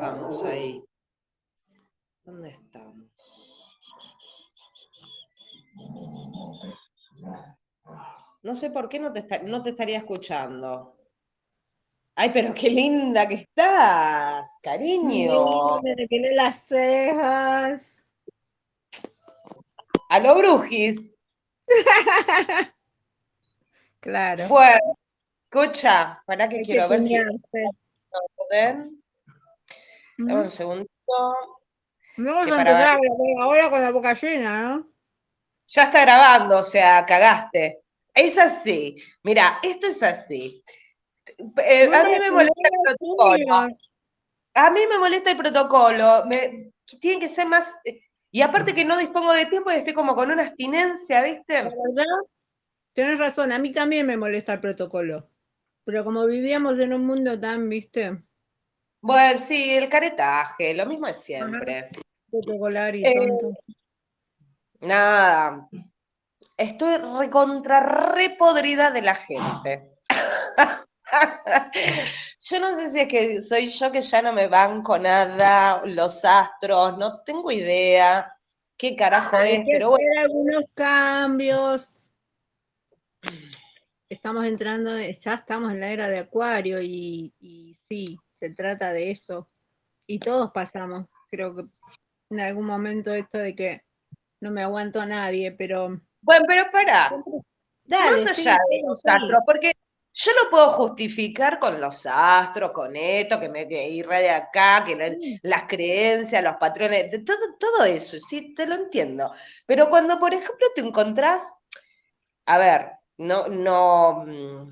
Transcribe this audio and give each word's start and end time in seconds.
Vamos 0.00 0.44
ahí. 0.44 0.84
¿Dónde 2.24 2.50
estamos? 2.50 3.08
No 8.42 8.54
sé 8.54 8.70
por 8.70 8.88
qué 8.88 9.00
no 9.00 9.12
te, 9.12 9.42
no 9.42 9.60
te 9.60 9.70
estaría 9.70 9.98
escuchando. 9.98 10.96
Ay, 12.14 12.30
pero 12.32 12.54
qué 12.54 12.70
linda 12.70 13.26
que 13.26 13.34
estás, 13.34 14.48
cariño. 14.62 15.80
Me 15.82 16.06
tiene 16.06 16.32
las 16.32 16.64
cejas. 16.66 18.04
A 20.08 20.20
lo 20.20 20.36
brujis. 20.36 21.12
claro. 24.00 24.48
Bueno, 24.48 24.96
escucha, 25.50 26.22
para 26.24 26.48
que 26.48 26.62
quiero 26.62 26.88
ver 26.88 27.02
si. 27.02 27.16
Dame 30.18 30.40
un 30.42 30.50
segundito. 30.50 30.90
Vamos 32.16 32.46
a 32.46 32.60
empezar 32.60 32.98
ahora 33.40 33.70
con 33.70 33.80
la 33.80 33.90
boca 33.90 34.14
llena, 34.14 34.62
¿no? 34.62 34.90
Ya 35.66 35.84
está 35.84 36.00
grabando, 36.00 36.58
o 36.58 36.64
sea, 36.64 37.06
cagaste. 37.06 37.82
Es 38.12 38.36
así. 38.36 38.96
Mira, 39.22 39.60
esto 39.62 39.86
es 39.86 40.02
así. 40.02 40.64
Eh, 41.64 41.90
a 41.94 42.04
mí 42.04 42.18
me 42.18 42.30
molesta 42.30 42.68
el 42.72 42.96
protocolo. 42.96 43.68
A 44.54 44.70
mí 44.70 44.80
me 44.88 44.98
molesta 44.98 45.30
el 45.30 45.36
protocolo. 45.36 46.24
Me, 46.26 46.72
tiene 47.00 47.20
que 47.20 47.32
ser 47.32 47.46
más. 47.46 47.72
Y 48.32 48.40
aparte 48.40 48.74
que 48.74 48.84
no 48.84 48.98
dispongo 48.98 49.32
de 49.32 49.46
tiempo 49.46 49.70
y 49.70 49.76
estoy 49.76 49.92
como 49.92 50.16
con 50.16 50.30
una 50.30 50.42
abstinencia, 50.42 51.22
¿viste? 51.22 51.54
verdad, 51.62 52.04
tienes 52.92 53.18
razón, 53.18 53.52
a 53.52 53.58
mí 53.58 53.72
también 53.72 54.06
me 54.06 54.16
molesta 54.16 54.54
el 54.54 54.60
protocolo. 54.60 55.30
Pero 55.84 56.04
como 56.04 56.26
vivíamos 56.26 56.78
en 56.80 56.92
un 56.92 57.06
mundo 57.06 57.38
tan, 57.38 57.68
¿viste? 57.68 58.18
Bueno, 59.00 59.40
sí, 59.40 59.70
el 59.70 59.88
caretaje, 59.88 60.74
lo 60.74 60.86
mismo 60.86 61.06
de 61.06 61.14
siempre. 61.14 61.90
Eh, 62.32 63.14
tonto. 63.14 63.52
Nada. 64.80 65.68
Estoy 66.56 66.96
recontra 67.20 67.80
repodrida 68.12 68.90
de 68.90 69.02
la 69.02 69.14
gente. 69.14 69.98
yo 72.40 72.60
no 72.60 72.74
sé 72.74 72.90
si 72.90 73.00
es 73.00 73.08
que 73.08 73.42
soy 73.42 73.68
yo 73.68 73.92
que 73.92 74.00
ya 74.00 74.22
no 74.22 74.32
me 74.32 74.48
banco 74.48 74.98
nada, 74.98 75.82
los 75.86 76.24
astros, 76.24 76.98
no 76.98 77.20
tengo 77.22 77.50
idea 77.52 78.34
qué 78.76 78.96
carajo 78.96 79.38
es, 79.38 79.60
pero 79.70 79.90
bueno. 79.90 80.20
algunos 80.20 80.64
cambios. 80.74 81.90
Estamos 84.08 84.46
entrando, 84.46 84.96
ya 84.98 85.34
estamos 85.34 85.72
en 85.72 85.80
la 85.80 85.92
era 85.92 86.08
de 86.08 86.18
Acuario 86.18 86.80
y, 86.80 87.32
y 87.40 87.76
sí, 87.88 88.18
se 88.38 88.50
trata 88.50 88.92
de 88.92 89.10
eso. 89.10 89.50
Y 90.06 90.18
todos 90.18 90.52
pasamos, 90.52 91.06
creo 91.30 91.54
que 91.54 91.64
en 92.30 92.40
algún 92.40 92.66
momento 92.66 93.12
esto 93.12 93.38
de 93.38 93.54
que 93.54 93.82
no 94.40 94.50
me 94.50 94.62
aguanto 94.62 95.00
a 95.00 95.06
nadie, 95.06 95.52
pero... 95.52 96.00
Bueno, 96.20 96.44
pero 96.48 96.64
para. 96.72 97.10
Dale, 97.84 98.24
Más 98.24 98.38
allá 98.38 98.56
de 98.70 98.82
los 98.86 99.04
astros, 99.04 99.40
porque 99.46 99.72
yo 100.12 100.32
lo 100.42 100.50
puedo 100.50 100.70
justificar 100.72 101.58
con 101.58 101.80
los 101.80 102.04
astros, 102.06 102.72
con 102.72 102.96
esto, 102.96 103.38
que 103.38 103.48
me 103.48 103.62
irra 103.88 104.18
de 104.18 104.30
acá, 104.30 104.84
que 104.84 105.38
las 105.42 105.64
creencias, 105.64 106.42
los 106.42 106.56
patrones, 106.56 107.10
de 107.10 107.20
todo, 107.20 107.56
todo 107.58 107.84
eso, 107.84 108.18
sí, 108.18 108.54
te 108.54 108.66
lo 108.66 108.74
entiendo. 108.74 109.32
Pero 109.64 109.88
cuando, 109.88 110.18
por 110.18 110.34
ejemplo, 110.34 110.66
te 110.74 110.80
encontrás, 110.80 111.42
a 112.46 112.58
ver, 112.58 112.90
no, 113.18 113.48
no, 113.48 114.24
mm, 114.26 114.70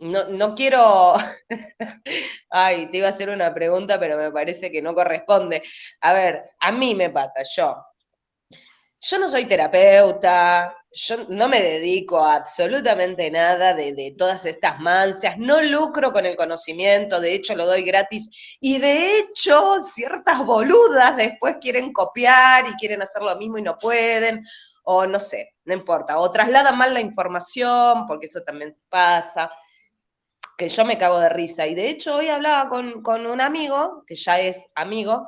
no, 0.00 0.28
no 0.28 0.54
quiero, 0.54 1.14
ay, 2.50 2.90
te 2.90 2.98
iba 2.98 3.08
a 3.08 3.10
hacer 3.10 3.30
una 3.30 3.52
pregunta, 3.54 4.00
pero 4.00 4.16
me 4.16 4.30
parece 4.32 4.70
que 4.70 4.82
no 4.82 4.94
corresponde. 4.94 5.62
A 6.00 6.12
ver, 6.12 6.42
a 6.58 6.72
mí 6.72 6.94
me 6.94 7.10
pasa, 7.10 7.42
yo, 7.54 7.76
yo 9.00 9.18
no 9.18 9.28
soy 9.28 9.44
terapeuta, 9.46 10.74
yo 10.92 11.16
no 11.28 11.48
me 11.48 11.60
dedico 11.60 12.18
a 12.18 12.34
absolutamente 12.34 13.30
nada 13.30 13.74
de, 13.74 14.14
todas 14.18 14.44
estas 14.46 14.80
mancias, 14.80 15.38
no 15.38 15.60
lucro 15.60 16.12
con 16.12 16.26
el 16.26 16.36
conocimiento, 16.36 17.20
de 17.20 17.34
hecho 17.34 17.54
lo 17.54 17.66
doy 17.66 17.82
gratis, 17.82 18.30
y 18.60 18.78
de 18.78 19.18
hecho 19.18 19.82
ciertas 19.82 20.44
boludas 20.44 21.16
después 21.16 21.58
quieren 21.60 21.92
copiar 21.92 22.66
y 22.68 22.76
quieren 22.76 23.02
hacer 23.02 23.22
lo 23.22 23.36
mismo 23.36 23.58
y 23.58 23.62
no 23.62 23.78
pueden, 23.78 24.44
o 24.82 25.06
no 25.06 25.20
sé, 25.20 25.54
no 25.64 25.74
importa, 25.74 26.18
o 26.18 26.30
trasladan 26.32 26.76
mal 26.76 26.92
la 26.92 27.00
información, 27.00 28.06
porque 28.06 28.26
eso 28.26 28.40
también 28.42 28.76
pasa, 28.88 29.50
que 30.60 30.68
yo 30.68 30.84
me 30.84 30.98
cago 30.98 31.18
de 31.18 31.30
risa. 31.30 31.66
Y 31.66 31.74
de 31.74 31.90
hecho 31.90 32.16
hoy 32.16 32.28
hablaba 32.28 32.68
con, 32.68 33.02
con 33.02 33.26
un 33.26 33.40
amigo, 33.40 34.04
que 34.06 34.14
ya 34.14 34.38
es 34.38 34.60
amigo, 34.76 35.26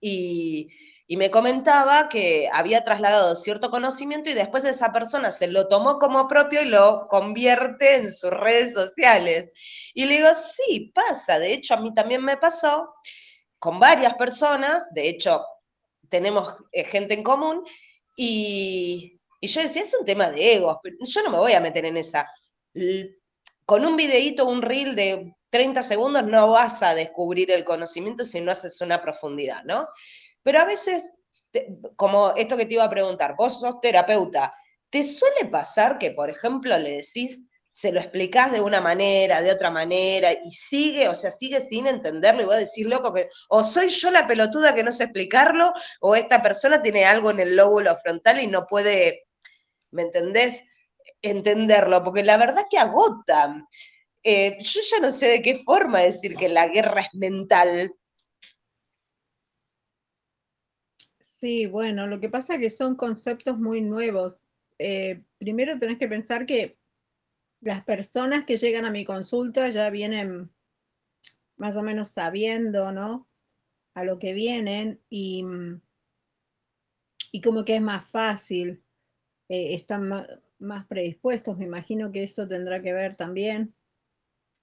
y 0.00 0.68
y 1.10 1.16
me 1.16 1.28
comentaba 1.28 2.08
que 2.08 2.48
había 2.52 2.84
trasladado 2.84 3.34
cierto 3.34 3.68
conocimiento 3.68 4.30
y 4.30 4.34
después 4.34 4.64
esa 4.64 4.92
persona 4.92 5.32
se 5.32 5.48
lo 5.48 5.66
tomó 5.66 5.98
como 5.98 6.28
propio 6.28 6.62
y 6.62 6.66
lo 6.66 7.08
convierte 7.08 7.96
en 7.96 8.14
sus 8.14 8.30
redes 8.30 8.74
sociales. 8.74 9.50
Y 9.92 10.04
le 10.04 10.18
digo, 10.18 10.28
sí, 10.32 10.92
pasa, 10.94 11.40
de 11.40 11.52
hecho 11.52 11.74
a 11.74 11.78
mí 11.78 11.92
también 11.92 12.24
me 12.24 12.36
pasó 12.36 12.94
con 13.58 13.80
varias 13.80 14.14
personas, 14.14 14.94
de 14.94 15.08
hecho 15.08 15.44
tenemos 16.08 16.54
eh, 16.70 16.84
gente 16.84 17.14
en 17.14 17.24
común, 17.24 17.64
y, 18.14 19.20
y 19.40 19.48
yo 19.48 19.62
decía, 19.62 19.82
es 19.82 19.96
un 19.98 20.06
tema 20.06 20.30
de 20.30 20.54
egos, 20.54 20.78
yo 21.00 21.22
no 21.24 21.30
me 21.30 21.38
voy 21.38 21.54
a 21.54 21.60
meter 21.60 21.86
en 21.86 21.96
esa. 21.96 22.24
Con 23.70 23.86
un 23.86 23.94
videíto, 23.94 24.46
un 24.46 24.62
reel 24.62 24.96
de 24.96 25.32
30 25.50 25.84
segundos 25.84 26.24
no 26.24 26.50
vas 26.50 26.82
a 26.82 26.92
descubrir 26.92 27.52
el 27.52 27.62
conocimiento 27.62 28.24
si 28.24 28.40
no 28.40 28.50
haces 28.50 28.80
una 28.80 29.00
profundidad, 29.00 29.62
¿no? 29.62 29.86
Pero 30.42 30.58
a 30.58 30.64
veces, 30.64 31.12
como 31.94 32.34
esto 32.34 32.56
que 32.56 32.66
te 32.66 32.74
iba 32.74 32.82
a 32.82 32.90
preguntar, 32.90 33.36
vos 33.38 33.60
sos 33.60 33.80
terapeuta, 33.80 34.52
¿te 34.90 35.04
suele 35.04 35.44
pasar 35.52 35.98
que, 35.98 36.10
por 36.10 36.30
ejemplo, 36.30 36.76
le 36.78 36.96
decís, 36.96 37.46
se 37.70 37.92
lo 37.92 38.00
explicás 38.00 38.50
de 38.50 38.60
una 38.60 38.80
manera, 38.80 39.40
de 39.40 39.52
otra 39.52 39.70
manera, 39.70 40.32
y 40.32 40.50
sigue, 40.50 41.08
o 41.08 41.14
sea, 41.14 41.30
sigue 41.30 41.60
sin 41.60 41.86
entenderlo 41.86 42.42
y 42.42 42.46
va 42.46 42.56
a 42.56 42.58
decir, 42.58 42.88
loco, 42.88 43.14
que 43.14 43.28
o 43.50 43.62
soy 43.62 43.88
yo 43.90 44.10
la 44.10 44.26
pelotuda 44.26 44.74
que 44.74 44.82
no 44.82 44.92
sé 44.92 45.04
explicarlo, 45.04 45.72
o 46.00 46.16
esta 46.16 46.42
persona 46.42 46.82
tiene 46.82 47.04
algo 47.04 47.30
en 47.30 47.38
el 47.38 47.54
lóbulo 47.54 47.96
frontal 48.02 48.40
y 48.40 48.48
no 48.48 48.66
puede, 48.66 49.28
¿me 49.92 50.02
entendés? 50.02 50.60
Entenderlo, 51.22 52.02
porque 52.02 52.22
la 52.22 52.36
verdad 52.36 52.66
que 52.70 52.78
agota. 52.78 53.66
Eh, 54.22 54.58
yo 54.62 54.80
ya 54.90 55.00
no 55.00 55.12
sé 55.12 55.26
de 55.26 55.42
qué 55.42 55.62
forma 55.64 56.00
decir 56.00 56.36
que 56.36 56.48
la 56.48 56.68
guerra 56.68 57.02
es 57.02 57.14
mental, 57.14 57.94
Sí, 61.40 61.64
bueno, 61.64 62.06
lo 62.06 62.20
que 62.20 62.28
pasa 62.28 62.54
es 62.54 62.60
que 62.60 62.68
son 62.68 62.96
conceptos 62.96 63.58
muy 63.58 63.80
nuevos. 63.80 64.36
Eh, 64.78 65.22
primero 65.38 65.78
tenés 65.78 65.98
que 65.98 66.06
pensar 66.06 66.44
que 66.44 66.78
las 67.62 67.82
personas 67.84 68.44
que 68.44 68.58
llegan 68.58 68.84
a 68.84 68.90
mi 68.90 69.06
consulta 69.06 69.70
ya 69.70 69.88
vienen 69.88 70.50
más 71.56 71.76
o 71.78 71.82
menos 71.82 72.08
sabiendo, 72.08 72.92
¿no? 72.92 73.26
A 73.94 74.04
lo 74.04 74.18
que 74.18 74.34
vienen 74.34 75.00
y, 75.08 75.42
y 77.32 77.40
como 77.40 77.64
que 77.64 77.76
es 77.76 77.82
más 77.82 78.10
fácil, 78.10 78.84
eh, 79.48 79.74
están 79.74 80.08
más, 80.08 80.26
predispuestos, 80.88 81.58
me 81.58 81.64
imagino 81.64 82.12
que 82.12 82.22
eso 82.24 82.46
tendrá 82.46 82.82
que 82.82 82.92
ver 82.92 83.16
también. 83.16 83.74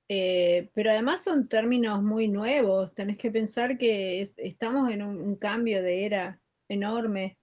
Eh, 0.09 0.69
pero 0.73 0.91
además 0.91 1.23
son 1.23 1.49
términos 1.49 2.01
muy 2.01 2.29
nuevos, 2.29 2.93
tenés 2.93 3.17
que 3.17 3.29
pensar 3.29 3.77
que 3.77 4.31
estamos 4.37 4.89
en 4.89 5.01
un 5.01 5.35
cambio 5.35 5.83
de 5.83 6.05
era 6.05 6.39
enorme. 6.69 7.37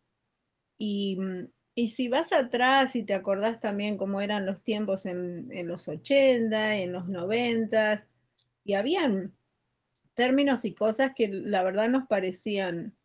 Mm, 0.78 1.44
y, 1.75 1.88
si 1.88 2.09
vas 2.09 2.32
atrás 2.32 2.97
y 2.97 3.04
te 3.04 3.14
acordás 3.14 3.60
también 3.60 3.97
cómo 3.97 4.20
eran 4.20 4.47
los 4.47 4.62
tiempos 4.62 5.06
en, 5.06 5.48
los 5.66 5.88
80, 5.88 6.76
en 6.76 6.93
los 6.93 7.09
90, 7.09 8.06
y 8.64 8.75
habían 8.75 9.37
términos 10.14 10.64
y 10.64 10.75
cosas 10.75 11.12
que 11.14 11.28
la 11.28 11.62
verdad 11.62 11.88
nos 11.88 12.06
parecían 12.06 12.96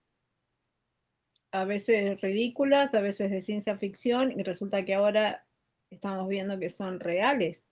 a 1.51 1.65
veces 1.65 2.21
ridículas, 2.21 2.93
a 2.93 3.01
veces 3.01 3.31
de 3.31 3.41
ciencia 3.41 3.75
ficción, 3.75 4.31
y 4.39 4.43
resulta 4.43 4.85
que 4.85 4.93
ahora 4.93 5.47
estamos 5.89 6.27
viendo 6.27 6.59
que 6.59 6.69
son 6.69 6.99
reales. 6.99 7.67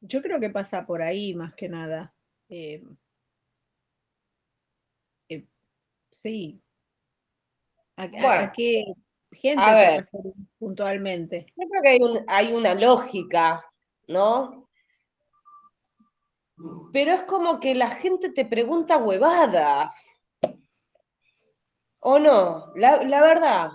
Yo 0.00 0.22
creo 0.22 0.40
que 0.40 0.50
pasa 0.50 0.86
por 0.86 1.02
ahí 1.02 1.34
más 1.34 1.54
que 1.54 1.68
nada. 1.68 2.14
Eh, 2.48 2.82
eh, 5.28 5.46
sí, 6.10 6.62
¿A, 8.00 8.52
qué 8.52 8.84
gente 9.30 9.62
a 9.62 9.74
ver, 9.74 10.08
puntualmente? 10.58 11.44
Yo 11.56 11.68
creo 11.68 11.82
que 11.82 11.88
hay, 11.88 12.00
hay 12.28 12.52
una 12.54 12.74
lógica, 12.74 13.62
¿no? 14.08 14.68
Pero 16.92 17.12
es 17.12 17.22
como 17.24 17.60
que 17.60 17.74
la 17.74 17.90
gente 17.90 18.30
te 18.30 18.44
pregunta 18.44 18.96
huevadas. 18.96 20.22
¿O 22.00 22.18
no? 22.18 22.72
La, 22.74 23.02
la 23.04 23.20
verdad. 23.20 23.70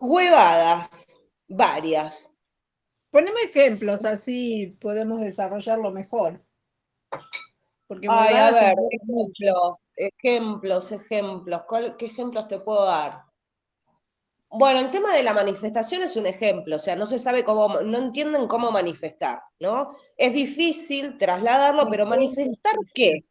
Huevadas, 0.00 1.15
varias. 1.48 2.32
Poneme 3.10 3.42
ejemplos, 3.42 4.04
así 4.04 4.68
podemos 4.80 5.20
desarrollarlo 5.20 5.90
mejor. 5.90 6.44
Porque 7.86 8.08
Ay, 8.10 8.34
a 8.34 8.50
ver, 8.50 8.74
ejemplos, 8.90 9.78
ejemplos, 9.96 10.92
ejemplos. 10.92 11.62
¿Qué 11.98 12.06
ejemplos 12.06 12.48
te 12.48 12.58
puedo 12.58 12.84
dar? 12.84 13.22
Bueno, 14.50 14.80
el 14.80 14.90
tema 14.90 15.14
de 15.14 15.22
la 15.22 15.34
manifestación 15.34 16.02
es 16.02 16.16
un 16.16 16.26
ejemplo, 16.26 16.76
o 16.76 16.78
sea, 16.78 16.96
no 16.96 17.04
se 17.04 17.18
sabe 17.18 17.44
cómo, 17.44 17.80
no 17.80 17.98
entienden 17.98 18.46
cómo 18.46 18.70
manifestar, 18.70 19.40
¿no? 19.60 19.96
Es 20.16 20.32
difícil 20.32 21.18
trasladarlo, 21.18 21.88
pero 21.90 22.06
manifestar 22.06 22.74
qué? 22.94 23.24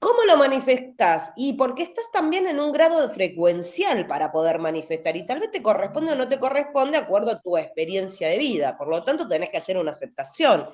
¿Cómo 0.00 0.24
lo 0.24 0.36
manifestas? 0.36 1.32
Y 1.36 1.52
porque 1.52 1.84
estás 1.84 2.10
también 2.10 2.48
en 2.48 2.58
un 2.58 2.72
grado 2.72 3.06
de 3.06 3.14
frecuencial 3.14 4.06
para 4.08 4.32
poder 4.32 4.58
manifestar, 4.58 5.16
y 5.16 5.26
tal 5.26 5.40
vez 5.40 5.50
te 5.52 5.62
corresponde 5.62 6.12
o 6.12 6.16
no 6.16 6.28
te 6.28 6.40
corresponde 6.40 6.98
de 6.98 7.04
acuerdo 7.04 7.30
a 7.30 7.40
tu 7.40 7.56
experiencia 7.56 8.28
de 8.28 8.38
vida, 8.38 8.76
por 8.76 8.88
lo 8.88 9.04
tanto 9.04 9.28
tenés 9.28 9.50
que 9.50 9.58
hacer 9.58 9.76
una 9.78 9.92
aceptación 9.92 10.68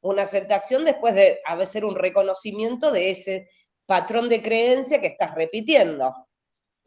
una 0.00 0.22
aceptación 0.22 0.84
después 0.84 1.14
de 1.14 1.40
hacer 1.44 1.84
un 1.84 1.94
reconocimiento 1.94 2.92
de 2.92 3.10
ese 3.10 3.48
patrón 3.86 4.28
de 4.28 4.42
creencia 4.42 5.00
que 5.00 5.08
estás 5.08 5.34
repitiendo. 5.34 6.14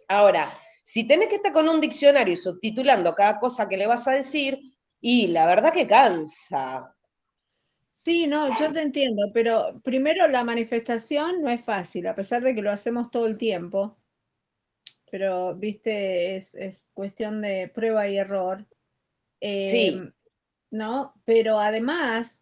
Ahora, 0.07 0.53
si 0.83 1.07
tenés 1.07 1.29
que 1.29 1.35
estar 1.35 1.51
con 1.51 1.67
un 1.67 1.81
diccionario 1.81 2.33
y 2.33 2.37
subtitulando 2.37 3.13
cada 3.15 3.39
cosa 3.39 3.67
que 3.67 3.77
le 3.77 3.87
vas 3.87 4.07
a 4.07 4.13
decir, 4.13 4.59
y 4.99 5.27
la 5.27 5.45
verdad 5.45 5.73
que 5.73 5.87
cansa. 5.87 6.95
Sí, 8.03 8.25
no, 8.25 8.57
yo 8.57 8.71
te 8.73 8.81
entiendo, 8.81 9.31
pero 9.33 9.79
primero 9.83 10.27
la 10.27 10.43
manifestación 10.43 11.41
no 11.41 11.49
es 11.49 11.63
fácil, 11.63 12.07
a 12.07 12.15
pesar 12.15 12.41
de 12.41 12.55
que 12.55 12.61
lo 12.61 12.71
hacemos 12.71 13.11
todo 13.11 13.27
el 13.27 13.37
tiempo. 13.37 13.97
Pero, 15.11 15.55
viste, 15.55 16.37
es, 16.37 16.87
cuestión 16.93 17.41
de 17.41 17.67
prueba 17.73 18.07
y 18.07 18.17
error. 18.17 18.65
sí. 19.39 19.87
Em, 19.87 20.13
¿No? 20.71 21.13
Pero 21.25 21.59
además, 21.59 22.41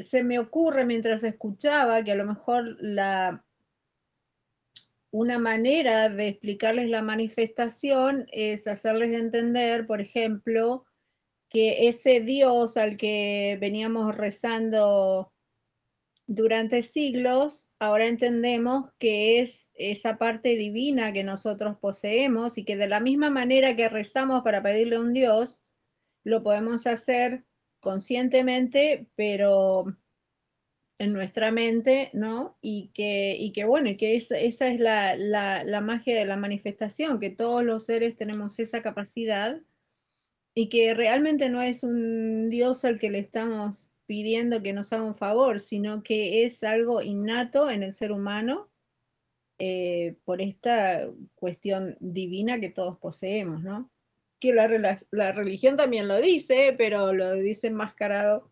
se 0.00 0.24
me 0.24 0.38
ocurre 0.38 0.86
mientras 0.86 1.22
escuchaba 1.24 2.02
que 2.02 2.12
a 2.12 2.14
lo 2.14 2.24
mejor 2.24 2.76
la, 2.80 3.44
una 5.10 5.38
manera 5.38 6.08
de 6.08 6.28
explicarles 6.28 6.88
la 6.88 7.02
manifestación 7.02 8.26
es 8.32 8.66
hacerles 8.66 9.12
entender, 9.12 9.86
por 9.86 10.00
ejemplo, 10.00 10.86
que 11.50 11.88
ese 11.88 12.20
Dios 12.20 12.76
al 12.76 12.96
que 12.96 13.58
veníamos 13.60 14.16
rezando 14.16 15.32
durante 16.26 16.82
siglos, 16.82 17.72
ahora 17.80 18.06
entendemos 18.06 18.90
que 18.98 19.40
es 19.40 19.68
esa 19.74 20.16
parte 20.16 20.50
divina 20.50 21.12
que 21.12 21.24
nosotros 21.24 21.76
poseemos 21.80 22.56
y 22.56 22.64
que 22.64 22.76
de 22.76 22.86
la 22.86 23.00
misma 23.00 23.30
manera 23.30 23.74
que 23.74 23.88
rezamos 23.88 24.42
para 24.42 24.62
pedirle 24.62 24.96
a 24.96 25.00
un 25.00 25.12
Dios, 25.12 25.64
lo 26.22 26.44
podemos 26.44 26.86
hacer 26.86 27.44
conscientemente, 27.80 29.08
pero 29.16 29.86
en 30.98 31.12
nuestra 31.14 31.50
mente, 31.50 32.10
¿no? 32.12 32.58
Y 32.60 32.92
que, 32.94 33.34
y 33.36 33.52
que 33.52 33.64
bueno, 33.64 33.88
y 33.88 33.96
que 33.96 34.14
esa, 34.14 34.38
esa 34.38 34.68
es 34.68 34.78
la, 34.78 35.16
la, 35.16 35.64
la, 35.64 35.80
magia 35.80 36.14
de 36.14 36.26
la 36.26 36.36
manifestación, 36.36 37.18
que 37.18 37.30
todos 37.30 37.64
los 37.64 37.86
seres 37.86 38.14
tenemos 38.16 38.58
esa 38.58 38.82
capacidad 38.82 39.60
y 40.60 40.68
que 40.68 40.92
realmente 40.92 41.48
no 41.48 41.62
es 41.62 41.82
un 41.84 42.46
Dios 42.46 42.84
al 42.84 42.98
que 42.98 43.08
le 43.08 43.20
estamos 43.20 43.92
pidiendo 44.04 44.62
que 44.62 44.74
nos 44.74 44.92
haga 44.92 45.04
un 45.04 45.14
favor, 45.14 45.58
sino 45.58 46.02
que 46.02 46.44
es 46.44 46.62
algo 46.62 47.00
innato 47.00 47.70
en 47.70 47.82
el 47.82 47.92
ser 47.92 48.12
humano 48.12 48.68
eh, 49.58 50.16
por 50.26 50.42
esta 50.42 51.08
cuestión 51.34 51.96
divina 51.98 52.60
que 52.60 52.68
todos 52.68 52.98
poseemos, 52.98 53.62
¿no? 53.62 53.90
que 54.38 54.52
la, 54.52 55.32
religión 55.32 55.78
también 55.78 56.08
lo 56.08 56.20
dice, 56.20 56.74
pero 56.76 57.14
lo 57.14 57.32
dice 57.36 57.68
enmascarado. 57.68 58.50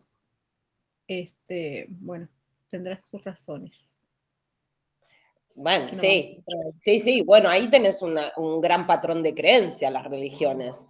Este, 1.07 1.85
bueno, 1.89 2.27
tendrá 2.71 2.99
sus 3.05 3.23
razones. 3.23 3.95
Bueno, 5.53 5.93
sí, 5.93 6.43
sí, 6.79 6.97
sí, 6.97 7.21
bueno, 7.21 7.49
ahí 7.49 7.69
tenés 7.69 8.01
un 8.01 8.61
gran 8.61 8.87
patrón 8.87 9.21
de 9.21 9.35
creencia, 9.35 9.91
las 9.91 10.05
religiones. 10.05 10.87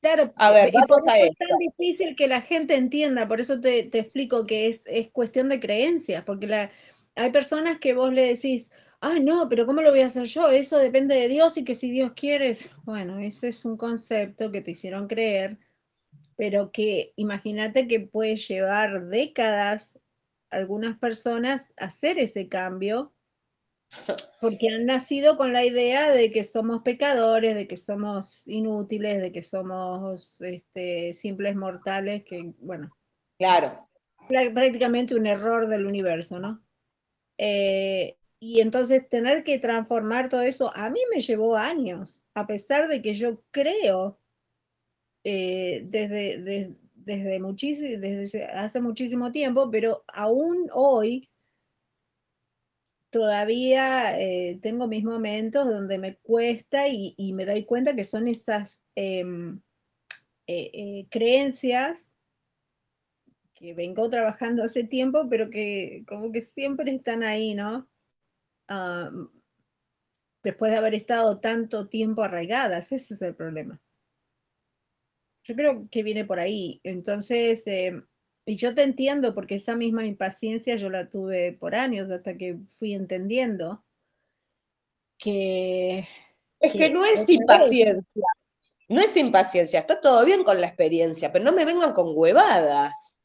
Claro, 0.00 0.32
a 0.36 0.50
ver, 0.50 0.72
vamos 0.72 1.06
a 1.06 1.18
Es 1.18 1.36
tan 1.36 1.58
difícil 1.58 2.16
que 2.16 2.26
la 2.26 2.40
gente 2.40 2.74
entienda, 2.74 3.28
por 3.28 3.40
eso 3.40 3.60
te, 3.60 3.80
explico 3.98 4.44
que 4.46 4.68
es, 4.68 4.82
es, 4.86 5.10
cuestión 5.10 5.50
de 5.50 5.60
creencias, 5.60 6.24
porque 6.24 6.46
la, 6.46 6.70
hay 7.16 7.30
personas 7.30 7.78
que 7.80 7.92
vos 7.92 8.10
le 8.10 8.28
decís, 8.28 8.72
ah, 9.02 9.18
no, 9.20 9.48
pero 9.48 9.66
¿cómo 9.66 9.82
lo 9.82 9.90
voy 9.90 10.00
a 10.00 10.06
hacer 10.06 10.24
yo? 10.24 10.48
Eso 10.48 10.78
depende 10.78 11.14
de 11.16 11.28
Dios 11.28 11.56
y 11.58 11.64
que 11.64 11.74
si 11.74 11.90
Dios 11.90 12.12
quiere, 12.14 12.56
bueno, 12.84 13.18
ese 13.18 13.48
es 13.48 13.64
un 13.66 13.76
concepto 13.76 14.50
que 14.50 14.62
te 14.62 14.70
hicieron 14.70 15.06
creer, 15.06 15.58
pero 16.36 16.72
que 16.72 17.12
imagínate 17.16 17.86
que 17.86 18.00
puede 18.00 18.36
llevar 18.36 19.06
décadas 19.06 19.98
algunas 20.48 20.98
personas 20.98 21.74
a 21.76 21.86
hacer 21.86 22.18
ese 22.18 22.48
cambio 22.48 23.12
porque 24.40 24.68
han 24.68 24.86
nacido 24.86 25.36
con 25.36 25.52
la 25.52 25.64
idea 25.64 26.10
de 26.10 26.30
que 26.30 26.44
somos 26.44 26.82
pecadores, 26.82 27.54
de 27.54 27.66
que 27.66 27.76
somos 27.76 28.46
inútiles, 28.46 29.20
de 29.20 29.32
que 29.32 29.42
somos 29.42 30.40
este, 30.40 31.12
simples 31.12 31.56
mortales, 31.56 32.24
que, 32.24 32.52
bueno. 32.58 32.96
Claro. 33.38 33.88
Prácticamente 34.28 35.14
un 35.14 35.26
error 35.26 35.68
del 35.68 35.86
universo, 35.86 36.38
¿no? 36.38 36.60
Eh, 37.38 38.16
y 38.38 38.60
entonces 38.60 39.08
tener 39.08 39.44
que 39.44 39.58
transformar 39.58 40.28
todo 40.28 40.42
eso, 40.42 40.74
a 40.74 40.88
mí 40.88 41.00
me 41.14 41.20
llevó 41.20 41.56
años, 41.56 42.24
a 42.34 42.46
pesar 42.46 42.88
de 42.88 43.02
que 43.02 43.14
yo 43.14 43.42
creo 43.50 44.18
eh, 45.24 45.82
desde, 45.84 46.74
desde, 46.94 47.40
muchísimo, 47.40 48.00
desde 48.00 48.44
hace 48.46 48.80
muchísimo 48.80 49.32
tiempo, 49.32 49.70
pero 49.70 50.04
aún 50.08 50.68
hoy 50.72 51.29
todavía 53.10 54.18
eh, 54.20 54.58
tengo 54.62 54.86
mis 54.88 55.04
momentos 55.04 55.66
donde 55.66 55.98
me 55.98 56.16
cuesta 56.16 56.88
y, 56.88 57.32
me 57.34 57.44
doy 57.44 57.64
cuenta 57.64 57.94
que 57.94 58.04
son 58.04 58.28
esas 58.28 58.82
em, 58.94 59.60
eh, 60.46 61.06
creencias 61.10 62.14
que 63.54 63.74
vengo 63.74 64.08
trabajando 64.08 64.64
hace 64.64 64.84
tiempo, 64.84 65.28
pero 65.28 65.50
que 65.50 66.04
como 66.08 66.32
que 66.32 66.40
siempre 66.40 66.94
están 66.94 67.22
ahí, 67.22 67.54
¿no? 67.54 67.88
después 70.44 70.70
de 70.70 70.78
haber 70.78 70.94
estado 70.94 71.40
tanto 71.40 71.88
tiempo 71.88 72.22
arraigadas, 72.22 72.92
ese 72.92 73.14
es 73.14 73.22
el 73.22 73.34
problema. 73.34 73.80
Yo 75.44 75.56
creo 75.56 75.88
que 75.90 76.02
viene 76.04 76.24
por 76.24 76.38
ahí. 76.38 76.80
Entonces, 76.84 77.66
em, 77.66 78.06
y 78.50 78.56
yo 78.56 78.74
te 78.74 78.82
entiendo 78.82 79.32
porque 79.32 79.54
esa 79.54 79.76
misma 79.76 80.04
impaciencia 80.04 80.74
yo 80.74 80.90
la 80.90 81.08
tuve 81.08 81.52
por 81.52 81.76
años 81.76 82.10
hasta 82.10 82.36
que 82.36 82.56
fui 82.68 82.94
entendiendo 82.94 83.84
que... 85.18 86.08
Es 86.58 86.72
que, 86.72 86.90
no 86.90 87.04
es 87.04 87.28
impaciencia, 87.28 88.24
no 88.88 89.00
es 89.00 89.16
impaciencia, 89.16 89.78
está 89.78 90.00
todo 90.00 90.24
bien 90.24 90.42
con 90.42 90.60
la 90.60 90.66
experiencia, 90.66 91.30
pero 91.30 91.44
no 91.44 91.52
me 91.52 91.64
vengan 91.64 91.92
con 91.92 92.12
huevadas. 92.16 93.20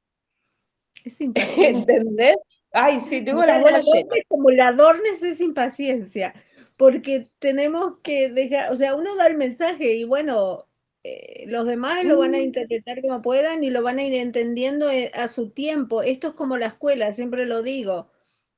Es 1.04 1.20
impaciencia. 1.22 1.96
¿Entendés? 1.96 2.36
Ay, 2.72 3.00
sí, 3.00 3.26
tengo 3.26 3.44
las 3.44 3.62
bolas 3.62 3.84
llenas. 3.92 4.14
Como 4.28 4.52
la 4.52 4.68
adornes 4.68 5.24
es 5.24 5.42
impaciencia, 5.42 6.36
porque 6.78 7.24
tenemos 7.40 7.98
que 8.04 8.30
dejar, 8.30 8.72
o 8.72 8.76
sea, 8.76 8.94
uno 8.94 9.16
da 9.16 9.26
el 9.26 9.38
mensaje 9.38 9.96
y 9.96 10.04
bueno, 10.04 10.68
eh, 11.08 11.46
los 11.48 11.68
demás 11.68 12.04
lo 12.04 12.18
van 12.18 12.34
a 12.34 12.40
mm. 12.40 12.42
interpretar 12.42 13.02
como 13.02 13.22
puedan 13.22 13.64
y 13.64 13.70
lo 13.70 13.84
van 13.84 14.00
a 14.00 14.04
ir 14.04 14.16
entendiendo 14.16 14.90
eh, 14.90 15.12
a 15.14 15.28
su 15.28 15.52
tiempo. 15.52 16.02
Esto 16.02 16.30
es 16.30 16.34
como 16.34 16.58
la 16.58 16.68
escuela, 16.68 17.14
siempre 17.14 17.46
lo 17.46 17.62
digo. 17.62 18.10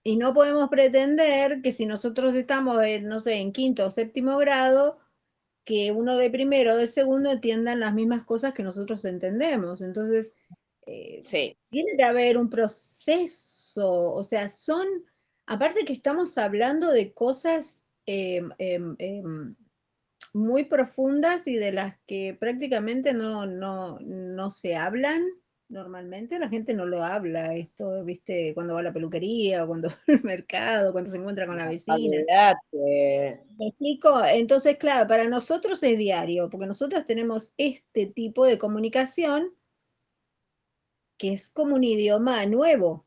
Y 0.04 0.16
no 0.16 0.34
podemos 0.34 0.70
pretender 0.70 1.62
que 1.62 1.74
si 1.74 1.86
nosotros 1.86 2.34
estamos, 2.36 2.82
en, 2.84 3.08
no 3.08 3.20
sé, 3.20 3.34
en 3.34 3.51
quinto 3.51 3.86
o 3.86 3.89
séptimo 3.89 4.38
grado, 4.38 4.98
que 5.66 5.92
uno 5.92 6.16
de 6.16 6.30
primero 6.30 6.75
o 6.75 6.77
de 6.77 6.88
segundo 6.88 7.32
entiendan 7.32 7.82
las 7.82 7.94
mismas 7.94 8.24
cosas 8.24 8.54
que 8.54 8.63
nosotros 8.63 9.04
entendemos. 9.04 9.82
Entonces, 9.82 10.34
eh, 10.86 11.22
tiene 11.70 11.98
que 11.98 12.04
haber 12.04 12.38
un 12.38 12.50
proceso 12.50 13.58
o 13.86 14.24
sea, 14.24 14.48
son, 14.48 14.88
aparte 15.46 15.86
que 15.86 15.94
estamos 15.94 16.38
hablando 16.38 16.92
de 16.92 17.13
cosas 17.13 17.84
em, 18.06 18.50
em, 18.58 18.96
em, 19.00 19.56
muy 20.38 20.65
profundas 20.65 21.48
y 21.48 21.56
de 21.56 21.72
las 21.72 21.98
que 22.06 22.38
prácticamente 22.39 23.13
no, 23.13 23.46
no, 23.46 24.00
no 24.00 24.50
se 24.50 24.75
hablan 24.75 25.25
normalmente, 25.70 26.39
la 26.39 26.48
gente 26.48 26.74
no 26.74 26.86
lo 26.86 27.03
habla, 27.03 27.56
esto, 27.56 28.03
viste, 28.06 28.53
cuando 28.53 28.75
va 28.75 28.79
a 28.79 28.84
la 28.84 28.94
peluquería 28.94 29.63
o 29.63 29.67
cuando 29.67 29.89
va 29.89 29.98
al 30.08 30.24
mercado, 30.24 30.91
cuando 30.91 31.10
se 31.10 31.17
encuentra 31.17 31.46
con 31.46 31.58
la 31.58 31.67
vecina. 31.67 32.24
¿Me 32.72 33.67
explico? 33.67 34.24
Entonces, 34.24 34.77
claro, 34.77 35.08
para 35.08 35.27
nosotros 35.27 35.82
es 35.84 35.98
diario, 35.98 36.50
porque 36.50 36.67
nosotros 36.67 37.03
tenemos 37.03 37.53
este 37.58 38.06
tipo 38.06 38.46
de 38.46 38.58
comunicación 38.58 39.53
que 41.17 41.34
es 41.34 41.50
como 41.50 41.75
un 41.75 41.84
idioma 41.84 42.46
nuevo 42.46 43.07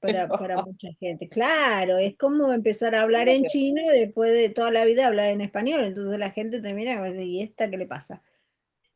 para, 0.00 0.28
para 0.28 0.62
mucha 0.62 0.88
gente. 1.00 1.28
Claro, 1.28 1.98
es 1.98 2.16
como 2.16 2.52
empezar 2.52 2.94
a 2.94 3.02
hablar 3.02 3.28
en 3.28 3.44
chino 3.46 3.82
y 3.82 3.98
después 3.98 4.32
de 4.32 4.50
toda 4.50 4.70
la 4.70 4.84
vida 4.84 5.06
hablar 5.06 5.30
en 5.30 5.40
español. 5.40 5.84
Entonces 5.84 6.18
la 6.18 6.30
gente 6.30 6.60
te 6.60 6.74
mira 6.74 6.94
y 6.94 7.10
decir, 7.10 7.26
¿y 7.26 7.42
esta 7.42 7.70
qué 7.70 7.76
le 7.76 7.86
pasa? 7.86 8.22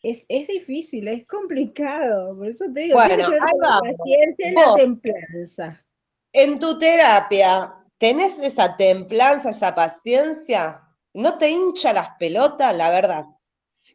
Es, 0.02 0.26
es 0.28 0.48
difícil, 0.48 1.08
es 1.08 1.26
complicado. 1.26 2.36
Por 2.36 2.48
eso 2.48 2.64
te 2.72 2.80
digo, 2.80 2.96
bueno, 2.96 3.28
la 3.28 3.80
paciencia 3.80 4.50
y 4.50 4.54
la 4.54 4.74
templanza. 4.74 5.86
en 6.32 6.58
tu 6.58 6.78
terapia, 6.78 7.74
¿tenés 7.98 8.38
esa 8.38 8.76
templanza, 8.76 9.50
esa 9.50 9.74
paciencia? 9.74 10.80
¿No 11.14 11.38
te 11.38 11.50
hincha 11.50 11.92
las 11.92 12.08
pelotas, 12.18 12.74
la 12.74 12.90
verdad? 12.90 13.26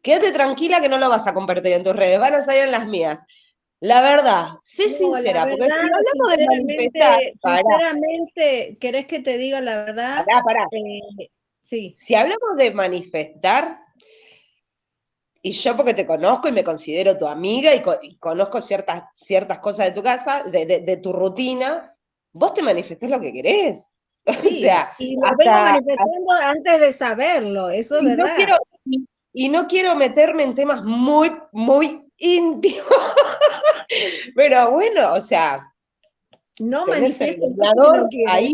Quédate 0.02 0.32
tranquila 0.32 0.80
que 0.80 0.90
no 0.90 0.98
lo 0.98 1.10
vas 1.10 1.28
a 1.28 1.34
compartir 1.34 1.74
en 1.74 1.84
tus 1.84 1.96
redes, 1.96 2.20
van 2.20 2.36
a 2.36 2.46
salir 2.46 2.64
en 2.64 2.72
las 2.72 2.88
mías. 2.88 3.26
La 3.80 4.02
verdad, 4.02 4.48
sé 4.64 4.90
sincera, 4.90 5.48
porque 5.48 5.66
si 5.66 5.72
hablamos 5.72 6.36
de 6.36 6.46
manifestar. 6.46 7.20
Sinceramente, 7.44 8.78
¿querés 8.80 9.06
que 9.06 9.20
te 9.20 9.38
diga 9.38 9.62
la 9.62 9.78
verdad? 9.78 10.26
Pará, 10.26 10.42
pará. 10.44 10.68
Eh, 10.72 11.30
sí. 11.60 11.94
Si 11.96 12.16
hablamos 12.16 12.58
de 12.58 12.72
manifestar, 12.72 13.80
y 15.44 15.52
yo 15.52 15.78
porque 15.78 15.94
te 15.94 16.08
conozco 16.08 16.50
y 16.50 16.52
me 16.52 16.64
considero 16.64 17.18
tu 17.18 17.28
amiga 17.28 17.72
y, 17.76 18.18
conozco 18.18 18.62
ciertas, 18.62 19.04
ciertas 19.16 19.60
cosas 19.60 19.88
de 19.88 19.92
tu 19.92 20.02
casa, 20.04 20.44
de, 20.44 21.00
tu 21.02 21.14
rutina, 21.14 21.96
vos 22.34 22.54
te 22.54 22.62
manifestás 22.62 23.10
lo 23.10 23.20
que 23.20 23.34
querés. 23.34 23.84
Sí, 24.42 24.58
o 24.58 24.60
sea, 24.60 24.92
y 24.98 25.16
lo 25.16 25.22
vengo 25.38 25.52
manifestando 25.54 26.32
antes 26.50 26.82
de 26.82 26.92
saberlo, 26.92 27.70
eso 27.70 28.00
es 28.00 28.04
verdad. 28.04 28.36
Y 29.34 29.50
no 29.50 29.68
quiero 29.68 29.96
meterme 29.96 30.44
en 30.44 30.56
temas 30.56 30.84
muy, 30.84 31.32
muy 31.52 32.12
íntimo. 32.18 32.86
Pero 34.36 34.72
bueno, 34.72 35.14
o 35.14 35.22
sea. 35.22 35.74
No 36.60 36.88
manifiesto 36.88 37.46
ahí, 38.28 38.52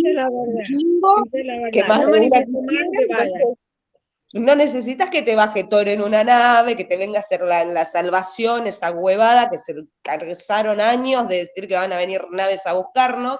que 1.71 1.83
más 1.85 2.05
no, 2.05 2.11
no 4.33 4.55
necesitas 4.55 5.09
que 5.09 5.21
te 5.21 5.35
baje 5.35 5.65
Thor 5.65 5.87
en 5.87 6.01
una 6.01 6.23
nave, 6.23 6.75
que 6.75 6.85
te 6.85 6.97
venga 6.97 7.19
a 7.19 7.21
hacer 7.21 7.41
la, 7.41 7.85
salvación, 7.85 8.65
esa 8.65 8.91
huevada 8.91 9.49
que 9.49 9.59
se 9.59 9.75
cargaron 10.01 10.81
años 10.81 11.27
de 11.27 11.37
decir 11.37 11.67
que 11.67 11.75
van 11.75 11.93
a 11.93 11.97
venir 11.97 12.25
naves 12.31 12.65
a 12.65 12.73
buscarnos. 12.73 13.37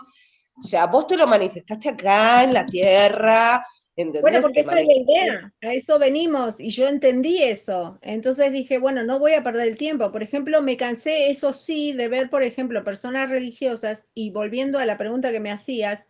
O 0.58 0.62
sea, 0.62 0.86
vos 0.86 1.08
te 1.08 1.18
lo 1.18 1.25
manifestaste 1.25 1.90
acá 1.90 2.44
en 2.44 2.54
la 2.54 2.66
Tierra, 2.66 3.66
bueno, 3.95 4.41
porque 4.41 4.62
esa 4.62 4.79
es 4.79 4.88
la 4.88 4.93
idea, 4.93 5.53
a 5.62 5.73
eso 5.73 6.00
venimos 6.00 6.59
y 6.59 6.69
yo 6.69 6.88
entendí 6.88 7.43
eso. 7.43 8.00
Entonces 8.01 8.51
dije, 8.51 8.79
bueno, 8.79 9.03
no 9.03 9.19
voy 9.19 9.33
a 9.33 9.43
perder 9.43 9.67
el 9.67 9.77
tiempo. 9.77 10.12
Por 10.12 10.23
ejemplo, 10.23 10.62
me 10.63 10.77
cansé, 10.77 11.29
eso 11.29 11.53
sí, 11.53 11.93
de 11.93 12.07
ver, 12.07 12.29
por 12.29 12.41
ejemplo, 12.41 12.83
personas 12.83 13.29
religiosas 13.29 14.07
y 14.15 14.31
volviendo 14.31 14.79
a 14.79 14.85
la 14.85 14.97
pregunta 14.97 15.31
que 15.31 15.39
me 15.39 15.51
hacías, 15.51 16.07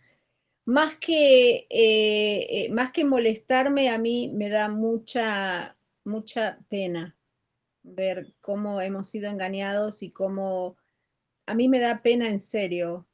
más 0.66 0.96
que, 0.96 1.68
eh, 1.70 2.48
eh, 2.50 2.70
más 2.72 2.94
que 2.94 3.04
molestarme, 3.04 3.90
a 3.90 3.98
mí 3.98 4.32
me 4.34 4.50
da 4.50 4.70
mucha, 4.70 5.76
mucha 6.06 6.60
pena 6.70 7.18
ver 7.84 8.34
cómo 8.40 8.80
hemos 8.80 9.10
sido 9.10 9.30
engañados 9.30 10.04
y 10.04 10.12
cómo 10.12 10.78
a 11.46 11.54
mí 11.54 11.68
me 11.68 11.82
da 11.82 12.02
pena 12.02 12.30
en 12.30 12.40
serio 12.40 13.06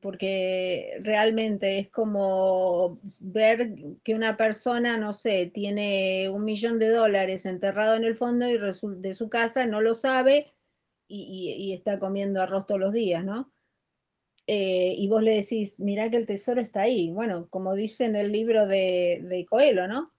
porque 0.00 0.98
realmente 1.00 1.78
es 1.78 1.90
como 1.90 3.00
ver 3.20 3.74
que 4.02 4.14
una 4.14 4.36
persona, 4.36 4.96
no 4.96 5.12
sé, 5.12 5.50
tiene 5.52 6.28
un 6.28 6.44
millón 6.44 6.78
de 6.78 6.88
dólares 6.88 7.46
enterrado 7.46 7.96
en 7.96 8.04
el 8.04 8.14
fondo 8.14 8.48
y 8.48 8.58
de 8.58 9.14
su 9.14 9.28
casa 9.28 9.66
no 9.66 9.80
lo 9.80 9.94
sabe 9.94 10.54
y, 11.08 11.72
está 11.72 11.98
comiendo 11.98 12.40
arroz 12.40 12.66
todos 12.66 12.80
los 12.80 12.92
días, 12.92 13.24
¿no? 13.24 13.52
Eh, 14.46 14.94
y 14.96 15.08
vos 15.08 15.22
le 15.22 15.36
decís, 15.36 15.80
mira 15.80 16.10
que 16.10 16.16
el 16.16 16.26
tesoro 16.26 16.60
está 16.60 16.82
ahí. 16.82 17.10
Bueno, 17.10 17.48
como 17.50 17.74
dice 17.74 18.04
en 18.04 18.16
el 18.16 18.32
libro 18.32 18.66
de, 18.66 19.20
de 19.22 19.46
Coelho, 19.46 19.88
¿no? 19.88 20.12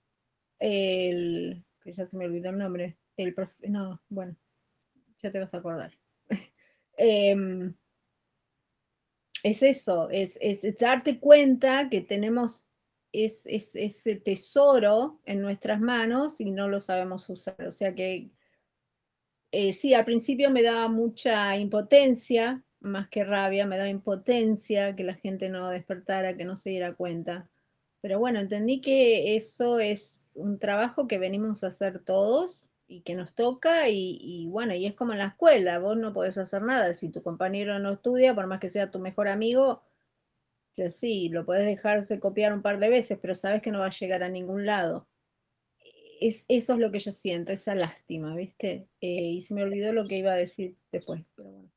El, 0.59 1.63
que 1.81 1.93
ya 1.93 2.07
se 2.07 2.17
me 2.17 2.25
olvidó 2.25 2.49
el 2.49 2.57
nombre. 2.57 2.97
El 3.17 3.35
no, 3.67 4.01
bueno, 4.09 4.35
ya 5.19 5.31
te 5.31 5.39
vas 5.39 5.53
a 5.53 5.57
acordar. 5.57 5.91
eh, 6.97 7.73
es 9.45 9.61
eso, 9.61 10.09
es, 10.09 10.39
darte 10.79 11.19
cuenta 11.19 11.87
que 11.91 12.01
tenemos 12.01 12.67
ese 13.11 14.15
tesoro 14.15 15.21
en 15.23 15.39
nuestras 15.41 15.79
manos 15.79 16.41
y 16.41 16.49
no 16.49 16.67
lo 16.67 16.81
sabemos 16.81 17.29
usar. 17.29 17.67
O 17.67 17.71
sea 17.71 17.93
que 17.93 18.31
eh, 19.51 19.71
sí, 19.71 19.93
al 19.93 20.03
principio 20.03 20.49
me 20.49 20.63
daba 20.63 20.87
mucha 20.87 21.55
impotencia, 21.57 22.63
más 22.79 23.07
que 23.09 23.23
rabia, 23.23 23.67
me 23.67 23.77
daba 23.77 23.89
impotencia 23.89 24.95
que 24.95 25.03
la 25.03 25.13
gente 25.13 25.47
no 25.49 25.69
despertara, 25.69 26.35
que 26.35 26.45
no 26.45 26.55
se 26.55 26.71
diera 26.71 26.95
cuenta. 26.95 27.47
Pero 28.01 28.17
bueno, 28.17 28.39
entendí 28.39 28.81
que 28.81 29.35
eso 29.35 29.79
es 29.79 30.31
un 30.37 30.57
trabajo 30.57 31.07
que 31.07 31.19
venimos 31.19 31.63
a 31.63 31.67
hacer 31.67 32.03
todos 32.03 32.67
y 32.87 33.01
que 33.01 33.15
nos 33.15 33.33
toca 33.33 33.89
y, 33.89 34.47
bueno, 34.47 34.73
y 34.75 34.85
es 34.85 34.93
como 34.93 35.13
en 35.13 35.19
la 35.19 35.27
escuela, 35.27 35.79
vos 35.79 35.97
no 35.97 36.13
podés 36.13 36.37
hacer 36.37 36.61
nada, 36.61 36.93
si 36.93 37.09
tu 37.09 37.23
compañero 37.23 37.79
no 37.79 37.93
estudia, 37.93 38.35
por 38.35 38.47
más 38.47 38.59
que 38.59 38.69
sea 38.69 38.91
tu 38.91 38.99
mejor 38.99 39.27
amigo, 39.27 39.81
sí, 40.91 41.29
lo 41.29 41.45
podés 41.45 41.65
dejarse 41.65 42.19
copiar 42.19 42.53
un 42.53 42.61
par 42.61 42.79
de 42.79 42.89
veces, 42.89 43.17
pero 43.21 43.35
sabes 43.35 43.61
que 43.61 43.71
no 43.71 43.79
va 43.79 43.87
a 43.87 43.91
llegar 43.91 44.23
a 44.23 44.29
ningún 44.29 44.65
lado. 44.65 45.07
Es, 46.21 46.45
eso 46.47 46.73
es 46.73 46.79
lo 46.79 46.91
que 46.91 46.99
yo 46.99 47.11
siento, 47.11 47.51
esa 47.51 47.75
lástima, 47.75 48.35
¿viste? 48.35 48.87
Eh, 49.01 49.23
y 49.23 49.41
se 49.41 49.53
me 49.53 49.63
olvidó 49.63 49.91
lo 49.91 50.03
que 50.03 50.17
iba 50.17 50.31
a 50.31 50.37
decir 50.37 50.75
después, 50.91 51.23
pero 51.35 51.49
bueno. 51.49 51.69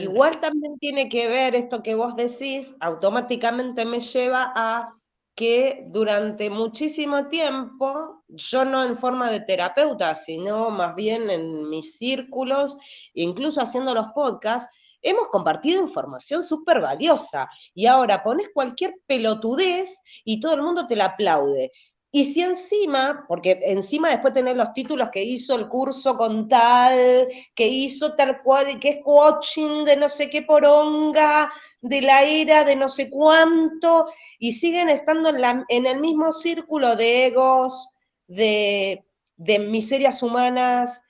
Igual 0.00 0.40
también 0.40 0.78
tiene 0.78 1.08
que 1.08 1.28
ver 1.28 1.54
esto 1.54 1.82
que 1.82 1.94
vos 1.94 2.16
decís, 2.16 2.74
automáticamente 2.80 3.84
me 3.84 4.00
lleva 4.00 4.52
a 4.54 4.98
que 5.36 5.84
durante 5.88 6.48
muchísimo 6.48 7.28
tiempo, 7.28 8.24
yo 8.26 8.64
no 8.64 8.82
en 8.82 8.96
forma 8.96 9.30
de 9.30 9.40
terapeuta, 9.40 10.14
sino 10.14 10.70
más 10.70 10.96
bien 10.96 11.28
en 11.28 11.68
mis 11.68 11.98
círculos, 11.98 12.78
incluso 13.12 13.60
haciendo 13.60 13.92
los 13.92 14.06
podcasts, 14.14 14.74
hemos 15.02 15.28
compartido 15.28 15.82
información 15.82 16.42
súper 16.42 16.80
valiosa. 16.80 17.50
Y 17.74 17.84
ahora 17.84 18.22
pones 18.22 18.48
cualquier 18.52 18.94
pelotudez 19.06 20.02
y 20.24 20.40
todo 20.40 20.54
el 20.54 20.62
mundo 20.62 20.86
te 20.86 20.96
la 20.96 21.04
aplaude. 21.04 21.70
Y 22.12 22.32
si 22.32 22.40
encima, 22.40 23.24
porque 23.28 23.58
encima 23.62 24.10
después 24.10 24.32
tenés 24.32 24.56
los 24.56 24.72
títulos 24.72 25.10
que 25.10 25.22
hizo 25.22 25.54
el 25.54 25.68
curso 25.68 26.16
con 26.16 26.48
tal, 26.48 27.28
que 27.54 27.66
hizo 27.66 28.14
tal 28.14 28.42
cual, 28.42 28.78
que 28.80 28.88
es 28.90 28.98
coaching 29.04 29.84
de 29.84 29.96
no 29.96 30.08
sé 30.08 30.30
qué 30.30 30.42
poronga, 30.42 31.52
de 31.80 32.00
la 32.02 32.22
era 32.22 32.64
de 32.64 32.76
no 32.76 32.88
sé 32.88 33.10
cuánto, 33.10 34.06
y 34.38 34.52
siguen 34.52 34.88
estando 34.88 35.30
en, 35.68 35.86
el 35.86 36.00
mismo 36.00 36.32
círculo 36.32 36.96
de 36.96 37.26
egos, 37.26 37.90
de, 38.26 39.04
miserias 39.36 40.22
humanas, 40.22 41.02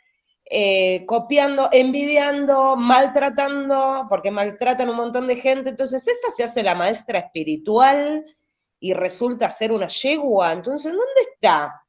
eh, 0.49 1.05
copiando, 1.07 1.69
envidiando, 1.73 2.77
maltratando, 2.77 4.07
porque 4.09 4.31
maltratan 4.31 4.89
un 4.89 4.97
montón 4.97 5.27
de 5.27 5.37
gente. 5.37 5.71
Entonces, 5.71 6.07
esta 6.07 6.31
se 6.31 6.45
hace 6.45 6.63
la 6.63 6.75
maestra 6.75 7.19
espiritual 7.19 8.25
y 8.87 8.93
resulta 8.93 9.51
ser 9.51 9.73
una 9.73 9.89
yegua. 9.89 10.53
Entonces, 10.53 10.93
¿dónde 10.93 11.23
está? 11.33 11.83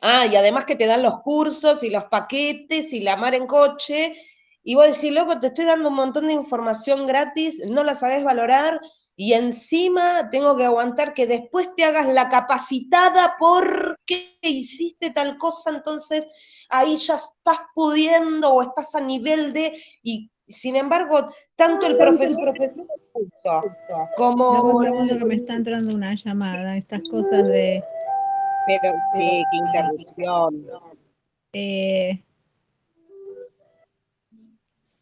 Ah, 0.00 0.24
y 0.26 0.36
además 0.36 0.64
que 0.64 0.76
te 0.76 0.86
dan 0.86 1.02
los 1.02 1.20
cursos 1.20 1.82
y 1.82 1.90
los 1.90 2.04
paquetes 2.04 2.92
y 2.92 3.00
la 3.00 3.16
mar 3.16 3.34
en 3.34 3.48
coche, 3.48 4.14
y 4.62 4.76
vos 4.76 4.86
decís, 4.86 5.10
loco, 5.12 5.40
te 5.40 5.48
estoy 5.48 5.64
dando 5.64 5.88
un 5.88 5.96
montón 5.96 6.28
de 6.28 6.34
información 6.34 7.06
gratis, 7.08 7.60
no 7.66 7.82
la 7.82 7.96
sabes 7.96 8.22
valorar, 8.22 8.80
y 9.16 9.32
encima 9.32 10.30
tengo 10.30 10.56
que 10.56 10.64
aguantar 10.64 11.12
que 11.12 11.26
después 11.26 11.68
te 11.76 11.84
hagas 11.84 12.06
la 12.06 12.28
capacitada 12.28 13.34
porque 13.40 14.38
hiciste 14.42 15.10
tal 15.10 15.36
cosa, 15.38 15.70
entonces 15.70 16.24
ahí 16.68 16.96
ya 16.98 17.16
estás 17.16 17.58
pudiendo 17.74 18.54
o 18.54 18.62
estás 18.62 18.94
a 18.94 19.00
nivel 19.00 19.52
de, 19.52 19.82
y 20.04 20.30
sin 20.48 20.76
embargo, 20.76 21.32
tanto 21.56 21.86
el 21.86 21.96
profesor, 21.96 22.54
como... 24.16 24.62
Un 24.62 24.84
segundo 24.84 25.18
que 25.18 25.24
me 25.24 25.34
está 25.36 25.54
entrando 25.54 25.94
una 25.94 26.14
llamada, 26.14 26.72
estas 26.72 27.02
cosas 27.08 27.44
de... 27.44 27.82
Pero 28.66 28.94
sí, 29.14 29.42
qué 29.50 29.56
interrupción. 29.56 30.66
Eh, 31.52 32.24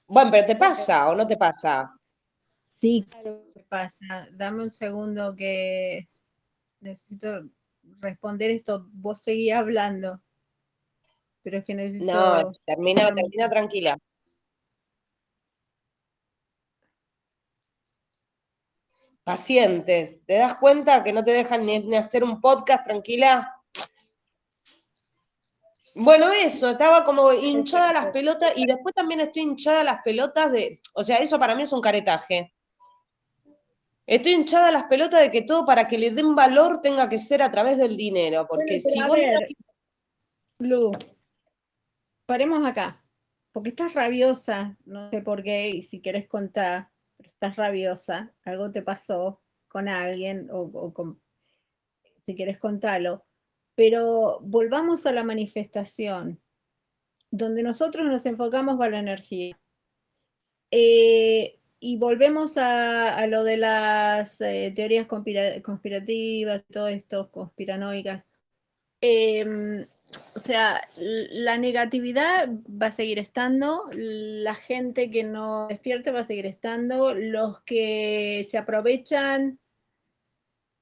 bueno, 0.07 0.31
pero 0.31 0.47
¿te 0.47 0.57
pasa 0.57 1.11
o 1.11 1.15
no 1.15 1.27
te 1.27 1.37
pasa? 1.37 1.95
Sí, 2.67 3.07
claro 3.09 3.37
que 3.55 3.63
pasa. 3.69 4.27
Dame 4.37 4.63
un 4.63 4.71
segundo 4.71 5.37
que 5.37 6.09
necesito 6.81 7.45
responder 8.01 8.51
esto. 8.51 8.87
Vos 8.93 9.23
seguís 9.23 9.53
hablando. 9.53 10.21
Pero 11.43 11.59
es 11.59 11.65
que 11.65 11.75
necesito. 11.75 12.13
No, 12.13 12.51
termina, 12.65 13.15
termina 13.15 13.49
tranquila. 13.49 13.99
Pacientes, 19.31 20.27
¿te 20.27 20.39
das 20.39 20.57
cuenta 20.57 21.05
que 21.05 21.13
no 21.13 21.23
te 21.23 21.31
dejan 21.31 21.65
ni 21.65 21.95
hacer 21.95 22.25
un 22.25 22.41
podcast 22.41 22.85
tranquila? 22.85 23.63
Bueno, 25.95 26.33
eso, 26.33 26.71
estaba 26.71 27.05
como 27.05 27.33
hinchada 27.33 27.93
las 27.93 28.07
pelotas 28.07 28.53
y 28.57 28.67
después 28.67 28.93
también 28.93 29.21
estoy 29.21 29.43
hinchada 29.43 29.85
las 29.85 30.03
pelotas 30.03 30.51
de, 30.51 30.81
o 30.95 31.05
sea, 31.05 31.19
eso 31.19 31.39
para 31.39 31.55
mí 31.55 31.63
es 31.63 31.73
un 31.73 31.81
caretaje. 31.81 32.53
Estoy 34.05 34.33
hinchada 34.33 34.73
las 34.73 34.87
pelotas 34.87 35.21
de 35.21 35.31
que 35.31 35.43
todo 35.43 35.65
para 35.65 35.87
que 35.87 35.97
le 35.97 36.11
den 36.11 36.35
valor 36.35 36.81
tenga 36.83 37.09
que 37.09 37.19
ser 37.19 37.41
a 37.41 37.53
través 37.53 37.79
del 37.79 37.97
dinero, 37.97 38.49
porque 38.49 38.81
si 38.81 39.01
vos... 39.01 39.17
Lu, 40.59 40.91
paremos 42.27 42.67
acá, 42.67 43.01
porque 43.53 43.69
estás 43.69 43.95
rabiosa, 43.95 44.77
no 44.87 45.09
sé 45.11 45.23
por 45.23 45.45
qué, 45.45 45.69
y 45.69 45.83
si 45.83 46.03
querés 46.03 46.27
contar, 46.27 46.90
estás 47.41 47.57
rabiosa, 47.57 48.35
algo 48.45 48.71
te 48.71 48.83
pasó 48.83 49.41
con 49.67 49.89
alguien 49.89 50.49
o, 50.53 50.93
con, 50.93 51.19
si 52.27 52.37
quieres 52.37 52.59
contarlo, 52.59 53.25
pero 53.75 54.41
volvamos 54.43 55.07
a 55.07 55.13
la 55.13 55.25
manifestación, 55.25 56.39
donde 57.31 57.63
nosotros 57.63 58.05
nos 58.05 58.27
enfocamos 58.27 58.79
a 58.79 58.91
la 58.91 58.99
energía. 58.99 59.59
Eh, 60.71 61.59
y 61.79 61.97
volvemos 61.97 62.59
a, 62.59 63.27
lo 63.27 63.43
de 63.43 63.57
las 63.57 64.39
eh, 64.43 64.71
teorías 64.77 65.07
conspirativas, 65.07 66.67
todo 66.71 66.89
esto, 66.89 67.31
conspiranoicas. 67.31 68.23
Em, 69.01 69.87
o 70.35 70.39
sea, 70.39 70.89
la 70.97 71.59
negatividad 71.59 72.49
va 72.49 72.87
a 72.87 72.93
seguir 72.93 73.19
estando, 73.19 73.89
la 73.93 74.55
gente 74.55 75.11
que 75.11 75.25
no 75.25 75.69
despierte 75.69 76.11
va 76.11 76.21
a 76.21 76.25
seguir 76.25 76.47
estando, 76.47 77.15
los 77.15 77.61
que 77.61 78.47
se 78.49 78.59
aprovechan 78.59 79.59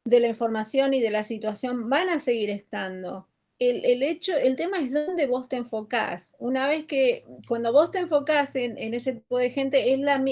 de 0.05 0.21
la 0.21 0.29
información 0.29 0.95
y 0.95 1.01
de 1.01 1.11
la 1.11 1.25
situación 1.25 1.91
van 1.91 2.09
a 2.09 2.21
seguir 2.21 2.51
estando. 2.51 3.29
El, 3.59 4.05
hecho, 4.05 4.37
el 4.37 4.55
tema 4.55 4.79
es 4.79 4.93
dónde 4.93 5.27
vos 5.27 5.49
te 5.49 5.57
enfocás. 5.57 6.37
Una 6.39 6.69
vez 6.69 6.87
que, 6.87 7.25
cuando 7.49 7.73
vos 7.73 7.91
te 7.91 7.99
enfocás 7.99 8.55
en, 8.55 8.95
ese 8.95 9.15
tipo 9.15 9.39
de 9.39 9.51
gente, 9.51 9.93
es, 9.93 9.99
la, 9.99 10.25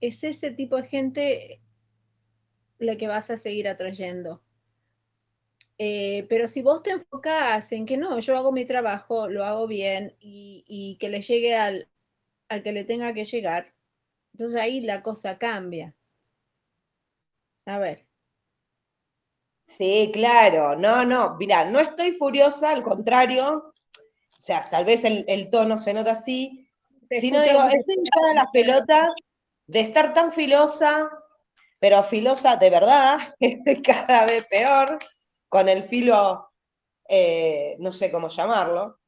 es 0.00 0.24
ese 0.24 0.50
tipo 0.50 0.76
de 0.76 0.88
gente 0.88 1.60
la 2.80 2.96
que 2.96 3.06
vas 3.06 3.30
a 3.30 3.36
seguir 3.36 3.68
atrayendo. 3.68 4.42
Eh, 5.84 6.26
pero 6.28 6.46
si 6.46 6.62
vos 6.62 6.80
te 6.80 6.92
enfocás 6.92 7.72
en 7.72 7.86
que 7.86 7.96
no, 7.96 8.20
yo 8.20 8.36
hago 8.36 8.52
mi 8.52 8.64
trabajo, 8.64 9.26
lo 9.26 9.44
hago 9.44 9.66
bien 9.66 10.14
y, 10.20 10.96
que 11.00 11.08
le 11.08 11.22
llegue 11.22 11.56
al, 11.56 11.88
al, 12.48 12.62
que 12.62 12.70
le 12.70 12.84
tenga 12.84 13.12
que 13.12 13.24
llegar, 13.24 13.74
entonces 14.32 14.60
ahí 14.60 14.80
la 14.80 15.02
cosa 15.02 15.38
cambia. 15.38 15.92
A 17.66 17.80
ver. 17.80 18.06
Sí, 19.66 20.12
claro, 20.12 20.76
no, 20.76 21.04
no, 21.04 21.34
mira, 21.36 21.64
no 21.64 21.80
estoy 21.80 22.12
furiosa, 22.12 22.70
al 22.70 22.84
contrario, 22.84 23.74
o 23.74 24.40
sea, 24.40 24.70
tal 24.70 24.84
vez 24.84 25.02
el, 25.04 25.50
tono 25.50 25.78
se 25.78 25.94
nota 25.94 26.12
así, 26.12 26.70
sino 27.10 27.42
digo, 27.42 27.60
estoy 27.64 27.96
hinchada 27.96 28.34
las 28.34 28.50
pelotas 28.52 29.08
de 29.66 29.80
estar 29.80 30.14
tan 30.14 30.30
filosa, 30.30 31.10
pero 31.80 32.04
filosa 32.04 32.54
de 32.54 32.70
verdad, 32.70 33.18
estoy 33.40 33.82
cada 33.82 34.26
vez 34.26 34.46
peor, 34.46 35.00
con 35.52 35.68
el 35.68 35.82
filo, 35.82 36.48
eh, 37.06 37.76
no 37.78 37.92
sé 37.92 38.10
cómo 38.10 38.30
llamarlo, 38.30 38.98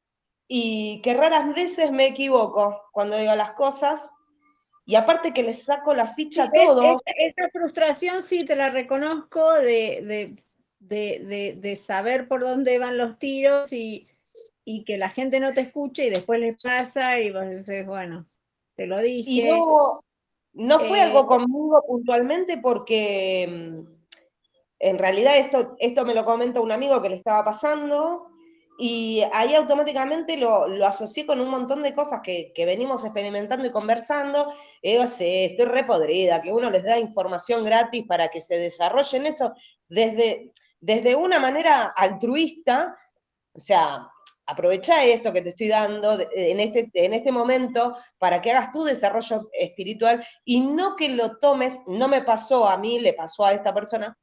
y 0.47 1.01
que 1.01 1.15
raras 1.15 1.55
veces 1.55 1.91
me 1.91 2.05
equivoco 2.05 2.83
cuando 2.91 3.17
digo 3.17 3.35
las 3.35 3.53
cosas, 3.53 4.11
y 4.85 4.93
aparte 4.93 5.33
que 5.33 5.41
les 5.41 5.63
saco 5.63 5.95
la 5.95 6.13
ficha 6.13 6.43
a 6.43 6.51
todos. 6.51 7.01
Esa, 7.07 7.49
frustración 7.51 8.21
sí 8.21 8.45
te 8.45 8.55
la 8.55 8.69
reconozco 8.69 9.53
de, 9.53 10.37
de, 10.79 11.75
saber 11.75 12.27
por 12.27 12.41
dónde 12.41 12.77
van 12.77 12.99
los 12.99 13.17
tiros 13.17 13.73
y, 13.73 14.07
que 14.85 14.97
la 14.97 15.09
gente 15.09 15.39
no 15.39 15.51
te 15.51 15.61
escuche 15.61 16.05
y 16.05 16.09
después 16.11 16.39
les 16.39 16.63
pasa 16.63 17.19
y 17.19 17.31
vos 17.31 17.63
bueno, 17.87 18.21
te 18.75 18.85
lo 18.85 18.99
dije. 18.99 19.31
Y 19.31 19.49
no, 19.49 19.63
no 20.53 20.79
fue 20.79 21.01
algo 21.01 21.21
eh, 21.21 21.25
conmigo 21.25 21.83
puntualmente 21.87 22.59
porque 22.59 23.47
mm, 23.49 23.94
en 24.79 24.97
realidad 24.97 25.37
esto, 25.37 25.75
esto 25.79 26.05
me 26.05 26.13
lo 26.13 26.25
comenta 26.25 26.61
un 26.61 26.71
amigo 26.71 27.01
que 27.01 27.09
le 27.09 27.15
estaba 27.15 27.43
pasando 27.45 28.27
y 28.77 29.23
ahí 29.31 29.55
automáticamente 29.55 30.35
lo, 30.37 30.65
asocié 30.85 31.25
con 31.25 31.39
un 31.39 31.49
montón 31.49 31.81
de 31.81 31.93
cosas 31.93 32.21
que, 32.21 32.51
venimos 32.57 33.03
experimentando 33.05 33.65
y 33.65 33.71
conversando. 33.71 34.53
Y 34.81 34.91
digo, 34.91 35.03
estoy 35.03 35.65
repodrida, 35.65 36.41
que 36.41 36.51
uno 36.51 36.69
les 36.69 36.83
da 36.83 36.99
información 36.99 37.63
gratis 37.63 38.05
para 38.05 38.27
que 38.27 38.41
se 38.41 38.57
desarrollen 38.57 39.27
eso 39.27 39.53
desde, 39.87 40.51
desde 40.81 41.15
una 41.15 41.39
manera 41.39 41.93
altruista, 41.95 42.97
o 43.53 43.59
sea, 43.59 44.09
aprovecha 44.45 45.03
esto 45.03 45.31
que 45.33 45.41
te 45.41 45.49
estoy 45.49 45.69
dando 45.69 46.19
en 46.35 46.59
este, 46.59 46.89
en 46.93 47.13
este 47.13 47.31
momento 47.31 47.97
para 48.17 48.41
que 48.41 48.51
hagas 48.51 48.71
tu 48.71 48.83
desarrollo 48.83 49.49
espiritual 49.53 50.25
y 50.43 50.59
no 50.59 50.95
que 50.95 51.09
lo 51.09 51.37
tomes, 51.37 51.79
no 51.87 52.07
me 52.07 52.21
pasó 52.21 52.67
a 52.67 52.77
mí, 52.77 52.99
le 52.99 53.13
pasó 53.13 53.45
a 53.45 53.53
esta 53.53 53.73
persona, 53.73 54.17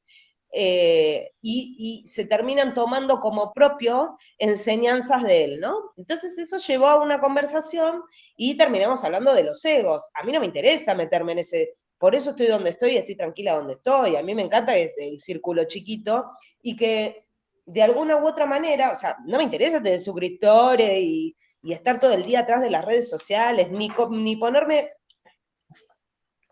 eh, 0.55 1.31
y, 1.41 2.05
se 2.07 2.27
terminan 2.27 2.75
tomando 2.75 3.21
como 3.21 3.53
propios 3.53 4.11
enseñanzas 4.39 5.23
de 5.23 5.45
él, 5.45 5.61
¿no? 5.61 5.93
Entonces 5.97 6.37
eso 6.37 6.59
llevó 6.59 6.89
a 6.89 7.03
una 7.03 7.21
conversación 7.21 8.03
y 8.37 8.57
terminamos 8.57 9.03
hablando 9.03 9.35
de 9.35 9.45
los 9.45 9.65
egos. 9.65 10.09
A 10.15 10.23
mí 10.25 10.33
no 10.33 10.41
me 10.41 10.47
interesa 10.47 10.95
meterme 10.95 11.33
en 11.33 11.39
ese, 11.39 11.71
por 11.99 12.15
eso 12.15 12.31
estoy 12.31 12.49
donde 12.49 12.71
estoy, 12.71 12.97
estoy 12.97 13.17
tranquila 13.17 13.57
donde 13.57 13.75
estoy. 13.75 14.17
A 14.17 14.23
mí 14.23 14.35
me 14.35 14.43
encanta 14.43 14.77
el 14.77 15.19
círculo 15.21 15.65
chiquito 15.65 16.27
y 16.61 16.77
que 16.77 17.27
de 17.65 17.83
alguna 17.83 18.17
u 18.17 18.27
otra 18.27 18.45
manera, 18.45 18.93
o 18.93 18.97
sea, 18.97 19.17
no 19.25 19.39
me 19.39 19.45
interesa 19.45 19.83
tener 19.83 20.01
suscriptores 20.01 20.99
y, 20.99 21.35
y 21.63 21.73
estar 21.73 22.01
todo 22.01 22.13
el 22.13 22.25
día 22.25 22.41
atrás 22.41 22.61
de 22.61 22.71
las 22.71 22.85
redes 22.85 23.09
sociales, 23.09 23.71
ni, 23.71 23.91
ni 24.11 24.37
ponerme... 24.37 24.91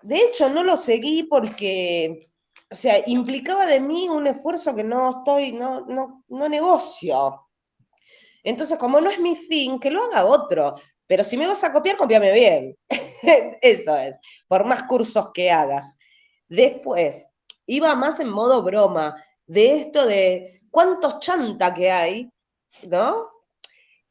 De 0.02 0.16
hecho, 0.16 0.48
no 0.48 0.64
lo 0.64 0.78
seguí 0.78 1.24
porque 1.24 2.29
o 2.70 2.74
sea, 2.74 3.02
implicaba 3.06 3.66
de 3.66 3.80
mí 3.80 4.08
un 4.08 4.26
esfuerzo 4.28 4.74
que 4.74 4.84
no 4.84 5.10
estoy, 5.10 5.52
no, 5.52 5.80
no, 5.86 6.24
no 6.28 6.48
negocio. 6.48 7.48
Entonces, 8.44 8.78
como 8.78 9.00
no 9.00 9.10
es 9.10 9.18
mi 9.18 9.34
fin, 9.34 9.80
que 9.80 9.90
lo 9.90 10.02
haga 10.04 10.24
otro. 10.24 10.74
Pero 11.06 11.24
si 11.24 11.36
me 11.36 11.48
vas 11.48 11.64
a 11.64 11.72
copiar, 11.72 11.96
copiame 11.96 12.32
bien. 12.32 12.76
Eso 13.60 13.96
es, 13.96 14.14
por 14.46 14.64
más 14.64 14.84
cursos 14.84 15.32
que 15.34 15.50
hagas. 15.50 15.98
Después, 16.48 17.26
iba 17.66 17.94
más 17.96 18.20
en 18.20 18.28
modo 18.28 18.62
broma, 18.62 19.16
de 19.46 19.80
esto 19.80 20.06
de 20.06 20.60
cuántos 20.70 21.18
chanta 21.18 21.74
que 21.74 21.90
hay, 21.90 22.30
¿no? 22.84 23.28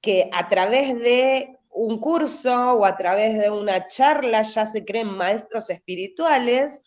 Que 0.02 0.30
a 0.34 0.50
través 0.50 1.00
de 1.00 1.58
un 1.70 2.00
curso 2.00 2.74
o 2.74 2.86
a 2.86 2.98
través 2.98 3.40
de 3.40 3.50
una 3.50 3.88
charla 3.88 4.42
ya 4.42 4.66
se 4.66 4.84
creen 4.84 5.08
maestros 5.08 5.70
espirituales 5.70 6.82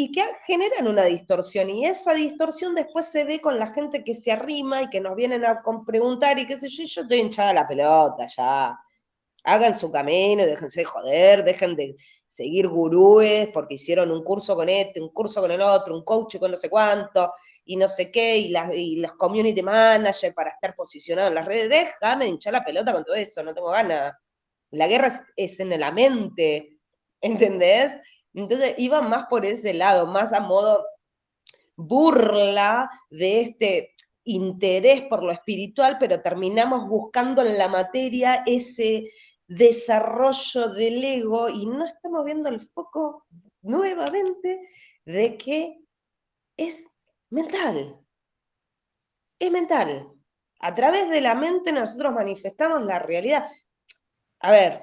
y 0.00 0.12
que 0.12 0.22
generan 0.46 0.86
una 0.86 1.06
distorsión. 1.06 1.70
Y 1.70 1.84
esa 1.84 2.14
distorsión 2.14 2.72
después 2.72 3.06
se 3.06 3.24
ve 3.24 3.40
con 3.40 3.58
la 3.58 3.66
gente 3.66 4.04
que 4.04 4.14
se 4.14 4.30
arrima 4.30 4.82
y 4.82 4.90
que 4.90 5.00
nos 5.00 5.16
vienen 5.16 5.44
a 5.44 5.60
preguntar 5.84 6.38
y 6.38 6.46
qué 6.46 6.56
sé 6.56 6.68
yo, 6.68 6.84
yo 6.84 7.02
estoy 7.02 7.18
hinchada 7.18 7.52
la 7.52 7.66
pelota 7.66 8.24
ya. 8.28 8.78
Hagan 9.42 9.76
su 9.76 9.90
camino, 9.90 10.46
déjense 10.46 10.82
de 10.82 10.84
joder, 10.84 11.42
dejen 11.42 11.74
de 11.74 11.96
seguir 12.28 12.68
gurúes 12.68 13.48
porque 13.52 13.74
hicieron 13.74 14.12
un 14.12 14.22
curso 14.22 14.54
con 14.54 14.68
este, 14.68 15.00
un 15.00 15.08
curso 15.08 15.40
con 15.40 15.50
el 15.50 15.60
otro, 15.60 15.96
un 15.96 16.04
coach 16.04 16.36
con 16.38 16.52
no 16.52 16.56
sé 16.56 16.70
cuánto, 16.70 17.32
y 17.64 17.74
no 17.74 17.88
sé 17.88 18.12
qué, 18.12 18.36
y 18.36 18.50
las, 18.50 18.70
y 18.72 19.02
community 19.16 19.62
managers 19.62 20.32
para 20.32 20.50
estar 20.50 20.76
posicionados 20.76 21.30
en 21.30 21.34
las 21.34 21.44
redes. 21.44 21.68
Déjame 21.70 22.28
hinchar 22.28 22.52
la 22.52 22.64
pelota 22.64 22.92
con 22.92 23.04
todo 23.04 23.16
eso, 23.16 23.42
no 23.42 23.52
tengo 23.52 23.70
ganas. 23.70 24.14
La 24.70 24.86
guerra 24.86 25.08
es, 25.08 25.20
es 25.34 25.58
en 25.58 25.80
la 25.80 25.90
mente, 25.90 26.78
¿entendés? 27.20 27.94
Entonces 28.42 28.74
iba 28.78 29.00
más 29.02 29.26
por 29.26 29.44
ese 29.44 29.74
lado, 29.74 30.06
más 30.06 30.32
a 30.32 30.40
modo 30.40 30.86
burla 31.76 32.90
de 33.10 33.40
este 33.40 33.94
interés 34.24 35.02
por 35.02 35.22
lo 35.22 35.32
espiritual, 35.32 35.96
pero 35.98 36.20
terminamos 36.20 36.88
buscando 36.88 37.42
en 37.42 37.58
la 37.58 37.68
materia 37.68 38.44
ese 38.46 39.10
desarrollo 39.46 40.68
del 40.70 41.02
ego 41.02 41.48
y 41.48 41.66
no 41.66 41.84
estamos 41.84 42.24
viendo 42.24 42.48
el 42.48 42.60
foco 42.60 43.24
nuevamente 43.62 44.60
de 45.04 45.36
que 45.36 45.80
es 46.56 46.86
mental. 47.30 47.98
Es 49.38 49.50
mental. 49.50 50.12
A 50.60 50.74
través 50.74 51.08
de 51.10 51.20
la 51.20 51.34
mente 51.34 51.72
nosotros 51.72 52.12
manifestamos 52.12 52.84
la 52.84 52.98
realidad. 52.98 53.48
A 54.40 54.50
ver, 54.50 54.82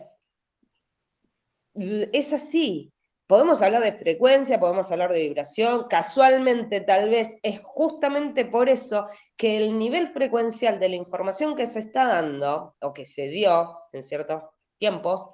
es 1.75 2.33
así. 2.33 2.91
Podemos 3.27 3.61
hablar 3.63 3.81
de 3.81 3.93
frecuencia, 3.93 4.59
podemos 4.59 4.91
hablar 4.91 5.11
de 5.11 5.21
vibración, 5.21 5.87
casualmente 5.89 6.81
tal 6.81 7.09
vez 7.09 7.35
es 7.41 7.59
justamente 7.63 8.45
por 8.45 8.69
eso 8.69 9.07
que 9.35 9.57
el 9.57 9.79
nivel 9.79 10.09
frecuencial 10.09 10.79
de 10.79 10.89
la 10.89 10.95
información 10.95 11.55
que 11.55 11.65
se 11.65 11.79
está 11.79 12.05
dando, 12.05 12.75
o 12.81 12.93
que 12.93 13.07
se 13.07 13.27
dio 13.27 13.79
en 13.93 14.03
ciertos 14.03 14.43
tiempos, 14.77 15.27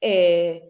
eh, 0.00 0.62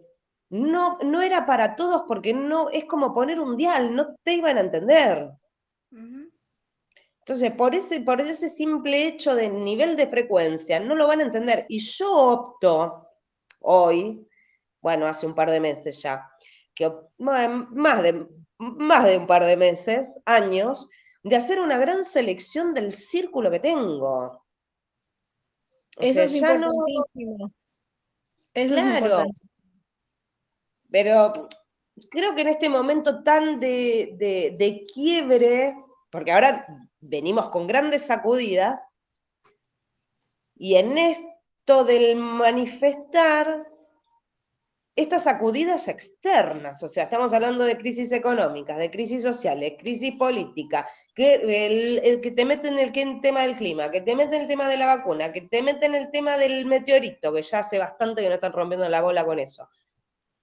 no, 0.49 0.97
no 0.99 1.21
era 1.21 1.45
para 1.45 1.75
todos 1.75 2.03
porque 2.07 2.33
no 2.33 2.69
es 2.69 2.85
como 2.85 3.13
poner 3.13 3.39
un 3.39 3.57
dial, 3.57 3.93
no 3.93 4.15
te 4.23 4.33
iban 4.33 4.57
a 4.57 4.61
entender. 4.61 5.29
Entonces, 7.27 7.51
por 7.51 7.75
ese, 7.75 7.99
por 7.99 8.21
ese 8.21 8.47
simple 8.47 9.05
hecho 9.05 9.35
de 9.35 9.49
nivel 9.49 9.97
de 9.97 10.07
frecuencia, 10.07 10.79
no 10.79 10.95
lo 10.95 11.07
van 11.07 11.19
a 11.19 11.23
entender. 11.23 11.65
Y 11.67 11.79
yo 11.79 12.09
opto 12.15 13.09
hoy, 13.59 14.25
bueno, 14.81 15.05
hace 15.07 15.25
un 15.25 15.35
par 15.35 15.51
de 15.51 15.59
meses 15.59 16.01
ya, 16.01 16.31
que 16.77 16.91
más 17.17 18.03
de, 18.03 18.27
más 18.59 19.05
de 19.05 19.17
un 19.17 19.25
par 19.25 19.43
de 19.43 19.57
meses, 19.57 20.07
años, 20.25 20.87
de 21.23 21.35
hacer 21.35 21.59
una 21.59 21.79
gran 21.79 22.05
selección 22.05 22.75
del 22.75 22.93
círculo 22.93 23.49
que 23.49 23.59
tengo. 23.59 24.45
Eso 25.97 26.21
es 26.21 26.35
importantísimo. 26.35 27.51
Eso 28.53 28.73
claro. 28.75 29.23
Pero 30.91 31.33
creo 32.11 32.35
que 32.35 32.41
en 32.41 32.49
este 32.49 32.69
momento 32.69 33.23
tan 33.23 33.59
de, 33.59 34.15
de 34.19 34.85
quiebre, 34.93 35.75
porque 36.11 36.31
ahora 36.31 36.65
venimos 36.99 37.49
con 37.49 37.65
grandes 37.65 38.03
sacudidas, 38.03 38.79
y 40.55 40.75
en 40.75 40.97
esto 40.97 41.83
del 41.83 42.15
manifestar, 42.15 43.67
estas 44.97 45.25
sacudidas 45.25 45.87
externas, 45.87 46.81
o 46.81 46.87
sea, 46.87 47.03
estamos 47.03 47.31
hablando 47.31 47.63
de 47.63 47.77
crisis 47.77 48.11
económicas, 48.11 48.79
de 48.79 48.89
crisis 48.89 49.21
sociales, 49.21 49.75
crisis 49.77 50.15
política, 50.17 50.89
que 51.13 51.35
el, 51.35 52.19
que 52.19 52.31
te 52.31 52.45
mete 52.45 52.69
en 52.69 52.79
el, 52.79 53.21
tema 53.21 53.41
del 53.41 53.55
clima, 53.55 53.91
que 53.91 54.01
te 54.01 54.15
mete 54.15 54.37
en 54.37 54.41
el 54.41 54.47
tema 54.47 54.67
de 54.67 54.77
la 54.77 54.87
vacuna, 54.87 55.31
que 55.31 55.41
te 55.41 55.61
mete 55.61 55.85
en 55.85 55.93
el 55.93 56.09
tema 56.09 56.39
del 56.39 56.65
meteorito, 56.65 57.31
que 57.31 57.43
ya 57.43 57.59
hace 57.59 57.77
bastante 57.77 58.23
que 58.23 58.27
no 58.27 58.35
están 58.35 58.53
rompiendo 58.53 58.89
la 58.89 59.03
bola 59.03 59.23
con 59.23 59.37
eso, 59.37 59.69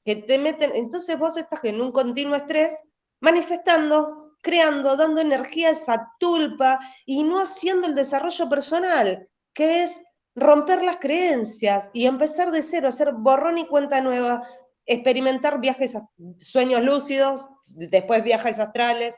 que 0.05 0.17
te 0.17 0.38
meten, 0.38 0.71
entonces 0.75 1.19
vos 1.19 1.37
estás 1.37 1.64
en 1.64 1.81
un 1.81 1.90
continuo 1.90 2.37
estrés, 2.37 2.77
manifestando, 3.19 4.37
creando, 4.40 4.97
dando 4.97 5.21
energía 5.21 5.71
a 5.71 5.73
esa 5.73 6.12
tulpa 6.21 6.79
y 7.07 7.25
no 7.25 7.40
haciendo 7.40 7.88
el 7.88 7.97
desarrollo 7.97 8.49
personal, 8.49 9.29
que 9.53 9.83
es 9.83 10.01
romper 10.35 10.83
las 10.83 10.99
creencias 10.99 11.90
y 11.92 12.07
empezar 12.07 12.51
de 12.51 12.62
cero, 12.62 12.88
hacer 12.88 13.12
borrón 13.12 13.59
y 13.59 13.66
cuenta 13.66 14.01
nueva, 14.01 14.42
experimentar 14.87 15.61
viajes, 15.61 15.97
sueños 16.40 16.83
lúcidos, 16.83 17.47
después 17.75 18.23
viajes 18.25 18.59
astrales, 18.59 19.14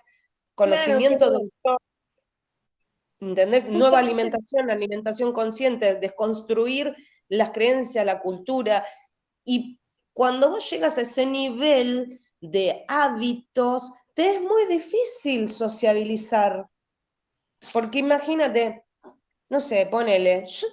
conocimiento 0.55 1.31
del 1.31 1.51
todo. 1.63 1.79
¿Entendés? 3.21 3.67
Nueva 3.67 4.01
alimentación, 4.01 4.71
alimentación 4.71 5.33
consciente, 5.33 5.95
desconstruir 5.97 6.95
las 7.29 7.51
creencias, 7.51 8.05
la 8.05 8.21
cultura. 8.21 8.85
Y 9.45 9.81
cuando 10.13 10.51
vos 10.51 10.69
llegas 10.69 10.99
a 10.99 11.03
ese 11.03 11.25
nivel 11.25 12.21
de 12.41 12.85
hábitos, 12.89 13.91
te 14.15 14.37
es 14.37 14.43
muy 14.43 14.67
difícil 14.67 15.51
sociabilizar. 15.51 16.69
Porque 17.73 18.01
imagínate, 18.01 18.85
no 19.49 19.61
sé, 19.61 19.87
ponele, 19.87 20.47
yo 20.47 20.67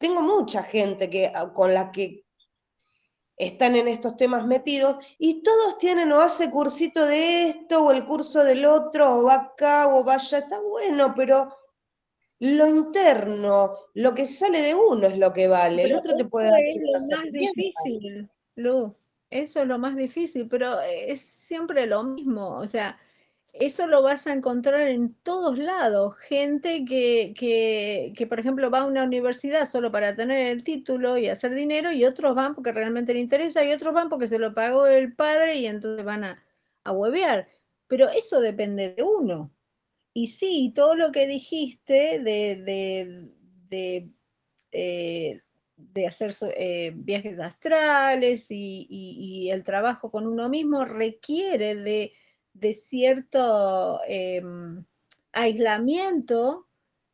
tengo 0.00 0.22
mucha 0.22 0.62
gente 0.62 1.10
que, 1.10 1.30
ah, 1.32 1.52
con 1.52 1.74
la 1.74 1.92
que 1.92 2.24
están 3.36 3.76
en 3.76 3.86
estos 3.86 4.16
temas 4.16 4.46
metidos 4.46 5.04
y 5.18 5.42
todos 5.42 5.78
tienen 5.78 6.10
o 6.12 6.20
hace 6.20 6.50
cursito 6.50 7.04
de 7.04 7.50
esto 7.50 7.84
o 7.84 7.90
el 7.92 8.06
curso 8.06 8.42
del 8.42 8.64
otro 8.64 9.18
o 9.18 9.22
va 9.24 9.34
acá 9.34 9.94
o 9.94 10.02
vaya, 10.02 10.38
está 10.38 10.58
bueno, 10.60 11.14
pero 11.14 11.54
lo 12.38 12.66
interno, 12.66 13.74
lo 13.94 14.14
que 14.14 14.24
sale 14.24 14.62
de 14.62 14.74
uno 14.74 15.06
es 15.06 15.18
lo 15.18 15.32
que 15.32 15.48
vale, 15.48 15.82
el 15.82 15.94
otro 15.94 16.16
te 16.16 16.24
puede 16.24 16.50
dar 16.50 16.62
es 16.64 16.76
lo 16.76 17.16
más 17.16 17.32
difícil, 17.32 18.30
Lu, 18.56 18.96
eso 19.28 19.60
es 19.60 19.66
lo 19.66 19.78
más 19.78 19.96
difícil, 19.96 20.48
pero 20.48 20.80
es 20.80 21.20
siempre 21.20 21.86
lo 21.86 22.02
mismo, 22.04 22.58
o 22.58 22.66
sea, 22.66 22.98
eso 23.52 23.86
lo 23.86 24.02
vas 24.02 24.26
a 24.26 24.32
encontrar 24.32 24.88
en 24.88 25.14
todos 25.22 25.58
lados. 25.58 26.16
Gente 26.18 26.84
que, 26.84 27.34
que, 27.36 28.12
que, 28.16 28.26
por 28.26 28.40
ejemplo, 28.40 28.70
va 28.70 28.80
a 28.80 28.86
una 28.86 29.04
universidad 29.04 29.68
solo 29.68 29.90
para 29.92 30.14
tener 30.16 30.48
el 30.48 30.64
título 30.64 31.18
y 31.18 31.28
hacer 31.28 31.54
dinero, 31.54 31.92
y 31.92 32.04
otros 32.04 32.34
van 32.34 32.54
porque 32.54 32.72
realmente 32.72 33.14
le 33.14 33.20
interesa, 33.20 33.64
y 33.64 33.72
otros 33.72 33.94
van 33.94 34.08
porque 34.08 34.26
se 34.26 34.38
lo 34.38 34.54
pagó 34.54 34.86
el 34.86 35.14
padre 35.14 35.56
y 35.56 35.66
entonces 35.66 36.04
van 36.04 36.24
a, 36.24 36.44
a 36.84 36.92
huevear. 36.92 37.48
Pero 37.86 38.08
eso 38.08 38.40
depende 38.40 38.94
de 38.94 39.02
uno. 39.02 39.52
Y 40.14 40.28
sí, 40.28 40.72
todo 40.74 40.94
lo 40.96 41.12
que 41.12 41.26
dijiste 41.26 42.20
de, 42.20 42.56
de, 42.64 43.30
de, 43.68 44.10
eh, 44.72 45.40
de 45.76 46.06
hacer 46.06 46.34
eh, 46.56 46.92
viajes 46.94 47.38
astrales 47.38 48.46
y, 48.50 48.86
y 48.90 49.50
el 49.50 49.62
trabajo 49.62 50.10
con 50.10 50.26
uno 50.26 50.48
mismo 50.48 50.84
requiere 50.84 51.74
de 51.76 52.12
de 52.60 52.74
cierto 52.74 54.00
em, 54.06 54.84
aislamiento, 55.32 56.68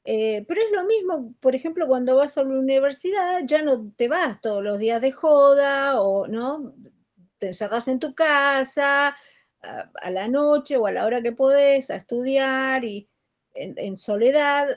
eh, 0.05 0.45
pero 0.49 0.61
es 0.63 0.73
lo 0.73 0.85
mismo, 0.85 1.35
por 1.41 1.55
ejemplo, 1.55 1.87
cuando 1.87 2.17
vas 2.17 2.39
a 2.39 2.45
la 2.45 2.59
universidad, 2.59 3.43
ya 3.45 3.63
no 3.63 3.93
te 3.97 4.09
vas 4.09 4.41
todos 4.41 4.63
los 4.63 4.79
días 4.79 5.01
de 5.01 5.13
joda 5.13 6.01
o 6.01 6.27
no, 6.27 6.75
te 7.39 7.49
encerras 7.49 7.89
en 7.89 7.99
tu 8.01 8.15
casa 8.15 9.17
a, 9.63 10.11
la 10.11 10.29
noche 10.29 10.77
o 10.77 10.87
a 10.87 10.93
la 10.93 11.07
hora 11.07 11.23
que 11.23 11.33
podés 11.33 11.91
a 11.91 11.97
estudiar 11.97 12.85
y 12.85 13.09
en, 13.55 13.97
soledad, 13.97 14.69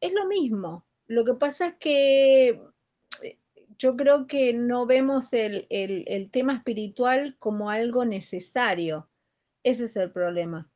es 0.00 0.12
lo 0.12 0.26
mismo. 0.26 0.86
Lo 1.06 1.24
que 1.24 1.34
pasa 1.34 1.68
es 1.68 1.74
que 1.76 2.60
eh, 3.22 3.38
yo 3.78 3.96
creo 3.96 4.26
que 4.26 4.52
no 4.54 4.86
vemos 4.86 5.32
el 5.32 6.30
tema 6.32 6.54
espiritual 6.54 7.36
como 7.38 7.70
algo 7.70 8.04
necesario 8.04 9.07
ese 9.68 9.84
es 9.84 9.96
el 9.96 10.10
problema. 10.10 10.70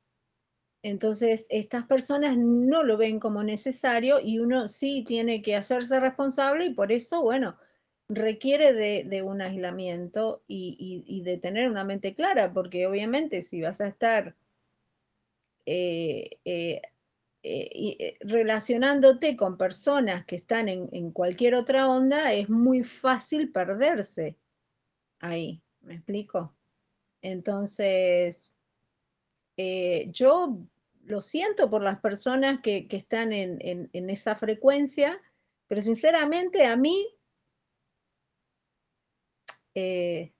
Entonces, 0.82 1.46
estas 1.48 1.86
personas 1.86 2.36
no 2.36 2.82
lo 2.82 2.96
ven 2.96 3.20
como 3.20 3.44
necesario 3.44 4.18
y 4.20 4.40
uno 4.40 4.66
sí 4.68 5.04
tiene 5.06 5.40
que 5.40 5.54
hacerse 5.54 6.00
responsable 6.00 6.66
y 6.66 6.74
por 6.74 6.90
eso, 6.90 7.22
bueno, 7.22 7.56
requiere 8.08 8.72
de, 8.72 9.22
un 9.22 9.40
aislamiento 9.40 10.42
y, 10.48 11.22
de 11.24 11.38
tener 11.38 11.70
una 11.70 11.84
mente 11.84 12.14
clara, 12.14 12.52
porque 12.52 12.86
obviamente 12.86 13.42
si 13.42 13.62
vas 13.62 13.80
a 13.80 13.86
estar 13.86 14.34
eh, 15.66 16.38
eh, 16.44 16.82
eh, 17.44 18.18
relacionándote 18.20 19.36
con 19.36 19.56
personas 19.56 20.26
que 20.26 20.36
están 20.36 20.68
en 20.68 21.12
cualquier 21.12 21.54
otra 21.54 21.88
onda, 21.88 22.32
es 22.32 22.50
muy 22.50 22.82
fácil 22.82 23.52
perderse 23.52 24.36
ahí, 25.20 25.62
¿me 25.80 25.94
explico? 25.94 26.54
Entonces, 27.22 28.51
eh, 29.56 30.08
yo 30.12 30.58
lo 31.04 31.20
siento 31.20 31.68
por 31.68 31.82
las 31.82 32.00
personas 32.00 32.60
que, 32.62 32.86
están 32.90 33.32
en, 33.32 33.90
esa 33.92 34.34
frecuencia, 34.34 35.20
pero 35.66 35.80
sinceramente 35.80 36.64
a 36.64 36.76
mí 36.76 37.06
eh, 39.74 40.32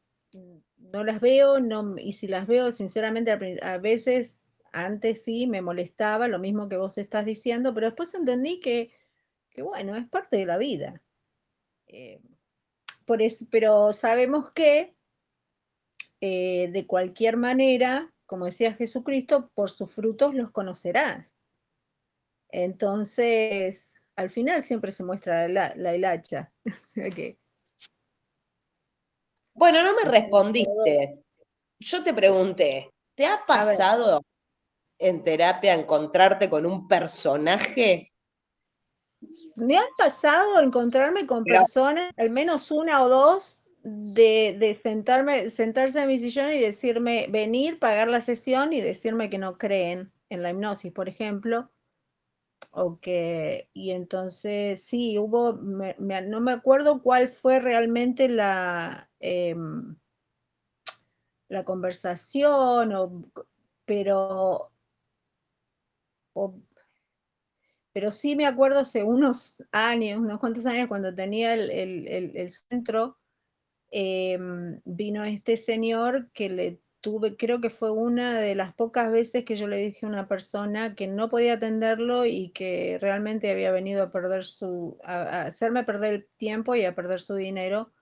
no 0.77 1.05
las 1.05 1.21
veo, 1.21 1.61
no, 1.61 1.99
y 1.99 2.13
si 2.13 2.27
las 2.29 2.47
veo, 2.47 2.73
sinceramente 2.73 3.33
a, 3.63 3.79
veces 3.79 4.53
antes 4.73 5.25
sí 5.25 5.47
me 5.47 5.63
molestaba, 5.63 6.29
lo 6.29 6.39
mismo 6.39 6.69
que 6.69 6.77
vos 6.77 6.97
estás 6.97 7.27
diciendo, 7.27 7.75
pero 7.75 7.89
después 7.89 8.15
entendí 8.15 8.61
que, 8.61 8.93
bueno, 9.59 9.97
es 9.97 10.09
parte 10.09 10.39
de 10.39 10.47
la 10.47 10.59
vida. 10.59 11.03
Eh, 11.89 12.21
pero 13.51 13.93
sabemos 13.93 14.53
que 14.53 14.95
de 16.21 16.85
cualquier 16.87 17.37
manera 17.37 18.12
como 18.33 18.47
decía 18.47 18.73
Jesucristo, 18.73 19.51
por 19.53 19.71
sus 19.71 19.93
frutos 19.93 20.35
los 20.35 20.53
conocerás. 20.53 21.31
Entonces, 22.49 23.93
al 24.17 24.31
final 24.31 24.65
siempre 24.65 24.91
se 24.91 25.05
muestra 25.05 25.49
la, 25.49 25.75
la 25.77 25.95
hilacha. 25.95 26.51
Bueno, 29.55 29.83
no 29.83 29.95
me 29.95 30.11
respondiste. 30.11 31.23
Yo 31.79 32.03
te 32.03 32.15
pregunté, 32.15 32.91
¿te 33.15 33.27
ha 33.27 33.45
pasado 33.47 34.23
en 34.99 35.23
terapia 35.23 35.75
encontrarte 35.75 36.49
con 36.49 36.65
un 36.65 36.89
personaje? 36.89 38.11
Me 39.57 39.77
ha 39.77 39.85
pasado 39.99 40.59
encontrarme 40.59 41.27
con 41.27 41.45
personas, 41.45 42.11
al 42.17 42.31
menos 42.31 42.71
una 42.71 43.03
o 43.03 43.11
dos, 43.11 43.62
de, 43.83 44.79
sentarme, 44.81 45.51
sentarse 45.51 46.01
en 46.01 46.09
mi 46.09 46.19
sillón 46.19 46.51
y 46.53 46.59
decirme, 46.59 47.27
venir, 47.29 47.79
pagar 47.79 48.09
la 48.09 48.21
sesión 48.21 48.73
y 48.73 48.81
decirme 48.81 49.31
que 49.31 49.39
no 49.39 49.59
creen 49.59 50.13
en 50.29 50.43
la 50.43 50.51
hipnosis, 50.51 50.93
por 50.93 51.09
ejemplo. 51.09 51.71
O 52.71 52.99
y 53.03 53.91
entonces 53.91 54.83
sí, 54.85 55.19
hubo, 55.19 55.53
no 55.53 56.41
me 56.41 56.53
acuerdo 56.53 57.03
cuál 57.03 57.29
fue 57.29 57.61
realmente 57.61 58.29
la, 58.29 59.11
em, 59.21 59.97
la 61.49 61.65
conversación, 61.65 63.31
pero, 63.85 64.71
pero 67.93 68.11
sí 68.11 68.37
me 68.37 68.47
acuerdo 68.47 68.81
hace 68.81 69.03
unos 69.03 69.63
años, 69.71 70.21
unos 70.21 70.41
cuantos 70.41 70.65
años, 70.65 70.89
cuando 70.89 71.15
tenía 71.15 71.53
el, 71.53 71.71
el 71.71 72.51
centro, 72.53 73.19
Em, 73.95 74.81
vino 74.87 75.23
este 75.23 75.59
señor 75.59 76.31
que 76.33 76.49
le 76.49 76.81
tuve, 77.03 77.37
creo 77.37 77.61
que 77.61 77.69
fue 77.69 77.91
una 77.91 78.41
de 78.41 78.55
las 78.55 78.73
pocas 78.75 79.13
veces 79.13 79.45
que 79.45 79.57
yo 79.57 79.69
le 79.69 79.77
dije 79.77 80.07
a 80.07 80.09
una 80.09 80.29
persona 80.29 80.95
que 80.95 81.07
no 81.09 81.29
podía 81.29 81.55
atenderlo 81.55 82.25
y 82.25 82.51
que 82.51 82.99
realmente 83.03 83.51
había 83.51 83.71
venido 83.71 84.03
a 84.03 84.11
perder 84.11 84.45
su, 84.47 84.99
a, 85.05 85.43
hacerme 85.43 85.85
perder 85.85 86.15
el 86.15 86.27
tiempo 86.39 86.75
y 86.75 86.85
a 86.85 86.95
perder 86.95 87.21
su 87.21 87.35
dinero, 87.35 87.93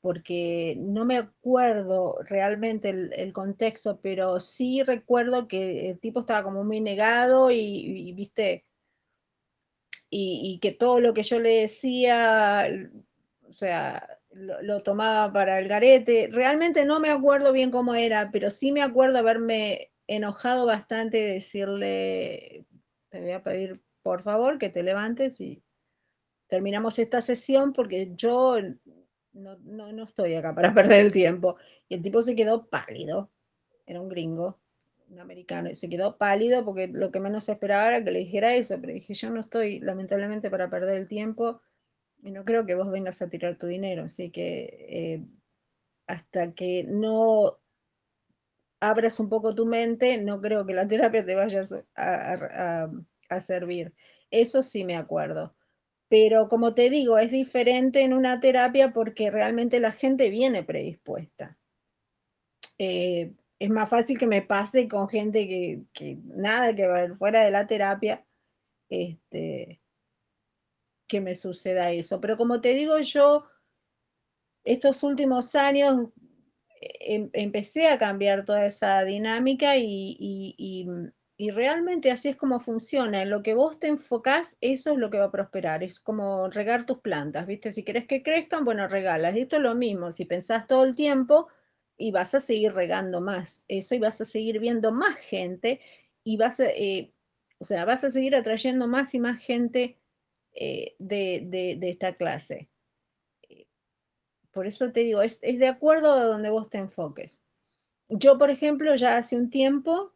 porque 0.00 0.76
no 0.78 1.04
me 1.04 1.16
acuerdo 1.18 2.18
realmente 2.22 2.90
el, 2.90 3.32
contexto, 3.32 4.00
pero 4.00 4.38
sí 4.40 4.82
recuerdo 4.84 5.48
que 5.48 5.90
el 5.90 5.98
tipo 5.98 6.20
estaba 6.20 6.44
como 6.44 6.62
muy 6.64 6.80
negado 6.80 7.50
y, 7.50 8.12
viste, 8.12 8.64
y, 10.08 10.54
y 10.54 10.60
que 10.60 10.72
todo 10.72 11.00
lo 11.00 11.14
que 11.14 11.24
yo 11.24 11.40
le 11.40 11.62
decía, 11.62 12.68
o 13.48 13.52
sea, 13.52 14.15
lo, 14.36 14.82
tomaba 14.82 15.32
para 15.32 15.58
el 15.58 15.68
garete. 15.68 16.28
Realmente 16.30 16.84
no 16.84 17.00
me 17.00 17.10
acuerdo 17.10 17.52
bien 17.52 17.70
cómo 17.70 17.94
era, 17.94 18.30
pero 18.30 18.50
sí 18.50 18.72
me 18.72 18.82
acuerdo 18.82 19.18
haberme 19.18 19.90
enojado 20.06 20.66
bastante 20.66 21.18
y 21.18 21.34
decirle, 21.34 22.64
te 23.08 23.20
voy 23.20 23.32
a 23.32 23.42
pedir 23.42 23.82
por 24.02 24.22
favor 24.22 24.58
que 24.58 24.68
te 24.68 24.82
levantes 24.82 25.40
y 25.40 25.62
terminamos 26.46 26.98
esta 26.98 27.20
sesión 27.20 27.72
porque 27.72 28.12
yo 28.14 28.58
no, 29.32 29.56
no, 29.58 30.04
estoy 30.04 30.34
acá 30.34 30.54
para 30.54 30.74
perder 30.74 31.00
el 31.06 31.12
tiempo. 31.12 31.56
Y 31.88 31.94
el 31.94 32.02
tipo 32.02 32.22
se 32.22 32.36
quedó 32.36 32.66
pálido, 32.66 33.30
era 33.86 34.00
un 34.00 34.08
gringo, 34.08 34.58
un 35.08 35.20
americano, 35.20 35.70
y 35.70 35.76
se 35.76 35.88
quedó 35.88 36.18
pálido 36.18 36.64
porque 36.64 36.88
lo 36.88 37.10
que 37.10 37.20
menos 37.20 37.48
esperaba 37.48 37.88
era 37.88 38.04
que 38.04 38.10
le 38.10 38.18
dijera 38.20 38.54
eso, 38.54 38.76
pero 38.80 38.92
dije, 38.92 39.14
yo 39.14 39.30
no 39.30 39.40
estoy 39.40 39.80
lamentablemente 39.80 40.50
para 40.50 40.68
perder 40.68 40.96
el 40.96 41.08
tiempo 41.08 41.62
y 42.22 42.30
no 42.30 42.44
creo 42.44 42.66
que 42.66 42.74
vos 42.74 42.90
vengas 42.90 43.22
a 43.22 43.28
tirar 43.28 43.56
tu 43.56 43.66
dinero, 43.66 44.04
así 44.04 44.30
que 44.30 44.86
eh, 44.88 45.24
hasta 46.06 46.52
que 46.52 46.84
no 46.84 47.58
abras 48.80 49.20
un 49.20 49.28
poco 49.28 49.54
tu 49.54 49.66
mente, 49.66 50.18
no 50.18 50.40
creo 50.40 50.66
que 50.66 50.74
la 50.74 50.86
terapia 50.86 51.24
te 51.24 51.34
vaya 51.34 51.66
a, 51.96 53.40
servir. 53.40 53.94
Eso 54.30 54.62
sí 54.62 54.84
me 54.84 54.96
acuerdo. 54.96 55.54
Pero 56.08 56.48
como 56.48 56.74
te 56.74 56.88
digo, 56.90 57.18
es 57.18 57.30
diferente 57.30 58.02
en 58.02 58.12
una 58.12 58.38
terapia 58.40 58.92
porque 58.92 59.30
realmente 59.30 59.80
la 59.80 59.92
gente 59.92 60.30
viene 60.30 60.62
predispuesta. 60.62 61.58
Eh, 62.78 63.34
es 63.58 63.70
más 63.70 63.88
fácil 63.88 64.18
que 64.18 64.26
me 64.26 64.42
pase 64.42 64.86
con 64.88 65.08
gente 65.08 65.48
que, 65.48 65.82
que, 65.92 66.18
nada 66.24 66.74
que 66.74 66.86
ver 66.86 67.16
fuera 67.16 67.42
de 67.42 67.50
la 67.50 67.66
terapia, 67.66 68.24
este, 68.88 69.80
que 71.06 71.20
me 71.20 71.34
suceda 71.34 71.90
eso. 71.92 72.20
Pero 72.20 72.36
como 72.36 72.60
te 72.60 72.74
digo, 72.74 72.98
yo 73.00 73.46
estos 74.64 75.02
últimos 75.02 75.54
años 75.54 76.10
em, 77.00 77.30
empecé 77.32 77.88
a 77.88 77.98
cambiar 77.98 78.44
toda 78.44 78.66
esa 78.66 79.04
dinámica 79.04 79.76
y, 79.76 80.86
realmente 81.38 82.10
así 82.10 82.28
es 82.28 82.36
como 82.36 82.60
funciona. 82.60 83.22
En 83.22 83.30
lo 83.30 83.42
que 83.42 83.54
vos 83.54 83.78
te 83.78 83.86
enfocás, 83.86 84.56
eso 84.60 84.92
es 84.92 84.98
lo 84.98 85.10
que 85.10 85.18
va 85.18 85.26
a 85.26 85.30
prosperar. 85.30 85.82
Es 85.82 86.00
como 86.00 86.48
regar 86.50 86.84
tus 86.84 86.98
plantas, 86.98 87.46
¿viste? 87.46 87.72
Si 87.72 87.84
querés 87.84 88.06
que 88.06 88.22
crezcan, 88.22 88.64
bueno, 88.64 88.88
regalas. 88.88 89.36
Y 89.36 89.42
esto 89.42 89.56
es 89.56 89.62
lo 89.62 89.74
mismo. 89.74 90.12
Si 90.12 90.24
pensás 90.24 90.66
todo 90.66 90.84
el 90.84 90.96
tiempo 90.96 91.48
y 91.96 92.10
vas 92.10 92.34
a 92.34 92.40
seguir 92.40 92.74
regando 92.74 93.20
más 93.20 93.64
eso 93.68 93.94
y 93.94 93.98
vas 93.98 94.20
a 94.20 94.24
seguir 94.24 94.58
viendo 94.60 94.92
más 94.92 95.16
gente 95.16 95.80
y 96.24 96.36
vas 96.36 96.60
a, 96.60 96.66
eh, 96.70 97.12
o 97.58 97.64
sea, 97.64 97.84
vas 97.84 98.04
a 98.04 98.10
seguir 98.10 98.34
atrayendo 98.34 98.86
más 98.88 99.14
y 99.14 99.20
más 99.20 99.40
gente 99.40 99.98
eh, 100.58 100.96
de, 100.98 101.78
esta 101.82 102.14
clase. 102.14 102.70
Por 104.52 104.66
eso 104.66 104.90
te 104.90 105.00
digo, 105.00 105.20
es, 105.20 105.40
de 105.42 105.68
acuerdo 105.68 106.12
a 106.12 106.24
donde 106.24 106.48
vos 106.48 106.70
te 106.70 106.78
enfoques. 106.78 107.42
Yo, 108.08 108.38
por 108.38 108.50
ejemplo, 108.50 108.94
ya 108.94 109.18
hace 109.18 109.36
un 109.36 109.50
tiempo 109.50 110.14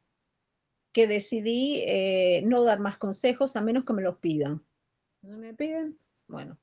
que 0.92 1.06
decidí 1.06 1.82
eh, 1.86 2.42
no 2.46 2.64
dar 2.64 2.80
más 2.80 2.96
consejos 2.96 3.54
a 3.54 3.60
menos 3.60 3.84
que 3.84 3.92
me 3.92 4.02
los 4.02 4.16
pidan. 4.16 4.64
¿No 5.20 5.36
me 5.36 5.52
piden? 5.52 5.98
Bueno, 6.26 6.58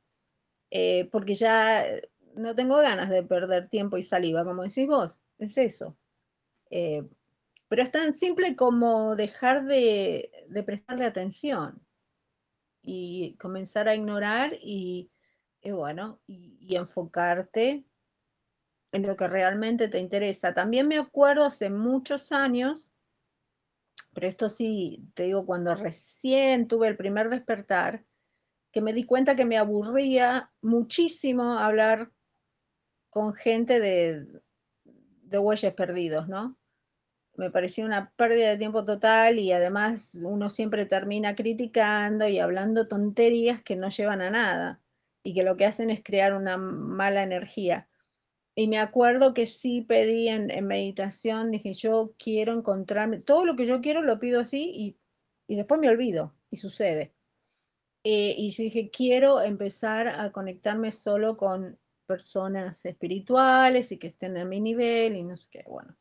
eh, 0.71 1.07
porque 1.11 1.35
ya 1.35 1.85
no 2.33 2.55
tengo 2.55 2.77
ganas 2.77 3.09
de 3.09 3.21
perder 3.21 3.69
tiempo 3.69 3.97
y 3.97 4.01
saliva, 4.01 4.43
como 4.43 4.63
decís 4.63 4.87
vos, 4.87 5.21
es 5.37 5.57
eso. 5.59 5.95
pero 6.69 7.83
es 7.83 7.91
tan 7.91 8.15
simple 8.15 8.55
como 8.55 9.15
dejar 9.15 9.65
de 9.65 10.31
prestarle 10.65 11.05
atención 11.05 11.86
y 12.89 13.35
comenzar 13.35 13.89
a 13.89 13.95
ignorar 13.95 14.57
y, 14.61 15.11
bueno, 15.61 16.21
y, 16.25 16.73
enfocarte 16.77 17.83
en 18.93 19.05
lo 19.05 19.17
que 19.17 19.27
realmente 19.27 19.89
te 19.89 19.99
interesa. 19.99 20.53
También 20.53 20.87
me 20.87 20.97
acuerdo 20.97 21.43
hace 21.43 21.69
muchos 21.69 22.31
años, 22.31 22.93
pero 24.13 24.27
esto 24.27 24.47
sí, 24.47 25.05
te 25.15 25.23
digo, 25.23 25.45
cuando 25.45 25.75
recién 25.75 26.69
tuve 26.69 26.87
el 26.87 26.95
primer 26.95 27.29
despertar, 27.29 28.05
que 28.71 28.79
me 28.79 28.93
di 28.93 29.03
cuenta 29.03 29.35
que 29.35 29.43
me 29.43 29.57
aburría 29.57 30.49
muchísimo 30.61 31.59
hablar 31.59 32.09
con 33.09 33.33
gente 33.33 33.81
de, 33.81 34.25
de 35.23 35.37
huellas 35.37 35.73
perdidos, 35.73 36.29
¿no? 36.29 36.57
Me 37.37 37.51
parecía 37.51 37.85
una 37.85 38.11
pérdida 38.15 38.49
de 38.49 38.57
tiempo 38.57 38.83
total 38.83 39.37
y 39.39 39.51
además 39.51 40.11
uno 40.15 40.49
siempre 40.49 40.87
termina 40.87 41.35
criticando 41.35 42.27
y 42.27 42.39
hablando 42.39 42.87
tonterías 42.87 43.61
que 43.63 43.75
no 43.75 43.89
llevan 43.89 44.21
a 44.21 44.31
nada 44.31 44.81
y 45.23 45.35
que 45.35 45.43
lo 45.43 45.55
que 45.55 45.65
hacen 45.65 45.91
es 45.91 46.03
crear 46.03 46.33
una 46.33 46.57
mala 46.57 47.23
energía. 47.23 47.87
Y 48.55 48.67
me 48.67 48.79
acuerdo 48.79 49.35
que 49.35 49.45
sí 49.45 49.81
pedí 49.83 50.29
en, 50.29 50.47
meditación, 50.65 51.51
dije, 51.51 51.73
yo 51.73 52.15
quiero 52.17 52.53
encontrarme, 52.53 53.19
todo 53.19 53.45
lo 53.45 53.55
que 53.55 53.67
yo 53.67 53.81
quiero 53.81 54.01
lo 54.01 54.19
pido 54.19 54.41
así 54.41 54.97
y, 55.47 55.55
después 55.55 55.79
me 55.79 55.89
olvido 55.89 56.33
y 56.49 56.57
sucede. 56.57 57.13
Eh, 58.03 58.33
y 58.37 58.49
yo 58.51 58.63
dije, 58.63 58.89
quiero 58.89 59.41
empezar 59.41 60.07
a 60.07 60.31
conectarme 60.31 60.91
solo 60.91 61.37
con 61.37 61.77
personas 62.07 62.83
espirituales 62.85 63.91
y 63.91 63.99
que 63.99 64.07
estén 64.07 64.37
a 64.37 64.45
mi 64.45 64.59
nivel 64.61 65.15
y 65.15 65.23
no 65.23 65.37
sé 65.37 65.49
qué, 65.51 65.63
bueno 65.67 65.95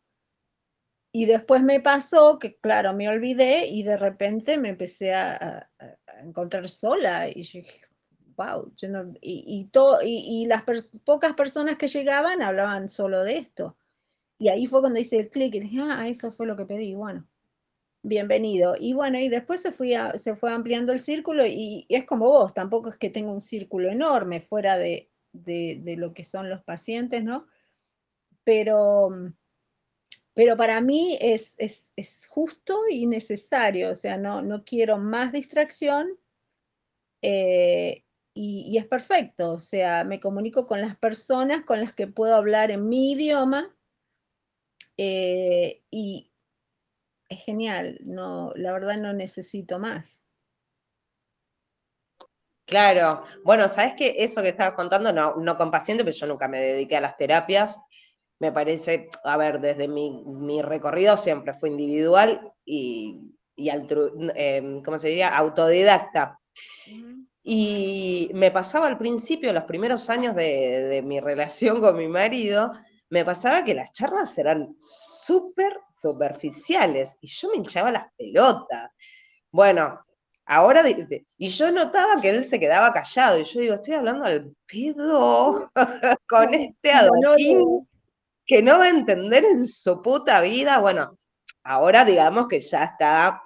y 1.16 1.24
después 1.24 1.62
me 1.62 1.80
pasó 1.80 2.38
que, 2.38 2.56
claro, 2.56 2.92
me 2.92 3.08
olvidé 3.08 3.68
y 3.68 3.84
de 3.84 3.96
repente 3.96 4.58
me 4.58 4.68
empecé 4.68 5.14
a, 5.14 5.70
encontrar 6.22 6.68
sola 6.68 7.30
y 7.30 7.42
yo 7.42 7.60
dije, 7.60 7.86
wow, 8.36 8.70
y, 9.22 9.70
y, 9.72 9.80
y, 10.02 10.46
las 10.46 10.64
pocas 11.06 11.32
personas 11.32 11.78
que 11.78 11.88
llegaban 11.88 12.42
hablaban 12.42 12.90
solo 12.90 13.24
de 13.24 13.38
esto. 13.38 13.78
Y 14.38 14.50
ahí 14.50 14.66
fue 14.66 14.80
cuando 14.80 15.00
hice 15.00 15.20
el 15.20 15.30
clic 15.30 15.54
y 15.54 15.60
dije, 15.60 15.78
ah, 15.80 16.06
eso 16.06 16.32
fue 16.32 16.46
lo 16.46 16.54
que 16.54 16.66
pedí, 16.66 16.94
bueno, 16.94 17.26
bienvenido. 18.02 18.74
Y 18.78 18.92
bueno, 18.92 19.18
y 19.18 19.30
después 19.30 19.62
se, 19.62 19.72
fui 19.72 19.94
se 20.16 20.34
fue 20.34 20.52
ampliando 20.52 20.92
el 20.92 21.00
círculo 21.00 21.46
y, 21.46 21.86
es 21.88 22.04
como 22.04 22.26
vos, 22.26 22.52
tampoco 22.52 22.90
es 22.90 22.98
que 22.98 23.08
tenga 23.08 23.32
un 23.32 23.40
círculo 23.40 23.88
enorme 23.88 24.42
fuera 24.42 24.76
de, 24.76 25.10
de, 25.32 25.80
de 25.82 25.96
lo 25.96 26.12
que 26.12 26.24
son 26.24 26.50
los 26.50 26.62
pacientes, 26.62 27.24
¿no? 27.24 27.46
Pero 28.44 29.32
pero 30.36 30.54
para 30.54 30.82
mí 30.82 31.16
es, 31.18 31.56
justo 32.28 32.78
y 32.90 33.06
necesario, 33.06 33.90
o 33.90 33.94
sea, 33.94 34.18
no, 34.18 34.42
no 34.42 34.64
quiero 34.64 34.98
más 34.98 35.32
distracción 35.32 36.10
eh, 37.22 38.04
y, 38.34 38.76
es 38.76 38.84
perfecto, 38.86 39.52
o 39.54 39.58
sea, 39.58 40.04
me 40.04 40.20
comunico 40.20 40.66
con 40.66 40.82
las 40.82 40.94
personas 40.98 41.64
con 41.64 41.80
las 41.80 41.94
que 41.94 42.06
puedo 42.06 42.34
hablar 42.34 42.70
en 42.70 42.86
mi 42.86 43.12
idioma 43.12 43.74
eh, 44.98 45.82
y 45.90 46.30
es 47.30 47.42
genial, 47.42 47.98
no, 48.02 48.52
la 48.56 48.74
verdad 48.74 48.98
no 48.98 49.14
necesito 49.14 49.78
más. 49.78 50.22
Claro, 52.66 53.24
bueno, 53.42 53.68
sabes 53.68 53.94
que 53.94 54.22
eso 54.22 54.42
que 54.42 54.50
estabas 54.50 54.74
contando, 54.74 55.14
no, 55.14 55.36
no 55.36 55.56
con 55.56 55.70
paciente, 55.70 56.04
pero 56.04 56.14
yo 56.14 56.26
nunca 56.26 56.46
me 56.46 56.60
dediqué 56.60 56.98
a 56.98 57.00
las 57.00 57.16
terapias, 57.16 57.80
me 58.38 58.52
parece, 58.52 59.08
a 59.24 59.36
ver, 59.36 59.60
desde 59.60 59.88
mi, 59.88 60.60
recorrido 60.62 61.16
siempre 61.16 61.54
fue 61.54 61.70
individual 61.70 62.52
y, 62.64 63.18
y 63.54 63.70
em, 63.70 64.82
¿cómo 64.82 64.98
se 64.98 65.08
diría? 65.08 65.36
Autodidacta. 65.36 66.38
Y 67.42 68.30
me 68.34 68.50
pasaba 68.50 68.88
al 68.88 68.98
principio, 68.98 69.52
los 69.52 69.64
primeros 69.64 70.10
años 70.10 70.34
de, 70.34 71.02
mi 71.04 71.20
relación 71.20 71.80
con 71.80 71.96
mi 71.96 72.08
marido, 72.08 72.72
me 73.08 73.24
pasaba 73.24 73.64
que 73.64 73.74
las 73.74 73.92
charlas 73.92 74.36
eran 74.36 74.74
súper 74.80 75.78
superficiales 76.02 77.16
y 77.20 77.28
yo 77.28 77.50
me 77.50 77.58
hinchaba 77.58 77.92
las 77.92 78.12
pelotas. 78.16 78.90
Bueno, 79.50 80.00
ahora, 80.44 80.82
y 81.38 81.48
yo 81.48 81.70
notaba 81.70 82.20
que 82.20 82.30
él 82.30 82.44
se 82.44 82.58
quedaba 82.58 82.92
callado 82.92 83.38
y 83.38 83.44
yo 83.44 83.60
digo, 83.60 83.74
estoy 83.74 83.94
hablando 83.94 84.24
al 84.24 84.52
pedo 84.66 85.70
con 86.28 86.52
este 86.52 86.90
adoquín 86.90 87.86
que 88.46 88.62
no 88.62 88.78
va 88.78 88.84
a 88.84 88.90
entender 88.90 89.44
en 89.44 89.66
su 89.68 90.00
puta 90.02 90.40
vida, 90.40 90.78
bueno, 90.78 91.18
ahora 91.64 92.04
digamos 92.04 92.48
que 92.48 92.60
ya 92.60 92.84
está, 92.84 93.42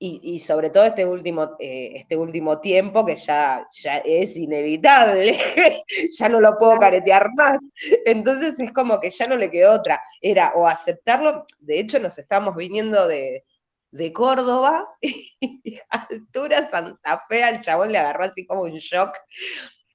y, 0.00 0.38
sobre 0.38 0.70
todo 0.70 0.84
este 0.84 1.04
último, 1.04 1.56
eh, 1.58 1.90
este 1.96 2.16
último 2.16 2.60
tiempo 2.60 3.04
que 3.04 3.16
ya, 3.16 3.66
ya 3.82 3.96
es 3.98 4.36
inevitable, 4.36 5.36
ya 6.16 6.28
no 6.28 6.40
lo 6.40 6.56
puedo 6.56 6.78
caretear 6.78 7.30
más, 7.34 7.58
entonces 8.06 8.58
es 8.60 8.72
como 8.72 9.00
que 9.00 9.10
ya 9.10 9.26
no 9.26 9.36
le 9.36 9.50
quedó 9.50 9.72
otra, 9.72 10.00
era 10.20 10.52
o 10.54 10.68
aceptarlo, 10.68 11.44
de 11.58 11.80
hecho 11.80 11.98
nos 11.98 12.16
estamos 12.16 12.54
viniendo 12.54 13.08
de, 13.08 13.44
de 13.90 14.12
Córdoba, 14.12 14.86
y 15.00 15.78
a 15.90 16.06
altura 16.08 16.70
Santa 16.70 17.24
Fe 17.28 17.42
al 17.42 17.60
chabón 17.60 17.90
le 17.90 17.98
agarró 17.98 18.24
así 18.24 18.46
como 18.46 18.62
un 18.62 18.78
shock, 18.78 19.16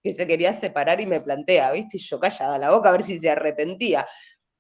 que 0.04 0.14
se 0.14 0.28
quería 0.28 0.52
separar 0.54 1.00
y 1.00 1.06
me 1.06 1.22
plantea, 1.22 1.72
¿viste? 1.72 1.98
Y 1.98 2.02
yo 2.02 2.20
callada 2.20 2.58
la 2.58 2.72
boca 2.72 2.90
a 2.90 2.92
ver 2.92 3.04
si 3.04 3.18
se 3.18 3.30
arrepentía. 3.30 4.06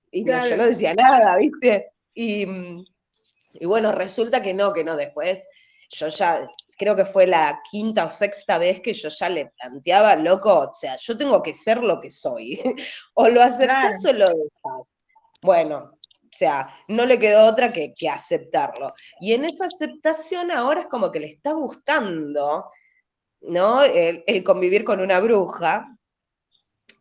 Y 0.09 0.25
yo 0.25 0.57
no 0.57 0.65
decía 0.65 0.93
nada, 0.93 1.35
¿viste? 1.37 1.91
Y, 2.13 2.45
bueno, 3.65 3.91
resulta 3.91 4.41
que 4.41 4.53
no, 4.53 4.71
que 4.71 4.83
no, 4.83 4.95
después 4.95 5.45
yo 5.89 6.07
ya, 6.07 6.47
creo 6.77 6.95
que 6.95 7.05
fue 7.05 7.27
la 7.27 7.61
quinta 7.69 8.05
o 8.05 8.09
sexta 8.09 8.57
vez 8.57 8.81
que 8.81 8.93
yo 8.93 9.09
ya 9.09 9.29
le 9.29 9.51
planteaba, 9.57 10.15
loco, 10.15 10.69
o 10.69 10.73
sea, 10.73 10.95
yo 10.95 11.17
tengo 11.17 11.43
que 11.43 11.53
ser 11.53 11.83
lo 11.83 11.99
que 11.99 12.09
soy. 12.09 12.59
o 13.15 13.27
lo 13.27 13.41
aceptas 13.41 14.05
o 14.05 14.13
lo 14.13 14.27
dejas. 14.27 15.01
Bueno, 15.41 15.77
o 15.77 16.35
sea, 16.35 16.73
no 16.87 17.05
le 17.05 17.19
quedó 17.19 17.47
otra 17.47 17.73
que, 17.73 17.91
que, 17.93 18.07
aceptarlo. 18.09 18.93
Y 19.19 19.33
en 19.33 19.45
esa 19.45 19.65
aceptación 19.65 20.51
ahora 20.51 20.81
es 20.81 20.87
como 20.87 21.11
que 21.11 21.19
le 21.19 21.27
está 21.27 21.51
gustando, 21.51 22.71
¿no? 23.43 23.83
El, 23.83 24.43
convivir 24.43 24.83
con 24.83 24.99
una 24.99 25.19
bruja. 25.19 25.97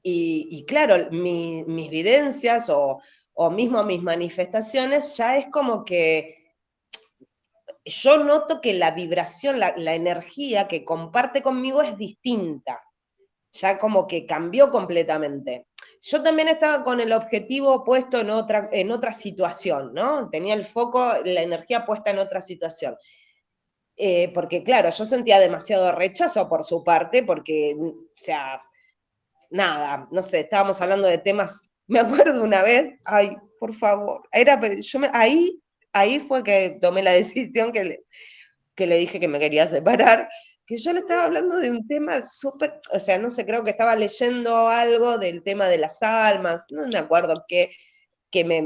Y, 0.02 0.64
claro, 0.66 1.10
mis 1.10 1.90
videncias 1.90 2.68
o, 2.70 3.00
o 3.34 3.50
mismo 3.50 3.84
mis 3.84 4.02
manifestaciones 4.02 5.16
ya 5.16 5.36
es 5.36 5.46
como 5.48 5.84
que 5.84 6.42
yo 7.84 8.18
noto 8.18 8.60
que 8.60 8.74
la 8.74 8.92
vibración, 8.92 9.58
la, 9.58 9.94
energía 9.94 10.68
que 10.68 10.84
comparte 10.84 11.42
conmigo 11.42 11.82
es 11.82 11.96
distinta. 11.96 12.82
Ya 13.54 13.78
como 13.78 14.06
que 14.06 14.24
cambió 14.24 14.70
completamente. 14.70 15.66
Yo 16.00 16.22
también 16.22 16.48
estaba 16.48 16.82
con 16.82 17.00
el 17.00 17.12
objetivo 17.12 17.84
puesto 17.84 18.20
en 18.20 18.30
otra, 18.30 18.68
en 18.72 18.90
otra 18.90 19.12
situación, 19.12 19.92
¿no? 19.92 20.30
Tenía 20.30 20.54
el 20.54 20.64
foco, 20.64 21.04
la 21.24 21.42
energía 21.42 21.84
puesta 21.84 22.10
en 22.10 22.18
otra 22.18 22.40
situación. 22.40 22.96
Eh, 23.96 24.30
porque 24.32 24.62
claro, 24.64 24.90
yo 24.90 25.04
sentía 25.04 25.38
demasiado 25.38 25.92
rechazo 25.92 26.48
por 26.48 26.64
su 26.64 26.82
parte, 26.82 27.22
porque, 27.22 27.76
o 27.78 27.94
sea, 28.14 28.62
nada, 29.50 30.08
no 30.10 30.22
sé, 30.22 30.40
estábamos 30.40 30.80
hablando 30.80 31.08
de 31.08 31.18
temas, 31.18 31.68
me 31.86 32.00
acuerdo 32.00 32.42
una 32.42 32.62
vez, 32.62 32.98
ay, 33.04 33.36
por 33.60 33.74
favor, 33.74 34.22
era, 34.32 34.60
yo 34.80 34.98
me, 34.98 35.10
ahí 35.12 35.62
ahí 35.92 36.20
fue 36.20 36.42
que 36.42 36.78
tomé 36.80 37.02
la 37.02 37.12
decisión 37.12 37.72
que 37.72 37.84
le, 37.84 38.04
que 38.74 38.86
le 38.86 38.96
dije 38.98 39.20
que 39.20 39.28
me 39.28 39.38
quería 39.38 39.66
separar, 39.66 40.28
que 40.66 40.76
yo 40.76 40.92
le 40.92 41.00
estaba 41.00 41.24
hablando 41.24 41.56
de 41.56 41.70
un 41.70 41.86
tema 41.86 42.24
súper, 42.24 42.80
o 42.92 43.00
sea, 43.00 43.18
no 43.18 43.30
sé, 43.30 43.44
creo 43.44 43.64
que 43.64 43.70
estaba 43.70 43.96
leyendo 43.96 44.68
algo 44.68 45.18
del 45.18 45.42
tema 45.42 45.68
de 45.68 45.78
las 45.78 46.02
almas, 46.02 46.62
no 46.70 46.86
me 46.86 46.98
acuerdo 46.98 47.44
qué, 47.48 47.70
que 48.30 48.44
me, 48.44 48.58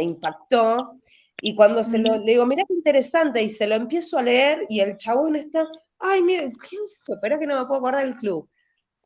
impactó, 0.00 1.00
y 1.46 1.54
cuando 1.54 1.84
se 1.84 1.98
lo, 1.98 2.16
le 2.16 2.32
digo, 2.32 2.46
mira 2.46 2.64
qué 2.66 2.72
interesante, 2.72 3.42
y 3.42 3.50
se 3.50 3.66
lo 3.66 3.74
empiezo 3.74 4.16
a 4.16 4.22
leer, 4.22 4.64
y 4.70 4.80
el 4.80 4.96
chabón 4.96 5.36
está, 5.36 5.68
ay, 5.98 6.22
miren, 6.22 6.52
¿quién 6.52 6.80
fue? 7.04 7.16
Espera 7.16 7.38
que 7.38 7.46
no 7.46 7.60
me 7.60 7.66
puedo 7.66 7.80
acordar 7.80 8.06
el 8.06 8.14
club. 8.14 8.48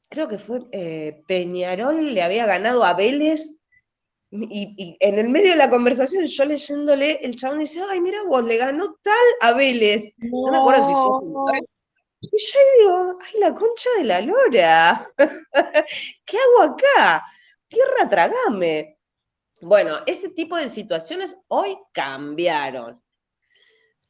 Creo 0.08 0.28
que 0.28 0.38
fue 0.38 0.60
eh, 0.70 1.20
Peñarol, 1.26 2.14
le 2.14 2.22
había 2.22 2.46
ganado 2.46 2.84
a 2.84 2.94
Vélez 2.94 3.60
y, 4.30 4.96
en 5.00 5.18
el 5.18 5.30
medio 5.30 5.50
de 5.50 5.56
la 5.56 5.68
conversación, 5.68 6.28
yo 6.28 6.44
leyéndole, 6.44 7.18
el 7.22 7.34
chabón 7.34 7.58
dice, 7.58 7.82
ay, 7.88 8.00
mira 8.00 8.22
vos, 8.22 8.44
le 8.44 8.56
ganó 8.56 8.96
tal 9.02 9.14
a 9.40 9.54
Vélez. 9.54 10.12
No, 10.18 10.52
me 10.52 10.58
acuerdo 10.58 10.86
si 10.86 10.92
fue 10.92 11.60
Y 12.20 12.28
yo 12.38 12.58
digo, 12.78 13.18
ay, 13.20 13.40
la 13.40 13.52
concha 13.52 13.90
de 13.98 14.04
la 14.04 14.20
lora. 14.20 15.10
¿Qué 16.24 16.38
hago 16.38 16.72
acá? 16.72 17.24
Tierra 17.66 18.08
tragame. 18.08 18.97
Bueno, 19.60 19.98
ese 20.06 20.30
tipo 20.30 20.56
de 20.56 20.68
situaciones 20.68 21.36
hoy 21.48 21.76
cambiaron. 21.92 23.02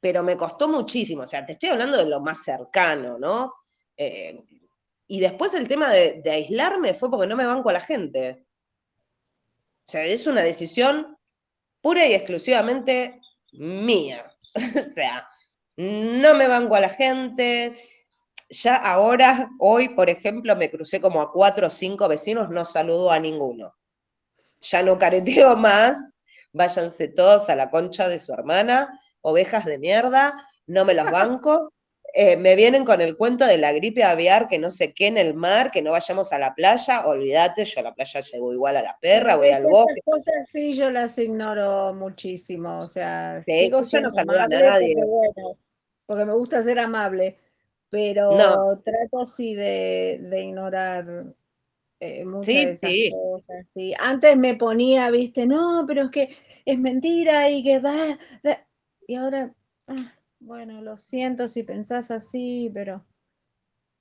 Pero 0.00 0.22
me 0.22 0.36
costó 0.36 0.68
muchísimo. 0.68 1.22
O 1.22 1.26
sea, 1.26 1.44
te 1.44 1.52
estoy 1.52 1.70
hablando 1.70 1.96
de 1.96 2.06
lo 2.06 2.20
más 2.20 2.44
cercano, 2.44 3.18
¿no? 3.18 3.54
Eh, 3.96 4.36
y 5.08 5.20
después 5.20 5.54
el 5.54 5.66
tema 5.66 5.90
de, 5.90 6.20
de 6.22 6.30
aislarme 6.30 6.94
fue 6.94 7.10
porque 7.10 7.26
no 7.26 7.36
me 7.36 7.46
banco 7.46 7.70
a 7.70 7.72
la 7.72 7.80
gente. 7.80 8.44
O 9.86 9.90
sea, 9.90 10.04
es 10.04 10.26
una 10.26 10.42
decisión 10.42 11.16
pura 11.80 12.06
y 12.06 12.12
exclusivamente 12.12 13.20
mía. 13.52 14.30
o 14.54 14.94
sea, 14.94 15.28
no 15.76 16.34
me 16.34 16.46
banco 16.46 16.74
a 16.74 16.80
la 16.80 16.90
gente. 16.90 17.82
Ya 18.50 18.76
ahora, 18.76 19.50
hoy, 19.58 19.90
por 19.90 20.10
ejemplo, 20.10 20.54
me 20.56 20.70
crucé 20.70 21.00
como 21.00 21.20
a 21.20 21.32
cuatro 21.32 21.68
o 21.68 21.70
cinco 21.70 22.08
vecinos, 22.08 22.50
no 22.50 22.64
saludo 22.64 23.10
a 23.10 23.18
ninguno. 23.18 23.74
Ya 24.60 24.82
no 24.82 24.98
careteo 24.98 25.56
más, 25.56 25.96
váyanse 26.52 27.08
todos 27.08 27.48
a 27.48 27.56
la 27.56 27.70
concha 27.70 28.08
de 28.08 28.18
su 28.18 28.32
hermana, 28.32 29.00
ovejas 29.20 29.64
de 29.64 29.78
mierda, 29.78 30.32
no 30.66 30.84
me 30.84 30.94
los 30.94 31.10
banco, 31.10 31.72
eh, 32.14 32.36
me 32.36 32.56
vienen 32.56 32.84
con 32.84 33.00
el 33.00 33.16
cuento 33.16 33.44
de 33.44 33.58
la 33.58 33.72
gripe 33.72 34.02
aviar, 34.02 34.48
que 34.48 34.58
no 34.58 34.70
sé 34.70 34.92
qué 34.92 35.08
en 35.08 35.18
el 35.18 35.34
mar, 35.34 35.70
que 35.70 35.82
no 35.82 35.92
vayamos 35.92 36.32
a 36.32 36.38
la 36.38 36.54
playa, 36.54 37.06
olvídate, 37.06 37.64
yo 37.64 37.80
a 37.80 37.84
la 37.84 37.94
playa 37.94 38.20
llevo 38.20 38.52
igual 38.52 38.76
a 38.76 38.82
la 38.82 38.98
perra, 39.00 39.36
voy 39.36 39.50
al 39.50 39.64
bosque. 39.64 40.00
cosas 40.04 40.48
sí, 40.50 40.72
yo 40.74 40.88
las 40.88 41.18
ignoro 41.18 41.94
muchísimo, 41.94 42.78
o 42.78 42.82
sea, 42.82 43.42
sigo 43.42 43.84
siendo 43.84 44.08
no 44.08 44.20
amable 44.20 44.56
a 44.56 44.70
nadie. 44.70 44.94
Porque, 44.94 45.10
bueno, 45.10 45.58
porque 46.06 46.24
me 46.24 46.32
gusta 46.32 46.62
ser 46.62 46.78
amable, 46.78 47.38
pero 47.90 48.80
trato 48.84 49.26
sí 49.26 49.54
de, 49.54 50.20
ignorar 50.42 51.26
eh, 52.00 52.24
muchas 52.24 52.80
de 52.80 53.06
esas 53.06 53.20
cosas. 53.20 53.66
Sí. 53.74 53.92
Antes 53.98 54.36
me 54.36 54.54
ponía, 54.54 55.10
viste, 55.10 55.46
no, 55.46 55.84
pero 55.86 56.04
es 56.04 56.10
que 56.10 56.36
es 56.64 56.78
mentira 56.78 57.50
y 57.50 57.62
que 57.62 57.78
va, 57.78 58.18
y 59.06 59.14
ahora... 59.14 59.52
Ah, 59.86 60.14
bueno, 60.40 60.82
lo 60.82 60.96
siento 60.96 61.48
si 61.48 61.64
pensás 61.64 62.10
así, 62.10 62.70
pero... 62.72 63.04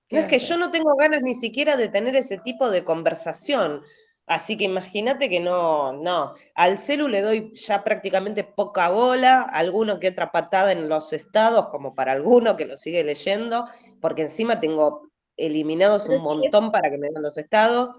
No, 0.10 0.19
es 0.19 0.27
que 0.27 0.39
yo 0.39 0.57
no 0.57 0.71
tengo 0.71 0.95
ganas 0.95 1.21
ni 1.21 1.33
siquiera 1.33 1.75
de 1.75 1.89
tener 1.89 2.15
ese 2.15 2.38
tipo 2.38 2.69
de 2.69 2.83
conversación. 2.83 3.81
Así 4.25 4.55
que 4.55 4.65
imagínate 4.65 5.29
que 5.29 5.39
no, 5.39 5.93
no. 5.93 6.33
Al 6.53 6.77
celu 6.77 7.07
le 7.07 7.21
doy 7.21 7.53
ya 7.55 7.83
prácticamente 7.83 8.43
poca 8.43 8.89
bola, 8.89 9.41
alguno 9.41 9.99
que 9.99 10.10
otra 10.10 10.31
patada 10.31 10.71
en 10.71 10.88
los 10.88 11.12
estados, 11.12 11.67
como 11.67 11.95
para 11.95 12.12
alguno 12.12 12.55
que 12.55 12.65
lo 12.65 12.77
sigue 12.77 13.03
leyendo, 13.03 13.67
porque 13.99 14.23
encima 14.23 14.60
tengo 14.60 15.10
eliminados 15.38 16.10
un 16.10 16.21
montón 16.21 16.71
para 16.71 16.89
que 16.89 16.97
me 16.97 17.10
den 17.10 17.21
los 17.21 17.38
estados. 17.38 17.95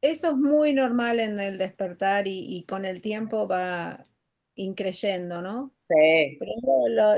Eso 0.00 0.30
es 0.30 0.36
muy 0.36 0.72
normal 0.72 1.20
en 1.20 1.38
el 1.38 1.58
despertar 1.58 2.26
y 2.26 2.64
con 2.66 2.84
el 2.84 3.00
tiempo 3.00 3.46
va, 3.46 4.06
increyendo, 4.60 5.42
¿no? 5.42 5.72
Sí. 5.88 6.38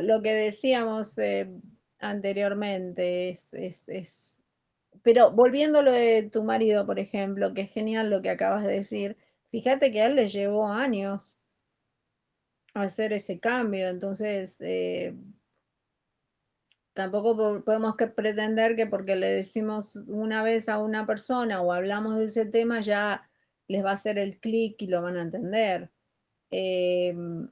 lo, 0.02 0.22
que 0.22 0.32
decíamos 0.32 1.18
eh, 1.18 1.50
anteriormente 1.98 3.30
es, 3.30 3.88
es, 3.88 4.36
Pero 5.02 5.32
volviendo 5.32 5.80
a 5.80 5.82
lo 5.82 5.92
de 5.92 6.22
tu 6.30 6.44
marido, 6.44 6.86
por 6.86 6.98
ejemplo, 6.98 7.52
que 7.52 7.62
es 7.62 7.72
genial 7.72 8.10
lo 8.10 8.22
que 8.22 8.30
acabas 8.30 8.64
de 8.64 8.72
decir, 8.72 9.16
fíjate 9.50 9.90
que 9.90 10.02
a 10.02 10.06
él 10.06 10.16
le 10.16 10.28
llevó 10.28 10.68
años 10.68 11.36
hacer 12.74 13.12
ese 13.12 13.38
cambio, 13.38 13.88
entonces 13.88 14.56
eh, 14.60 15.14
tampoco 16.94 17.62
podemos 17.64 17.96
pretender 18.14 18.76
que 18.76 18.86
porque 18.86 19.16
le 19.16 19.28
decimos 19.28 19.96
una 20.06 20.42
vez 20.42 20.68
a 20.68 20.78
una 20.78 21.06
persona 21.06 21.60
o 21.60 21.72
hablamos 21.72 22.18
de 22.18 22.26
ese 22.26 22.46
tema 22.46 22.80
ya 22.80 23.28
les 23.68 23.84
va 23.84 23.90
a 23.90 23.94
hacer 23.94 24.18
el 24.18 24.38
clic 24.38 24.80
y 24.82 24.88
lo 24.88 25.02
van 25.02 25.16
a 25.16 25.22
entender. 25.22 25.90
Em, 26.50 27.48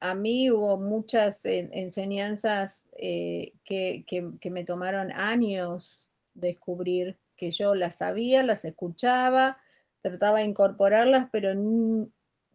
a 0.00 0.14
mí 0.14 0.50
hubo 0.50 0.78
muchas 0.78 1.44
enseñanzas 1.44 2.86
eh, 2.96 3.52
que, 3.64 4.04
me 4.50 4.64
tomaron 4.64 5.12
años 5.12 6.08
descubrir, 6.34 7.18
que 7.36 7.50
yo 7.50 7.74
las 7.74 7.96
sabía, 7.96 8.42
las 8.42 8.64
escuchaba, 8.64 9.58
trataba 10.00 10.38
de 10.38 10.46
incorporarlas, 10.46 11.28
pero 11.30 11.52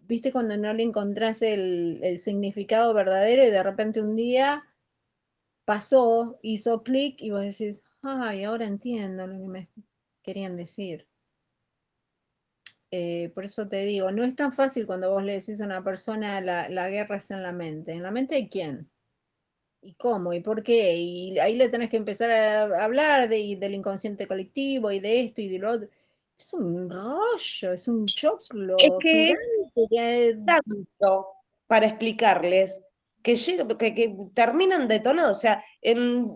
viste 0.08 0.32
cuando 0.32 0.58
no 0.58 0.74
le 0.74 0.84
encontrás 0.84 1.41
el 1.41 2.17
significado 2.19 2.93
verdadero 2.93 3.45
y 3.45 3.52
de 3.52 3.63
repente 3.63 4.02
un 4.02 4.15
día 4.15 4.63
pasó, 5.70 6.40
hizo 6.42 6.82
clic 6.82 7.22
y 7.22 7.30
vos 7.30 7.42
decís, 7.42 7.80
ay, 8.02 8.44
ahora 8.44 8.66
entiendo 8.66 9.28
lo 9.28 9.38
que 9.38 9.48
me 9.48 9.70
querían 10.24 10.58
decir. 10.58 11.08
Eh, 12.90 13.32
por 13.36 13.46
eso 13.46 13.68
te 13.68 13.86
digo, 13.86 14.10
no 14.10 14.24
es 14.24 14.36
tan 14.36 14.52
fácil 14.52 14.88
cuando 14.88 15.14
vos 15.14 15.24
le 15.24 15.34
decís 15.34 15.62
a 15.62 15.66
una 15.66 15.84
persona 15.84 16.42
la, 16.42 16.90
guerra 16.90 17.18
es 17.18 17.30
en 17.30 17.44
la 17.44 17.52
mente. 17.52 17.92
¿En 17.92 18.02
la 18.02 18.10
mente 18.10 18.34
de 18.34 18.50
quién? 18.50 18.90
¿Y 19.84 19.94
cómo? 19.94 20.34
¿Y 20.34 20.40
por 20.40 20.64
qué? 20.64 20.96
Y 20.96 21.38
ahí 21.38 21.56
le 21.56 21.70
tenés 21.70 21.92
que 21.92 21.98
empezar 21.98 22.32
a 22.32 22.84
hablar 22.84 23.30
de, 23.30 23.56
del 23.60 23.76
inconsciente 23.76 24.26
colectivo 24.26 24.90
y 24.90 25.00
de 25.00 25.26
esto 25.26 25.42
y 25.42 25.50
de 25.50 25.60
lo 25.60 25.70
otro. 25.70 25.88
Es 26.36 26.52
un 26.52 26.90
rollo, 26.90 27.74
es 27.74 27.88
un 27.88 28.08
choclo. 28.08 28.76
Es 28.80 28.92
que 29.00 29.36
tanto 30.48 31.28
para 31.67 31.86
explicarles 31.86 32.88
que, 33.24 33.36
que, 33.78 33.94
que 33.94 34.15
terminan 34.34 34.88
detonados. 34.88 35.38
O 35.38 35.40
sea, 35.40 35.63
en, 35.82 36.30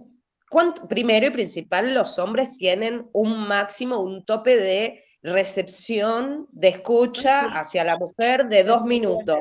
primero 0.88 1.28
y 1.28 1.32
principal, 1.32 1.94
los 1.94 2.20
hombres 2.20 2.56
tienen 2.58 3.08
un 3.14 3.48
máximo, 3.48 4.00
un 4.00 4.26
tope 4.26 4.58
de 4.58 5.04
recepción 5.22 6.48
de 6.52 6.70
escucha 6.70 7.46
hacia 7.60 7.84
la 7.84 7.98
mujer 7.98 8.48
de 8.48 8.64
dos 8.64 8.86
minutos. 8.86 9.38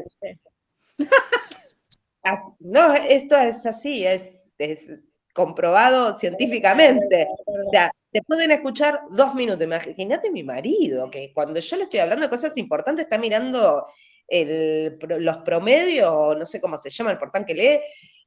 No, 2.60 2.94
esto 2.94 3.36
es 3.36 3.66
así, 3.66 4.06
es, 4.06 4.30
comprobado 5.34 6.16
científicamente. 6.18 7.26
O 7.46 7.70
sea, 7.72 7.90
te 8.12 8.22
pueden 8.22 8.52
escuchar 8.52 9.00
dos 9.10 9.34
minutos. 9.34 9.64
Imagínate 9.64 10.30
mi 10.30 10.44
marido, 10.44 11.10
que 11.10 11.32
cuando 11.34 11.58
yo 11.58 11.76
le 11.76 11.84
estoy 11.84 12.00
hablando 12.00 12.26
de 12.26 12.30
cosas 12.30 12.56
importantes 12.58 13.06
está 13.06 13.18
mirando 13.18 13.86
los 15.08 15.36
promedios, 15.38 16.38
no 16.38 16.46
sé 16.46 16.60
cómo 16.60 16.78
se 16.78 16.90
llama 16.90 17.12
el 17.12 17.18
portal 17.18 17.44
que 17.44 17.54
lee, 17.54 17.80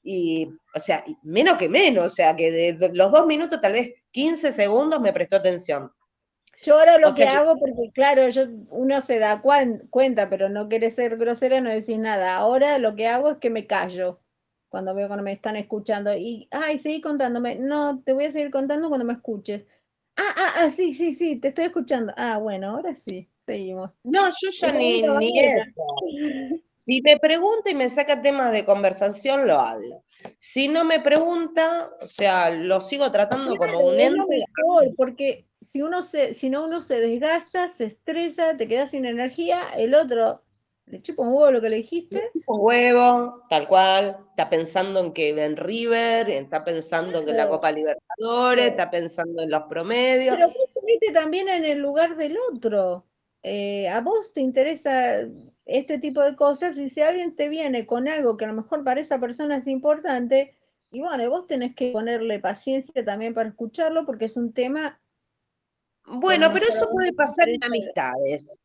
y, 0.03 0.47
o 0.75 0.79
sea, 0.79 1.03
menos 1.23 1.57
que 1.57 1.67
menos, 1.67 2.05
o 2.05 2.15
sea, 2.15 2.35
que 2.35 2.51
de 2.51 2.89
los 2.93 3.11
dos 3.11 3.25
minutos, 3.25 3.59
tal 3.59 3.73
vez 3.73 3.93
15 4.11 4.51
segundos 4.53 5.01
me 5.01 5.11
prestó 5.11 5.37
atención. 5.37 5.91
Yo 6.61 6.79
ahora 6.79 6.97
lo 6.97 7.13
que, 7.13 7.25
hago, 7.25 7.57
porque 7.57 7.89
claro, 7.93 8.29
yo, 8.29 8.45
uno 8.69 9.01
se 9.01 9.19
da 9.19 9.41
cuenta, 9.41 10.29
pero 10.29 10.49
no 10.49 10.69
quiere 10.69 10.89
ser 10.89 11.17
grosera, 11.17 11.59
no 11.59 11.69
decir 11.69 11.99
nada. 11.99 12.35
Ahora 12.37 12.77
lo 12.77 12.95
que 12.95 13.07
hago 13.07 13.31
es 13.31 13.37
que 13.37 13.49
me 13.49 13.67
callo 13.67 14.21
cuando 14.69 14.95
veo 14.95 15.07
que 15.09 15.15
no 15.15 15.23
me 15.23 15.33
están 15.33 15.55
escuchando. 15.55 16.15
Y, 16.15 16.47
ay, 16.51 16.77
seguí 16.77 17.01
contándome. 17.01 17.55
No, 17.55 18.01
te 18.03 18.13
voy 18.13 18.25
a 18.25 18.31
seguir 18.31 18.51
contando 18.51 18.89
cuando 18.89 19.05
me 19.05 19.13
escuches. 19.13 19.65
Ah, 20.17 20.33
ah, 20.37 20.53
ah, 20.57 20.69
sí, 20.69 20.93
sí, 20.93 21.11
sí, 21.11 21.35
te 21.37 21.49
estoy 21.49 21.65
escuchando. 21.65 22.13
Ah, 22.15 22.37
bueno, 22.37 22.71
ahora 22.71 22.93
sí, 22.93 23.29
seguimos. 23.45 23.91
No, 24.03 24.29
yo 24.29 24.49
ya 24.51 24.71
ni, 24.71 25.01
ni 25.01 25.39
eso. 25.39 25.63
Si 26.77 27.01
me 27.01 27.17
pregunta 27.17 27.71
y 27.71 27.75
me 27.75 27.89
saca 27.89 28.21
temas 28.21 28.51
de 28.51 28.63
conversación, 28.63 29.47
lo 29.47 29.59
hablo. 29.59 30.03
Si 30.37 30.67
no 30.67 30.85
me 30.85 30.99
pregunta, 30.99 31.89
o 31.99 32.07
sea, 32.07 32.51
lo 32.51 32.79
sigo 32.79 33.11
tratando 33.11 33.55
como 33.55 33.79
un 33.79 33.99
ente. 33.99 34.45
porque 34.95 35.47
si 35.61 35.81
uno 35.81 36.03
se, 36.03 36.33
si 36.35 36.49
no 36.49 36.59
uno 36.59 36.83
se 36.83 36.97
desgasta, 36.97 37.69
se 37.69 37.85
estresa, 37.85 38.53
te 38.53 38.67
quedas 38.67 38.91
sin 38.91 39.07
energía, 39.07 39.57
el 39.77 39.95
otro 39.95 40.41
le 40.87 41.01
chupa 41.01 41.23
un 41.23 41.29
huevo 41.29 41.51
lo 41.51 41.61
que 41.61 41.69
le 41.69 41.77
dijiste. 41.77 42.17
Le 42.17 42.31
chupa 42.31 42.53
un 42.53 42.59
huevo, 42.61 43.43
tal 43.49 43.67
cual. 43.67 44.17
Está 44.29 44.49
pensando 44.49 44.99
en 44.99 45.13
que 45.13 45.29
en 45.29 45.57
River, 45.57 46.29
está 46.29 46.63
pensando 46.63 47.19
en 47.19 47.25
que 47.25 47.33
la 47.33 47.49
Copa 47.49 47.71
Libertadores, 47.71 48.65
está 48.65 48.91
pensando 48.91 49.41
en 49.41 49.49
los 49.49 49.63
promedios. 49.63 50.35
Pero 50.35 50.49
vos 50.49 50.99
te 50.99 51.11
también 51.11 51.49
en 51.49 51.65
el 51.65 51.79
lugar 51.79 52.15
del 52.15 52.37
otro. 52.51 53.05
Eh, 53.47 53.87
a 53.89 54.01
vos 54.01 54.33
te 54.33 54.41
interesa 54.41 55.19
este 55.65 55.99
tipo 55.99 56.19
de 56.23 56.35
cosas 56.35 56.79
y 56.79 56.89
si 56.89 57.01
alguien 57.01 57.35
te 57.35 57.47
viene 57.47 57.85
con 57.85 58.07
algo 58.07 58.37
que 58.37 58.45
a 58.45 58.47
lo 58.47 58.55
mejor 58.55 58.83
para 58.83 58.99
esa 58.99 59.19
persona 59.19 59.57
es 59.57 59.67
importante, 59.67 60.57
y 60.89 61.01
bueno, 61.01 61.29
vos 61.29 61.45
tenés 61.45 61.75
que 61.75 61.91
ponerle 61.91 62.39
paciencia 62.39 63.05
también 63.05 63.35
para 63.35 63.49
escucharlo 63.49 64.03
porque 64.03 64.25
es 64.25 64.35
un 64.35 64.51
tema... 64.51 64.99
Bueno, 66.07 66.49
pero 66.51 66.65
eso 66.67 66.89
puede 66.91 67.13
pasar 67.13 67.47
en 67.49 67.63
amistades. 67.63 68.63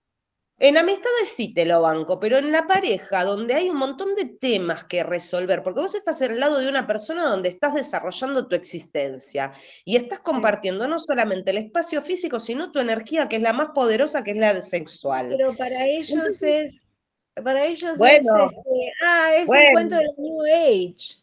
En 0.63 0.77
amistades 0.77 1.31
sí 1.35 1.55
te 1.55 1.65
lo 1.65 1.81
banco, 1.81 2.21
pero 2.21 2.37
en 2.37 2.53
la 2.53 2.67
pareja, 2.67 3.25
donde 3.25 3.55
hay 3.55 3.71
un 3.71 3.79
montón 3.79 4.15
de 4.15 4.27
temas 4.27 4.85
que 4.85 5.03
resolver, 5.03 5.63
porque 5.63 5.81
vos 5.81 5.95
estás 5.95 6.21
al 6.21 6.39
lado 6.39 6.59
de 6.59 6.69
una 6.69 6.87
persona 6.87 7.25
donde 7.25 7.49
estás 7.49 7.73
desarrollando 7.73 8.47
tu 8.47 8.55
existencia 8.57 9.55
y 9.87 9.97
estás 9.97 10.19
compartiendo 10.19 10.87
no 10.87 10.99
solamente 10.99 11.53
el 11.53 11.57
espacio 11.57 12.03
físico, 12.03 12.39
sino 12.39 12.71
tu 12.73 12.79
energía, 12.79 13.27
que 13.27 13.37
es 13.37 13.43
la 13.43 13.55
más 13.55 13.69
poderosa, 13.69 14.23
que 14.23 14.33
es 14.33 14.37
la 14.37 14.61
sexual. 14.61 15.35
Pero 15.35 15.57
para 15.57 15.87
ellos 15.87 16.43
es, 16.43 16.83
para 17.43 17.65
ellos 17.65 17.99
es, 17.99 18.01
este, 18.01 18.93
ah, 19.09 19.35
es 19.37 19.49
un 19.49 19.73
cuento 19.73 19.97
del 19.97 20.11
New 20.19 20.43
Age. 20.43 21.17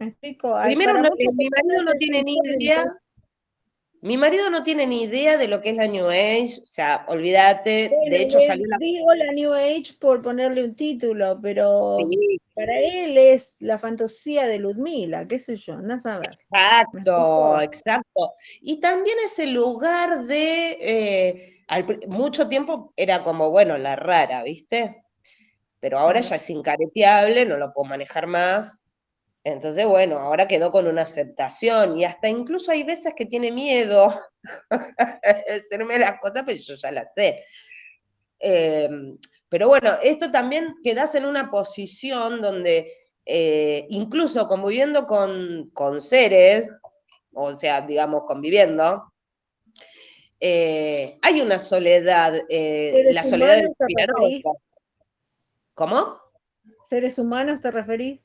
¿Me 0.00 0.08
explico? 0.08 0.58
Primero, 0.64 0.94
mi 0.94 1.48
marido 1.50 1.82
no 1.84 1.92
tiene 1.92 2.24
ni 2.24 2.34
idea. 2.56 2.84
Mi 4.04 4.18
marido 4.18 4.50
no 4.50 4.62
tiene 4.62 4.86
ni 4.86 5.04
idea 5.04 5.38
de 5.38 5.48
lo 5.48 5.62
que 5.62 5.70
es 5.70 5.76
la 5.76 5.88
New 5.88 6.06
Age, 6.10 6.60
o 6.62 6.66
sea, 6.66 7.06
olvídate, 7.08 7.90
de 8.10 8.22
hecho 8.22 8.38
salió 8.46 8.66
la... 8.66 8.76
Digo 8.76 9.14
la 9.14 9.32
New 9.32 9.54
Age 9.54 9.94
por 9.98 10.20
ponerle 10.20 10.62
un 10.62 10.74
título, 10.74 11.38
pero 11.40 11.96
para 12.54 12.78
él 12.80 13.16
es 13.16 13.54
la 13.60 13.78
fantasía 13.78 14.46
de 14.46 14.58
Ludmila, 14.58 15.26
qué 15.26 15.38
sé 15.38 15.56
yo, 15.56 15.76
no 15.80 15.98
sabes. 15.98 16.36
Exacto, 16.38 17.62
exacto. 17.62 18.32
Y 18.60 18.78
también 18.78 19.16
ese 19.24 19.46
lugar 19.46 20.26
de, 20.26 20.76
eh, 20.78 21.64
mucho 22.06 22.46
tiempo 22.46 22.92
era 22.96 23.24
como, 23.24 23.50
bueno, 23.52 23.78
la 23.78 23.96
rara, 23.96 24.42
¿viste? 24.42 25.02
Pero 25.80 25.98
ahora 25.98 26.20
ya 26.20 26.36
es 26.36 26.50
incareteable, 26.50 27.46
no 27.46 27.56
lo 27.56 27.72
puedo 27.72 27.88
manejar 27.88 28.26
más, 28.26 28.78
entonces, 29.44 29.84
bueno, 29.84 30.18
ahora 30.18 30.48
quedó 30.48 30.72
con 30.72 30.86
una 30.86 31.02
aceptación 31.02 31.98
y 31.98 32.04
hasta 32.06 32.28
incluso 32.30 32.72
hay 32.72 32.82
veces 32.82 33.12
que 33.14 33.26
tiene 33.26 33.52
miedo 33.52 34.18
de 34.70 35.54
hacerme 35.54 35.98
las 35.98 36.18
cosas, 36.18 36.44
pero 36.46 36.58
yo 36.58 36.74
ya 36.76 36.90
las 36.90 37.08
sé. 37.14 37.44
Em, 38.38 39.18
pero 39.50 39.68
bueno, 39.68 39.90
esto 40.02 40.32
también 40.32 40.74
quedas 40.82 41.14
en 41.14 41.26
una 41.26 41.50
posición 41.50 42.40
donde 42.40 42.90
eh, 43.26 43.86
incluso 43.90 44.48
conviviendo 44.48 45.06
con, 45.06 46.00
seres, 46.00 46.74
o 47.34 47.54
sea, 47.56 47.82
digamos, 47.82 48.24
conviviendo, 48.26 49.12
eh, 50.40 51.18
hay 51.20 51.42
una 51.42 51.58
soledad, 51.58 52.34
eh, 52.48 53.08
la 53.12 53.22
soledad 53.22 53.62
¿Cómo? 55.74 56.16
¿Seres 56.88 57.18
humanos 57.18 57.60
te 57.60 57.70
referís? 57.70 58.23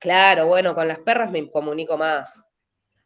Claro, 0.00 0.46
bueno, 0.46 0.74
con 0.74 0.88
las 0.88 0.98
perras 0.98 1.30
me 1.30 1.48
comunico 1.50 1.96
más. 1.96 2.44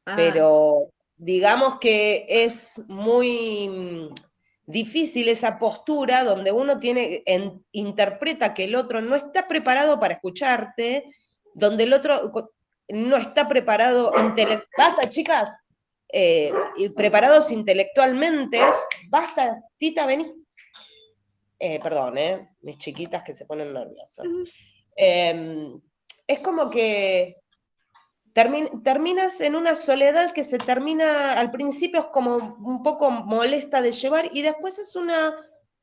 Ah. 0.07 0.15
Pero 0.17 0.91
digamos 1.17 1.79
que 1.79 2.27
es 2.29 2.83
muy 2.89 3.69
mm, 3.69 4.15
difícil 4.67 5.29
esa 5.29 5.59
postura 5.59 6.25
donde 6.25 6.53
uno 6.53 6.79
tiene, 6.79 7.23
interpreta 7.73 8.55
que 8.55 8.65
el 8.65 8.75
otro 8.75 9.01
no 9.01 9.17
está 9.17 9.47
preparado 9.47 9.99
para 9.99 10.15
escucharte, 10.15 11.11
donde 11.55 11.85
el 11.85 11.93
otro 11.93 12.33
no 12.89 13.17
está 13.17 13.49
preparado 13.49 14.13
Basta, 14.77 15.09
chicas, 15.09 15.57
eh, 16.13 16.53
preparados 16.97 17.51
intelectualmente. 17.51 18.61
Basta, 19.09 19.63
Tita, 19.79 20.07
vení. 20.07 20.33
Eh, 21.59 21.79
perdón, 21.83 22.17
eh, 22.17 22.49
mis 22.63 22.79
chiquitas 22.79 23.23
que 23.23 23.35
se 23.35 23.45
ponen 23.45 23.75
nerviosas 23.75 24.27
es 26.31 26.39
como 26.41 26.71
que 26.71 27.43
terminas 28.33 29.41
en 29.41 29.57
una 29.57 29.75
soledad 29.75 30.33
que 30.33 30.45
se 30.45 30.59
termina, 30.59 31.33
al 31.33 31.51
principio 31.51 32.01
es 32.01 32.07
como 32.07 32.37
un 32.37 32.85
poco 32.85 33.11
molesta 33.11 33.83
de 33.83 33.91
llevar 33.91 34.31
y 34.33 34.43
después 34.43 34.79
es 34.79 34.95
una 34.95 35.35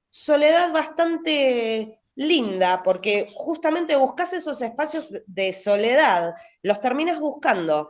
soledad 0.09 0.71
bastante 0.71 1.99
linda, 2.15 2.81
porque 2.81 3.27
justamente 3.35 3.97
buscas 3.97 4.31
esos 4.31 4.61
espacios 4.61 5.11
de 5.25 5.51
soledad, 5.51 6.33
los 6.61 6.79
terminas 6.79 7.19
buscando. 7.19 7.89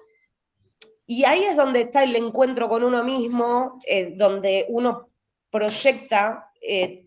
Y 1.05 1.25
ahí 1.25 1.43
es 1.43 1.55
donde 1.55 1.81
está 1.81 2.03
el 2.03 2.15
encuentro 2.15 2.67
con 2.67 2.83
uno 2.83 3.03
mismo, 3.03 3.79
eh, 3.85 4.13
donde 4.15 4.65
uno 4.69 5.11
proyecta, 5.51 6.51
eh, 6.59 7.05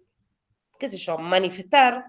qué 0.78 0.88
sé 0.88 0.96
yo, 0.96 1.18
manifestar 1.18 2.07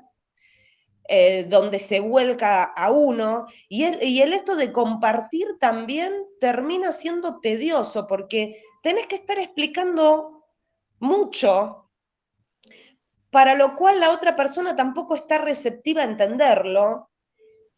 eh, 1.14 1.46
donde 1.50 1.78
se 1.78 2.00
vuelca 2.00 2.64
a 2.64 2.90
uno, 2.90 3.48
y 3.68 3.84
el, 3.84 4.02
y 4.02 4.22
esto 4.22 4.56
de 4.56 4.72
compartir 4.72 5.58
también 5.60 6.14
termina 6.40 6.94
siendo 6.94 7.42
tedioso, 7.42 8.08
porque 8.08 8.64
tenés 8.82 9.08
que 9.08 9.16
estar 9.16 9.38
explicando 9.38 10.46
mucho, 11.00 11.92
para 13.30 13.56
lo 13.56 13.76
cual 13.76 14.00
la 14.00 14.12
otra 14.12 14.38
persona 14.38 14.74
tampoco 14.74 15.16
está 15.16 15.38
receptiva 15.38 16.02
a 16.02 16.06
entenderlo, 16.06 17.10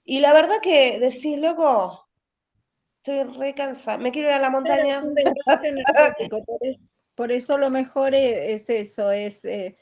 y 0.04 0.20
la 0.20 0.32
verdad 0.32 0.62
que 0.62 1.00
decís, 1.00 1.40
loco, 1.40 2.08
estoy 2.98 3.24
re 3.36 3.56
cansada, 3.56 3.98
me 3.98 4.12
quiero 4.12 4.28
ir 4.28 4.36
a 4.36 4.40
la 4.40 4.52
montaña. 4.52 5.02
por, 7.16 7.32
eso, 7.32 7.58
lo 7.58 7.72
mejor 7.72 8.14
es, 8.14 8.70
eso, 8.70 9.12
es... 9.12 9.44
Eh, 9.44 9.76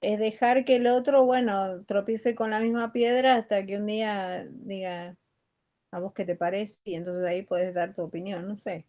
es 0.00 0.18
dejar 0.18 0.64
que 0.64 0.76
el 0.76 0.86
otro, 0.86 1.24
bueno, 1.24 1.84
tropiece 1.84 2.34
con 2.34 2.50
la 2.50 2.60
misma 2.60 2.92
piedra 2.92 3.36
hasta 3.36 3.64
que 3.64 3.76
un 3.76 3.86
día 3.86 4.46
diga 4.50 5.16
a 5.90 6.00
vos 6.00 6.12
qué 6.14 6.24
te 6.24 6.36
parece 6.36 6.78
y 6.84 6.94
entonces 6.94 7.24
ahí 7.24 7.42
puedes 7.42 7.74
dar 7.74 7.94
tu 7.94 8.02
opinión, 8.02 8.46
no 8.46 8.56
sé. 8.56 8.86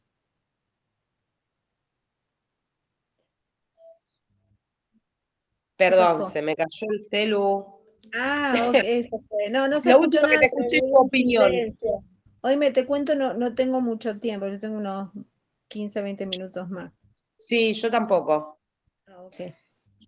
Perdón, 5.78 6.26
se 6.26 6.42
me 6.42 6.56
cayó 6.56 6.88
el 6.92 7.04
celu. 7.04 7.66
Ah, 8.14 8.66
ok, 8.70 8.76
eso 8.84 9.20
fue. 9.28 9.50
No, 9.50 9.68
no 9.68 9.80
se 9.80 9.90
Lo 9.90 10.00
último 10.00 10.28
que 10.28 10.40
te 10.40 10.46
escuché 10.48 10.80
tu 10.80 10.94
opinión. 10.94 11.52
Hoy 12.44 12.58
me 12.58 12.72
te 12.72 12.86
cuento, 12.86 13.16
no, 13.16 13.34
no 13.34 13.56
tengo 13.56 13.82
mucho 13.82 14.20
tiempo, 14.20 14.48
yo 14.48 14.60
tengo 14.60 14.78
unos 14.78 15.12
15, 15.68 16.02
20 16.02 16.26
minutos 16.26 16.70
más. 16.70 16.92
Sí, 17.38 17.74
yo 17.74 17.92
tampoco. 17.92 18.60
Ah, 19.08 19.22
ok. 19.22 19.36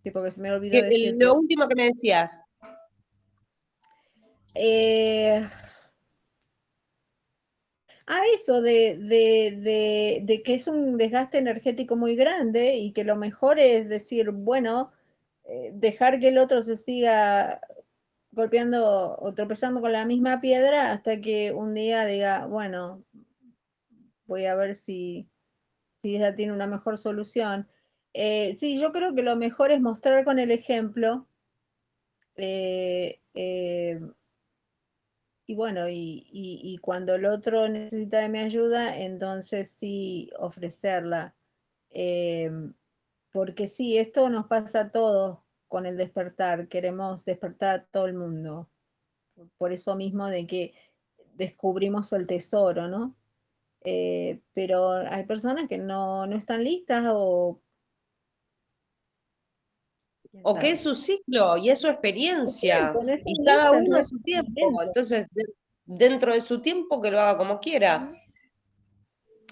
Sí, 0.03 0.11
porque 0.11 0.31
se 0.31 0.41
me 0.41 0.51
olvidó 0.51 0.81
decir. 0.81 1.15
Lo 1.17 1.35
último 1.35 1.67
que 1.67 1.75
me 1.75 1.85
decías. 1.87 2.43
Eh, 4.55 5.47
a 8.07 8.21
eso 8.33 8.61
de, 8.61 8.97
de, 10.25 10.41
que 10.43 10.55
es 10.55 10.67
un 10.67 10.97
desgaste 10.97 11.37
energético 11.37 11.95
muy 11.95 12.15
grande 12.15 12.75
y 12.75 12.91
que 12.91 13.03
lo 13.03 13.15
mejor 13.15 13.59
es 13.59 13.87
decir, 13.87 14.31
bueno, 14.31 14.91
eh, 15.43 15.71
dejar 15.75 16.19
que 16.19 16.29
el 16.29 16.39
otro 16.39 16.63
se 16.63 16.75
siga 16.75 17.61
golpeando 18.31 19.15
o 19.19 19.33
tropezando 19.33 19.79
con 19.79 19.91
la 19.91 20.05
misma 20.05 20.41
piedra 20.41 20.91
hasta 20.91 21.21
que 21.21 21.51
un 21.51 21.75
día 21.75 22.05
diga, 22.05 22.47
bueno, 22.47 23.03
voy 24.25 24.45
a 24.45 24.55
ver 24.55 24.75
si, 24.75 25.29
si 25.97 26.15
ella 26.15 26.35
tiene 26.35 26.53
una 26.53 26.67
mejor 26.67 26.97
solución. 26.97 27.67
Eh, 28.21 28.57
sí, 28.59 28.77
yo 28.77 28.91
creo 28.91 29.15
que 29.15 29.23
lo 29.23 29.37
mejor 29.37 29.71
es 29.71 29.79
mostrar 29.79 30.25
con 30.25 30.39
el 30.39 30.51
ejemplo 30.51 31.25
eh, 32.35 33.21
eh, 33.33 33.97
y 35.47 35.55
bueno, 35.55 35.85
y, 35.89 36.77
cuando 36.81 37.15
el 37.15 37.25
otro 37.25 37.69
necesita 37.69 38.19
de 38.19 38.27
mi 38.27 38.39
ayuda, 38.39 38.99
entonces 38.99 39.71
sí 39.71 40.29
ofrecerla. 40.37 41.33
Porque 43.31 43.67
sí, 43.67 43.97
esto 43.97 44.29
nos 44.29 44.47
pasa 44.47 44.81
a 44.81 44.91
todos 44.91 45.39
con 45.69 45.85
el 45.85 45.95
despertar, 45.95 46.67
queremos 46.67 47.23
despertar 47.23 47.75
a 47.75 47.85
todo 47.85 48.05
el 48.05 48.15
mundo. 48.15 48.69
Por 49.57 49.71
eso 49.71 49.95
mismo 49.95 50.27
de 50.27 50.45
que 50.45 50.73
descubrimos 51.35 52.11
el 52.11 52.27
tesoro, 52.27 52.89
¿no? 52.89 53.15
Pero 53.81 54.91
hay 54.91 55.25
personas 55.25 55.69
que 55.69 55.77
no, 55.77 56.27
no 56.27 56.35
están 56.35 56.65
listas 56.65 57.05
o 57.07 57.61
o 60.43 60.55
que 60.55 60.71
es 60.71 60.81
su 60.81 60.95
ciclo 60.95 61.57
y 61.57 61.69
es 61.69 61.79
su 61.79 61.87
experiencia. 61.87 62.93
y 63.25 63.45
cada 63.45 63.71
uno 63.71 63.97
es 63.97 64.07
su 64.07 64.19
tiempo. 64.21 64.81
Entonces, 64.81 65.27
dentro 65.85 66.33
de 66.33 66.41
su 66.41 66.61
tiempo, 66.61 67.01
que 67.01 67.11
lo 67.11 67.19
haga 67.19 67.37
como 67.37 67.59
quiera. 67.59 68.11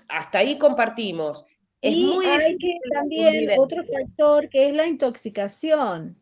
Hasta 0.07 0.39
ahí 0.39 0.57
compartimos. 0.57 1.45
Es 1.81 1.93
y 1.93 2.05
muy 2.05 2.25
hay 2.25 2.57
que 2.57 2.77
también 2.91 3.49
otro 3.57 3.83
factor 3.83 4.49
que 4.49 4.69
es 4.69 4.73
la 4.73 4.87
intoxicación. 4.87 6.17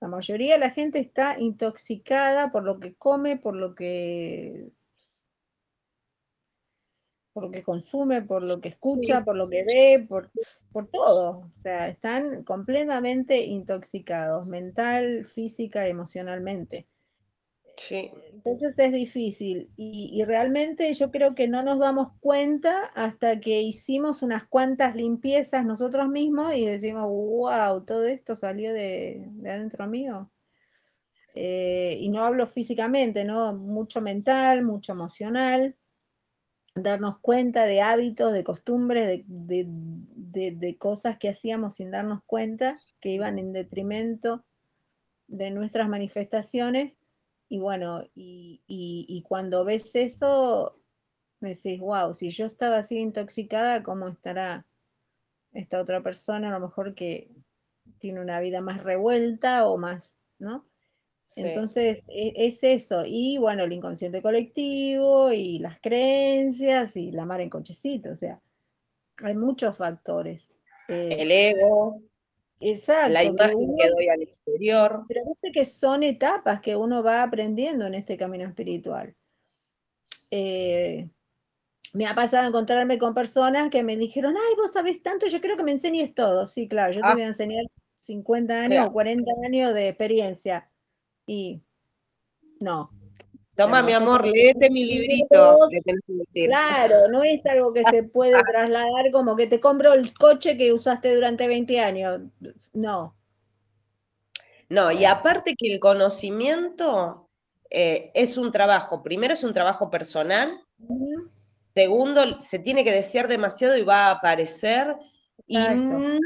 La 0.00 0.08
mayoría 0.08 0.54
de 0.54 0.60
la 0.60 0.70
gente 0.70 0.98
está 0.98 1.38
intoxicada 1.38 2.52
por 2.52 2.64
lo 2.64 2.78
que 2.78 2.94
come, 2.94 3.36
por 3.36 3.56
lo 3.56 3.74
que 3.74 4.70
por 7.36 7.44
lo 7.44 7.50
que 7.50 7.62
consume, 7.62 8.22
por 8.22 8.46
lo 8.46 8.62
que 8.62 8.68
escucha, 8.68 9.22
por 9.22 9.36
lo 9.36 9.46
que 9.46 9.62
ve, 9.62 10.06
por, 10.08 10.26
por 10.72 10.88
todo. 10.88 11.40
O 11.40 11.60
sea, 11.60 11.86
están 11.86 12.44
completamente 12.44 13.44
intoxicados, 13.44 14.48
mental, 14.48 15.26
física, 15.26 15.86
emocionalmente. 15.86 16.86
Sí. 17.76 18.10
Entonces 18.32 18.78
es 18.78 18.90
difícil 18.90 19.68
y, 19.76 20.18
y, 20.18 20.24
realmente 20.24 20.94
yo 20.94 21.10
creo 21.10 21.34
que 21.34 21.46
no 21.46 21.60
nos 21.60 21.78
damos 21.78 22.12
cuenta 22.20 22.86
hasta 22.94 23.38
que 23.38 23.60
hicimos 23.60 24.22
unas 24.22 24.48
cuantas 24.48 24.96
limpiezas 24.96 25.66
nosotros 25.66 26.08
mismos 26.08 26.54
y 26.54 26.64
decimos, 26.64 27.06
wow, 27.06 27.84
todo 27.84 28.06
esto 28.06 28.34
salió 28.34 28.72
de, 28.72 29.26
de 29.28 29.50
adentro 29.50 29.86
mío. 29.86 30.30
Eh, 31.34 31.98
y 32.00 32.08
no 32.08 32.24
hablo 32.24 32.46
físicamente, 32.46 33.24
¿no? 33.24 33.52
Mucho 33.52 34.00
mental, 34.00 34.64
mucho 34.64 34.92
emocional 34.92 35.76
darnos 36.76 37.18
cuenta 37.20 37.64
de 37.64 37.80
hábitos, 37.80 38.32
de 38.32 38.44
costumbres, 38.44 39.24
de, 39.26 40.76
cosas 40.78 41.18
que 41.18 41.30
hacíamos 41.30 41.76
sin 41.76 41.90
darnos 41.90 42.22
cuenta, 42.26 42.76
que 43.00 43.08
iban 43.10 43.38
en 43.38 43.52
detrimento 43.52 44.44
de 45.26 45.50
nuestras 45.50 45.88
manifestaciones. 45.88 46.96
Y 47.48 47.58
bueno, 47.58 48.04
y, 48.14 49.24
cuando 49.26 49.64
ves 49.64 49.94
eso, 49.94 50.78
decís, 51.40 51.80
wow, 51.80 52.12
si 52.12 52.30
yo 52.30 52.46
estaba 52.46 52.78
así 52.78 52.98
intoxicada, 52.98 53.82
¿cómo 53.82 54.08
estará 54.08 54.66
esta 55.52 55.80
otra 55.80 56.02
persona? 56.02 56.48
A 56.48 56.58
lo 56.58 56.66
mejor 56.66 56.94
que 56.94 57.30
tiene 57.98 58.20
una 58.20 58.40
vida 58.40 58.60
más 58.60 58.82
revuelta 58.82 59.66
o 59.66 59.78
más, 59.78 60.18
¿no? 60.38 60.66
Entonces, 61.34 62.04
e, 62.08 62.32
es, 62.36 62.62
eso. 62.62 63.02
Y 63.04 63.38
bueno, 63.38 63.64
el 63.64 63.72
inconsciente 63.72 64.22
colectivo 64.22 65.32
y 65.32 65.58
las 65.58 65.80
creencias 65.80 66.96
y 66.96 67.10
la 67.10 67.24
mar 67.24 67.40
en 67.40 67.50
cochecito. 67.50 68.12
O 68.12 68.16
sea, 68.16 68.40
hay 69.18 69.34
muchos 69.34 69.76
factores. 69.76 70.56
Eh, 70.88 71.16
el 71.18 71.32
ego. 71.32 72.00
Exacto. 72.60 73.12
La 73.12 73.24
imagen 73.24 73.76
que, 73.76 73.90
doy 73.90 74.08
al 74.08 74.22
exterior. 74.22 75.04
Pero 75.08 75.22
viste 75.26 75.52
que 75.52 75.64
son 75.64 76.02
etapas 76.02 76.60
que 76.60 76.76
uno 76.76 77.02
va 77.02 77.22
aprendiendo 77.22 77.86
en 77.86 77.94
este 77.94 78.16
camino 78.16 78.46
espiritual. 78.46 79.14
Eh, 80.30 81.08
me 81.92 82.06
ha 82.06 82.14
pasado 82.14 82.48
encontrarme 82.48 82.98
con 82.98 83.14
personas 83.14 83.70
que 83.70 83.82
me 83.82 83.96
dijeron, 83.96 84.36
ay, 84.36 84.54
vos 84.56 84.72
sabés 84.72 85.02
tanto, 85.02 85.26
yo 85.26 85.40
creo 85.40 85.56
que 85.56 85.64
me 85.64 85.72
enseñes 85.72 86.14
todo. 86.14 86.46
Sí, 86.46 86.68
claro, 86.68 86.92
yo 86.92 87.00
te 87.00 87.08
ah. 87.08 87.14
voy 87.14 87.22
a 87.22 87.26
enseñar 87.26 87.64
50 87.98 88.62
años 88.62 88.86
o 88.86 88.92
40 88.92 89.30
años 89.44 89.74
de 89.74 89.88
experiencia 89.88 90.68
y 91.26 91.60
no. 92.60 92.90
Toma, 93.56 93.82
mi 93.82 93.92
amor, 93.92 94.26
léete 94.26 94.70
mi 94.70 94.84
librito. 94.84 95.56
Claro, 96.32 97.08
no 97.10 97.22
es 97.22 97.44
algo 97.46 97.72
que 97.72 97.82
se 97.84 98.02
puede 98.02 98.38
trasladar 98.42 99.10
como 99.12 99.34
que 99.34 99.46
te 99.46 99.60
compro 99.60 99.94
el 99.94 100.12
coche 100.12 100.58
que 100.58 100.74
usaste 100.74 101.14
durante 101.14 101.48
20 101.48 101.80
años. 101.80 102.20
No. 102.74 103.16
No, 104.68 104.92
y 104.92 105.06
aparte 105.06 105.54
que 105.56 105.72
el 105.72 105.80
conocimiento 105.80 107.30
eh, 107.70 108.10
es 108.14 108.36
un 108.36 108.50
trabajo, 108.50 109.02
primero 109.02 109.32
es 109.32 109.42
un 109.42 109.54
trabajo 109.54 109.88
personal, 109.90 110.60
segundo, 111.60 112.40
se 112.40 112.58
tiene 112.58 112.84
que 112.84 112.92
desear 112.92 113.28
demasiado 113.28 113.76
y 113.76 113.82
va 113.82 114.08
a 114.08 114.10
aparecer, 114.12 114.96
y 115.46 115.56
no, 115.56 116.18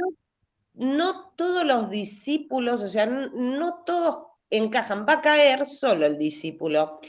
no, 0.75 1.33
todos 1.37 1.65
los 1.65 1.91
discípulos, 1.91 2.83
o 2.83 2.89
sea, 2.89 3.07
no 3.07 3.83
todos 3.85 4.30
encajan, 4.51 5.07
va 5.09 5.15
a 5.15 5.23
caer 5.23 5.65
solo 5.65 6.07
el 6.07 6.19
discípulo. 6.19 7.01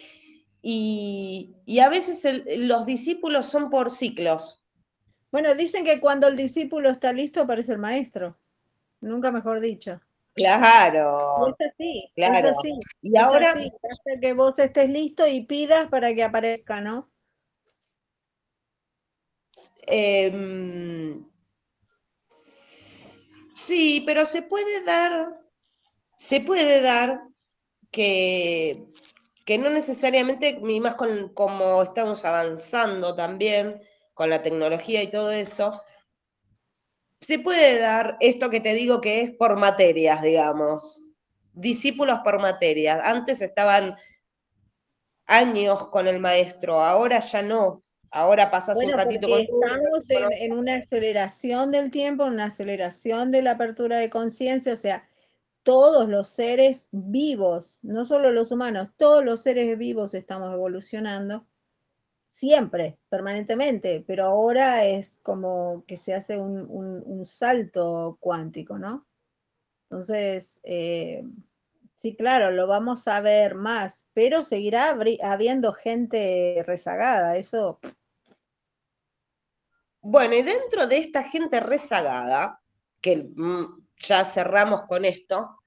Y, 0.62 1.56
a 1.82 1.90
veces 1.90 2.24
los 2.58 2.86
discípulos 2.86 3.48
son 3.48 3.70
por 3.70 3.90
ciclos. 3.90 4.64
Bueno, 5.32 5.56
dicen 5.56 5.84
que 5.84 6.00
cuando 6.00 6.28
el 6.28 6.36
discípulo 6.36 6.90
está 6.90 7.12
listo 7.14 7.42
aparece 7.42 7.72
el 7.72 7.80
maestro. 7.80 8.38
Nunca 9.00 9.32
mejor 9.32 9.60
dicho. 9.60 10.00
Claro. 10.34 11.48
Es 11.48 11.72
así, 11.74 12.12
claro. 12.16 12.50
Es 12.50 12.58
así. 12.58 12.80
Y 13.02 13.18
ahora. 13.18 13.54
que 14.22 14.34
vos 14.34 14.60
estés 14.60 14.90
listo 14.90 15.28
y 15.28 15.46
pidas 15.46 15.88
para 15.88 16.14
que 16.14 16.24
aparezca, 16.24 16.80
¿no? 16.80 17.10
Em, 19.88 21.26
sí, 23.68 24.04
pero 24.06 24.26
se 24.26 24.44
puede 24.44 24.84
dar. 24.84 25.40
Se 26.18 26.40
puede 26.40 26.82
dar 26.82 27.31
que, 27.92 28.86
que 29.46 29.58
no 29.58 29.70
necesariamente, 29.70 30.60
y 30.62 30.80
más 30.80 30.96
con 30.96 31.30
como 31.34 31.84
estamos 31.84 32.26
avanzando 32.26 33.16
también 33.16 33.82
con 34.14 34.30
la 34.30 34.42
tecnología 34.42 35.04
y 35.04 35.10
todo 35.10 35.32
eso, 35.32 35.82
se 37.20 37.38
puede 37.40 37.80
dar 37.80 38.18
esto 38.20 38.50
que 38.50 38.60
te 38.60 38.74
digo 38.74 39.02
que 39.02 39.22
es 39.22 39.32
por 39.32 39.58
materias, 39.58 40.22
digamos, 40.22 41.04
discípulos 41.54 42.20
por 42.24 42.40
materias. 42.40 43.00
Antes 43.04 43.42
estaban 43.42 43.96
años 45.28 45.90
con 45.90 46.08
el 46.08 46.20
maestro, 46.20 46.82
ahora 46.82 47.20
ya 47.20 47.42
no. 47.42 47.82
Ahora 48.14 48.52
pasas 48.52 48.78
un 48.78 48.92
ratito 48.92 49.30
con 49.30 49.40
Estamos 49.40 50.10
en, 50.10 50.32
en, 50.34 50.54
una 50.54 50.76
aceleración 50.76 51.72
del 51.72 51.92
tiempo, 51.92 52.26
una 52.26 52.46
aceleración 52.46 53.32
de 53.32 53.42
la 53.42 53.52
apertura 53.52 54.00
de 54.00 54.10
conciencia, 54.10 54.74
o 54.74 54.78
sea, 54.78 55.08
todos 55.64 56.10
los 56.10 56.30
seres 56.30 56.88
vivos, 56.92 57.80
no 57.82 58.06
solo 58.06 58.32
los 58.32 58.52
humanos, 58.52 58.90
todos 58.98 59.24
los 59.24 59.42
seres 59.42 59.78
vivos 59.78 60.14
estamos 60.14 60.54
evolucionando 60.54 61.46
siempre, 62.30 62.98
permanentemente, 63.10 64.04
pero 64.08 64.26
ahora 64.26 64.86
es 64.86 65.20
como 65.22 65.84
que 65.86 65.98
se 65.98 66.14
hace 66.14 66.40
un, 66.40 67.26
salto 67.26 68.18
cuántico, 68.20 68.80
¿no? 68.80 69.06
Entonces, 69.90 70.60
eh, 70.64 71.24
sí, 71.96 72.16
claro, 72.16 72.52
lo 72.52 72.66
vamos 72.68 73.08
a 73.08 73.22
ver 73.22 73.56
más, 73.56 74.06
pero 74.14 74.44
seguirá 74.44 74.98
habiendo 75.22 75.74
gente 75.74 76.64
rezagada, 76.66 77.38
eso. 77.38 77.80
Bueno, 80.02 80.36
y 80.36 80.42
dentro 80.42 80.88
de 80.88 80.98
esta 80.98 81.24
gente 81.24 81.60
rezagada, 81.60 82.62
que 83.02 83.30
mm, 83.36 83.81
ya 84.04 84.26
cerramos 84.26 84.84
con 84.84 85.06
esto, 85.06 85.62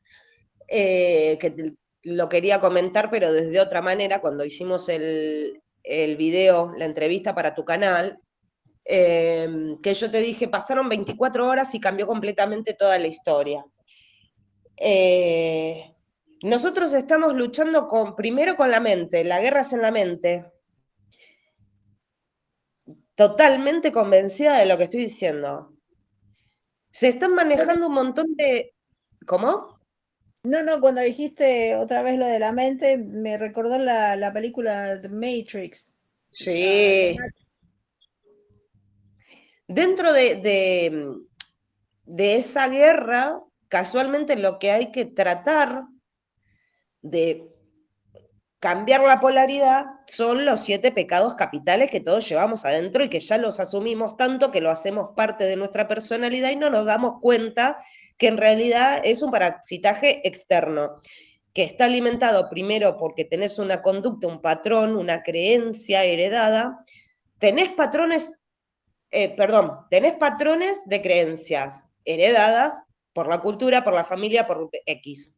eh, 0.68 1.38
que 1.40 1.74
lo 2.02 2.28
quería 2.28 2.60
comentar, 2.60 3.10
pero 3.10 3.32
desde 3.32 3.60
otra 3.60 3.80
manera, 3.80 4.20
cuando 4.20 4.44
hicimos 4.44 4.88
el, 4.88 5.62
el 5.82 6.16
video, 6.16 6.72
la 6.76 6.84
entrevista 6.84 7.34
para 7.34 7.54
tu 7.54 7.64
canal, 7.64 8.18
eh, 8.84 9.76
que 9.82 9.94
yo 9.94 10.10
te 10.10 10.20
dije, 10.20 10.48
pasaron 10.48 10.88
24 10.88 11.48
horas 11.48 11.74
y 11.74 11.80
cambió 11.80 12.06
completamente 12.06 12.74
toda 12.74 12.98
la 12.98 13.06
historia. 13.06 13.64
Eh, 14.76 15.94
nosotros 16.42 16.92
estamos 16.92 17.34
luchando 17.34 17.88
con, 17.88 18.14
primero 18.14 18.56
con 18.56 18.70
la 18.70 18.80
mente, 18.80 19.24
la 19.24 19.40
guerra 19.40 19.60
es 19.62 19.72
en 19.72 19.82
la 19.82 19.90
mente. 19.90 20.52
Totalmente 23.14 23.92
convencida 23.92 24.58
de 24.58 24.66
lo 24.66 24.76
que 24.76 24.84
estoy 24.84 25.00
diciendo. 25.00 25.73
Se 26.94 27.08
están 27.08 27.34
manejando 27.34 27.88
un 27.88 27.94
montón 27.94 28.36
de... 28.36 28.72
¿Cómo? 29.26 29.80
No, 30.44 30.62
no, 30.62 30.80
cuando 30.80 31.00
dijiste 31.00 31.74
otra 31.74 32.02
vez 32.02 32.16
lo 32.16 32.24
de 32.24 32.38
la 32.38 32.52
mente, 32.52 32.96
me 32.96 33.36
recordó 33.36 33.78
la, 33.78 34.30
película 34.32 35.00
The 35.02 35.08
Matrix. 35.08 35.92
Sí. 36.30 37.16
Dentro 39.66 40.12
de, 40.12 40.36
de, 40.36 41.16
de, 42.04 42.36
esa 42.36 42.68
guerra, 42.68 43.40
casualmente 43.66 44.36
lo 44.36 44.60
que 44.60 44.70
hay 44.70 44.92
que 44.92 45.04
tratar 45.04 45.86
de 47.02 47.53
cambiar 48.64 49.02
la 49.02 49.20
polaridad 49.20 49.84
son 50.06 50.46
los 50.46 50.60
siete 50.60 50.90
pecados 50.90 51.34
capitales 51.34 51.90
que 51.90 52.00
todos 52.00 52.26
llevamos 52.26 52.64
adentro 52.64 53.04
y 53.04 53.10
que 53.10 53.20
ya 53.20 53.36
los 53.36 53.60
asumimos 53.60 54.16
tanto 54.16 54.50
que 54.50 54.62
lo 54.62 54.70
hacemos 54.70 55.10
parte 55.14 55.44
de 55.44 55.56
nuestra 55.56 55.86
personalidad 55.86 56.48
y 56.48 56.56
no 56.56 56.70
nos 56.70 56.86
damos 56.86 57.20
cuenta 57.20 57.76
que 58.16 58.26
en 58.26 58.38
realidad 58.38 59.02
es 59.04 59.20
un 59.20 59.30
parasitaje 59.30 60.26
externo, 60.26 61.02
que 61.52 61.64
está 61.64 61.84
alimentado 61.84 62.48
primero 62.48 62.96
porque 62.96 63.26
tenés 63.26 63.58
una 63.58 63.82
conducta, 63.82 64.28
un 64.28 64.40
patrón, 64.40 64.96
una 64.96 65.22
creencia 65.22 66.04
heredada, 66.04 66.82
tenés 67.38 67.68
patrones, 67.74 68.40
eh, 69.10 69.28
perdón, 69.36 69.72
tenés 69.90 70.14
patrones 70.14 70.80
de 70.86 71.02
creencias 71.02 71.84
heredadas 72.06 72.82
por 73.12 73.28
la 73.28 73.42
cultura, 73.42 73.84
por 73.84 73.92
la 73.92 74.06
familia, 74.06 74.46
por 74.46 74.70
X. 74.86 75.36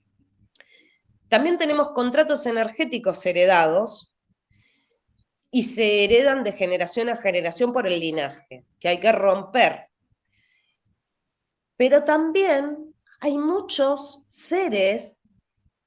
También 1.29 1.59
tenemos 1.59 1.91
contratos 1.91 2.47
energéticos 2.47 3.24
heredados 3.27 4.14
y 5.51 5.64
se 5.64 6.05
heredan 6.05 6.45
de 6.45 6.53
generación 6.53 7.09
a 7.09 7.16
generación 7.16 7.72
por 7.72 7.87
el 7.87 7.99
linaje, 8.01 8.64
que 8.79 8.89
hay 8.89 9.01
que 9.01 9.12
romper. 9.12 9.89
Pero 11.77 12.05
también 12.05 12.95
hay 13.20 13.39
muchos 13.39 14.22
seres 14.29 15.18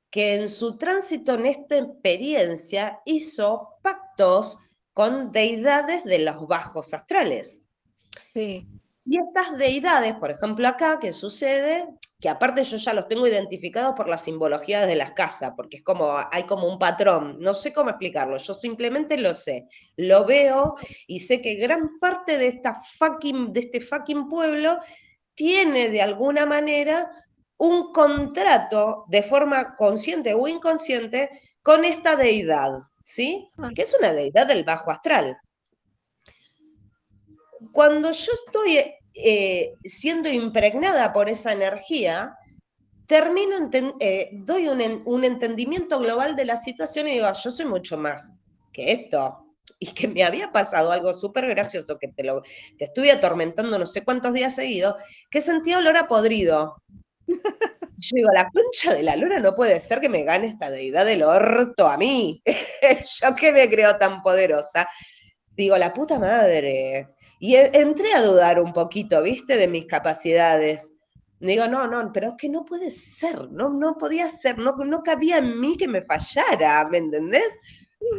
que 0.09 0.35
en 0.35 0.49
su 0.49 0.77
tránsito 0.77 1.35
en 1.35 1.45
esta 1.45 1.77
experiencia 1.77 2.99
hizo 3.05 3.75
pactos 3.81 4.59
con 4.93 5.31
deidades 5.31 6.03
de 6.03 6.19
los 6.19 6.47
bajos 6.47 6.93
astrales. 6.93 7.63
Sí. 8.33 8.67
Y 9.09 9.17
estas 9.17 9.57
deidades, 9.57 10.13
por 10.15 10.29
ejemplo 10.31 10.67
acá, 10.67 10.99
¿qué 10.99 11.11
sucede? 11.13 11.87
que 12.19 12.27
aparte 12.27 12.63
yo 12.65 12.77
ya 12.77 12.93
los 12.93 13.07
tengo 13.07 13.25
identificados 13.27 13.95
por 13.95 14.09
las 14.09 14.23
simbologías 14.23 14.85
de 14.85 14.95
las 14.95 15.13
casas, 15.13 15.53
porque 15.55 15.77
es 15.77 15.83
como, 15.83 16.17
hay 16.31 16.43
como 16.43 16.67
un 16.67 16.77
patrón, 16.77 17.37
no 17.39 17.53
sé 17.53 17.71
cómo 17.71 17.89
explicarlo, 17.89 18.37
yo 18.37 18.53
simplemente 18.53 19.17
lo 19.17 19.33
sé, 19.33 19.67
lo 19.95 20.25
veo 20.25 20.75
y 21.07 21.21
sé 21.21 21.41
que 21.41 21.55
gran 21.55 21.97
parte 21.99 22.37
de, 22.37 22.47
esta 22.47 22.81
fucking, 22.97 23.53
de 23.53 23.61
este 23.61 23.79
fucking 23.79 24.27
pueblo 24.27 24.79
tiene 25.33 25.87
de 25.87 26.01
alguna 26.01 26.45
manera 26.45 27.09
un 27.55 27.93
contrato 27.93 29.05
de 29.07 29.23
forma 29.23 29.75
consciente 29.77 30.33
o 30.33 30.45
inconsciente 30.45 31.29
con 31.61 31.85
esta 31.85 32.17
deidad, 32.17 32.79
¿sí? 33.01 33.49
Ah. 33.57 33.69
Que 33.73 33.83
es 33.83 33.95
una 33.97 34.11
deidad 34.11 34.47
del 34.47 34.65
bajo 34.65 34.91
astral. 34.91 35.37
Cuando 37.71 38.11
yo 38.11 38.31
estoy 38.45 38.98
eh, 39.13 39.73
siendo 39.83 40.29
impregnada 40.29 41.11
por 41.13 41.29
esa 41.29 41.51
energía, 41.51 42.35
termino, 43.09 43.69
eh, 43.99 44.29
doy 44.33 44.67
un, 44.67 45.23
entendimiento 45.23 45.99
global 45.99 46.35
de 46.35 46.45
la 46.45 46.55
situación 46.55 47.07
y 47.07 47.13
digo, 47.13 47.27
yo 47.33 47.51
soy 47.51 47.65
mucho 47.65 47.97
más 47.97 48.33
que 48.71 48.91
esto. 48.91 49.45
Y 49.81 49.93
que 49.93 50.09
me 50.09 50.23
había 50.23 50.51
pasado 50.51 50.91
algo 50.91 51.13
súper 51.13 51.47
gracioso, 51.47 51.97
que 51.97 52.09
te 52.09 52.23
lo 52.23 52.41
que 52.41 52.85
estuve 52.85 53.11
atormentando 53.11 53.79
no 53.79 53.85
sé 53.85 54.03
cuántos 54.03 54.33
días 54.33 54.55
seguidos, 54.55 54.95
que 55.29 55.39
sentía 55.39 55.77
olor 55.77 55.95
a 55.95 56.07
podrido. 56.07 56.81
Yo 57.99 58.15
digo, 58.15 58.29
la 58.33 58.49
concha 58.49 58.93
de 58.93 59.03
la 59.03 59.15
luna 59.15 59.39
no 59.39 59.55
puede 59.55 59.79
ser 59.79 60.01
que 60.01 60.09
me 60.09 60.23
gane 60.23 60.47
esta 60.47 60.69
deidad 60.69 61.05
del 61.05 61.23
orto 61.23 61.87
a 61.87 61.97
mí. 61.97 62.41
yo 63.21 63.35
que 63.35 63.51
me 63.51 63.69
creo 63.69 63.97
tan 63.97 64.21
poderosa. 64.21 64.89
Digo, 65.55 65.77
la 65.77 65.93
puta 65.93 66.17
madre. 66.17 67.09
Y 67.39 67.55
entré 67.55 68.13
a 68.13 68.21
dudar 68.21 68.59
un 68.59 68.73
poquito, 68.73 69.23
¿viste? 69.23 69.55
De 69.55 69.67
mis 69.67 69.85
capacidades. 69.85 70.93
Digo, 71.39 71.67
no, 71.67 71.87
no, 71.87 72.11
pero 72.11 72.29
es 72.29 72.33
que 72.37 72.49
no 72.49 72.65
puede 72.65 72.91
ser, 72.91 73.49
no, 73.49 73.69
no 73.69 73.97
podía 73.97 74.29
ser, 74.29 74.57
no, 74.57 74.75
no 74.75 75.03
cabía 75.03 75.37
en 75.37 75.59
mí 75.59 75.77
que 75.77 75.87
me 75.87 76.01
fallara, 76.01 76.85
¿me 76.89 76.97
entendés? 76.97 77.47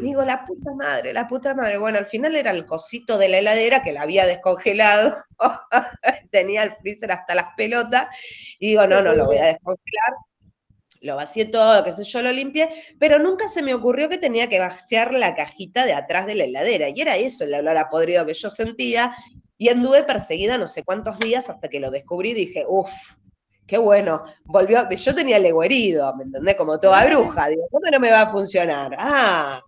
Digo, 0.01 0.25
la 0.25 0.45
puta 0.45 0.75
madre, 0.75 1.13
la 1.13 1.29
puta 1.29 1.55
madre. 1.55 1.77
Bueno, 1.77 1.99
al 1.99 2.07
final 2.07 2.35
era 2.35 2.51
el 2.51 2.65
cosito 2.65 3.19
de 3.19 3.29
la 3.29 3.39
heladera 3.39 3.83
que 3.83 3.93
la 3.93 4.03
había 4.03 4.25
descongelado, 4.25 5.23
tenía 6.31 6.63
el 6.63 6.73
freezer 6.77 7.13
hasta 7.13 7.35
las 7.35 7.49
pelotas, 7.57 8.09
y 8.59 8.69
digo, 8.69 8.87
no, 8.87 9.03
no, 9.03 9.15
lo 9.15 9.27
voy 9.27 9.37
a 9.37 9.47
descongelar, 9.47 10.15
lo 11.01 11.17
vacié 11.17 11.47
todo, 11.47 11.83
qué 11.83 11.93
sé 11.93 12.05
yo, 12.05 12.23
lo 12.23 12.31
limpié, 12.31 12.69
pero 12.99 13.19
nunca 13.19 13.49
se 13.49 13.63
me 13.63 13.75
ocurrió 13.75 14.09
que 14.09 14.19
tenía 14.19 14.49
que 14.49 14.59
vaciar 14.59 15.15
la 15.15 15.35
cajita 15.35 15.87
de 15.87 15.95
atrás 15.95 16.27
de 16.27 16.35
la 16.35 16.45
heladera. 16.45 16.89
Y 16.91 17.01
era 17.01 17.17
eso 17.17 17.45
el 17.45 17.55
olor 17.55 17.77
a 17.77 17.89
podrido 17.89 18.27
que 18.27 18.35
yo 18.35 18.51
sentía. 18.51 19.15
Y 19.57 19.69
anduve 19.69 20.05
perseguida 20.05 20.57
no 20.57 20.67
sé 20.67 20.85
cuántos 20.85 21.19
días 21.19 21.51
hasta 21.51 21.69
que 21.69 21.81
lo 21.81 21.91
descubrí 21.91 22.31
y 22.31 22.35
dije, 22.35 22.65
uff, 22.67 22.91
qué 23.67 23.79
bueno. 23.79 24.23
Volvió, 24.45 24.89
yo 24.91 25.15
tenía 25.15 25.37
el 25.37 25.47
ego 25.47 25.63
herido, 25.63 26.15
¿me 26.17 26.25
entendés? 26.25 26.57
Como 26.57 26.81
toda 26.81 27.07
bruja. 27.07 27.49
Digo, 27.49 27.67
¿cómo 27.71 27.91
no 27.91 28.01
me 28.01 28.11
va 28.11 28.23
a 28.23 28.33
funcionar? 28.33 28.95
Ah, 28.99 29.63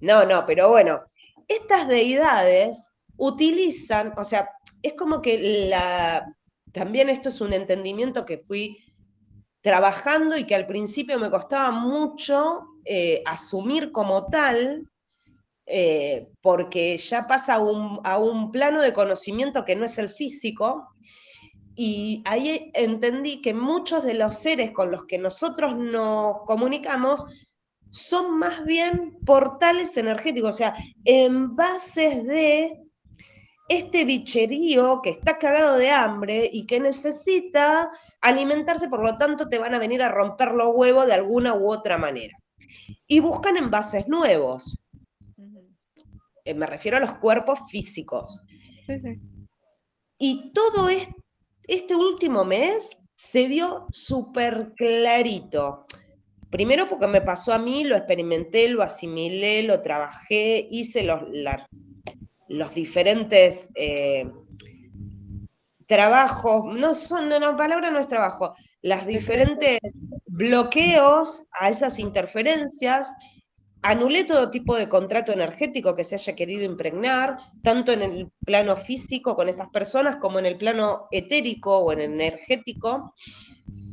no, 0.00 0.24
no, 0.26 0.44
pero 0.46 0.68
bueno, 0.68 1.00
estas 1.46 1.88
deidades 1.88 2.92
utilizan, 3.16 4.12
o 4.16 4.24
sea, 4.24 4.48
es 4.82 4.94
como 4.94 5.20
que 5.22 5.68
la, 5.68 6.32
también 6.72 7.08
esto 7.08 7.30
es 7.30 7.40
un 7.40 7.52
entendimiento 7.52 8.24
que 8.24 8.38
fui 8.38 8.78
trabajando 9.68 10.34
y 10.38 10.44
que 10.44 10.54
al 10.54 10.66
principio 10.66 11.18
me 11.18 11.30
costaba 11.30 11.70
mucho 11.70 12.64
eh, 12.86 13.22
asumir 13.26 13.92
como 13.92 14.24
tal, 14.28 14.88
eh, 15.66 16.26
porque 16.40 16.96
ya 16.96 17.26
pasa 17.26 17.56
a 17.56 17.58
un, 17.58 18.00
a 18.02 18.16
un 18.16 18.50
plano 18.50 18.80
de 18.80 18.94
conocimiento 18.94 19.66
que 19.66 19.76
no 19.76 19.84
es 19.84 19.98
el 19.98 20.08
físico, 20.08 20.88
y 21.76 22.22
ahí 22.24 22.70
entendí 22.72 23.42
que 23.42 23.52
muchos 23.52 24.04
de 24.04 24.14
los 24.14 24.38
seres 24.38 24.70
con 24.70 24.90
los 24.90 25.04
que 25.04 25.18
nosotros 25.18 25.76
nos 25.76 26.38
comunicamos 26.46 27.26
son 27.90 28.38
más 28.38 28.64
bien 28.64 29.18
portales 29.26 29.94
energéticos, 29.98 30.54
o 30.54 30.58
sea, 30.58 30.74
envases 31.04 32.24
de 32.24 32.87
este 33.68 34.04
bicherío 34.04 35.00
que 35.02 35.10
está 35.10 35.38
cagado 35.38 35.76
de 35.76 35.90
hambre 35.90 36.48
y 36.50 36.66
que 36.66 36.80
necesita 36.80 37.90
alimentarse, 38.20 38.88
por 38.88 39.02
lo 39.02 39.18
tanto 39.18 39.48
te 39.48 39.58
van 39.58 39.74
a 39.74 39.78
venir 39.78 40.02
a 40.02 40.08
romper 40.08 40.52
los 40.52 40.68
huevos 40.74 41.06
de 41.06 41.14
alguna 41.14 41.54
u 41.54 41.70
otra 41.70 41.98
manera. 41.98 42.36
Y 43.06 43.20
buscan 43.20 43.56
envases 43.56 44.08
nuevos. 44.08 44.78
Eh, 46.44 46.54
me 46.54 46.66
refiero 46.66 46.96
a 46.96 47.00
los 47.00 47.14
cuerpos 47.14 47.60
físicos. 47.68 48.40
Y 50.18 50.52
todo 50.52 50.88
este 51.64 51.94
último 51.94 52.44
mes 52.44 52.98
se 53.14 53.48
vio 53.48 53.86
súper 53.92 54.72
clarito. 54.74 55.84
Primero 56.50 56.88
porque 56.88 57.06
me 57.06 57.20
pasó 57.20 57.52
a 57.52 57.58
mí, 57.58 57.84
lo 57.84 57.96
experimenté, 57.96 58.68
lo 58.68 58.82
asimilé, 58.82 59.62
lo 59.64 59.82
trabajé, 59.82 60.66
hice 60.70 61.02
los, 61.02 61.22
los 62.48 62.74
diferentes 62.74 63.68
eh, 63.74 64.30
trabajos, 65.86 66.74
no 66.74 66.94
son, 66.94 67.28
no, 67.28 67.38
la 67.38 67.56
palabra 67.56 67.90
no 67.90 67.98
es 67.98 68.08
trabajo, 68.08 68.54
las 68.82 69.06
diferentes 69.06 69.78
bloqueos 70.26 71.46
a 71.52 71.70
esas 71.70 71.98
interferencias, 71.98 73.12
anulé 73.82 74.24
todo 74.24 74.50
tipo 74.50 74.76
de 74.76 74.88
contrato 74.88 75.32
energético 75.32 75.94
que 75.94 76.04
se 76.04 76.16
haya 76.16 76.34
querido 76.34 76.64
impregnar, 76.64 77.38
tanto 77.62 77.92
en 77.92 78.02
el 78.02 78.30
plano 78.44 78.76
físico 78.76 79.36
con 79.36 79.48
esas 79.48 79.68
personas 79.70 80.16
como 80.16 80.38
en 80.38 80.46
el 80.46 80.58
plano 80.58 81.06
etérico 81.10 81.78
o 81.78 81.92
en 81.92 82.00
energético, 82.00 83.14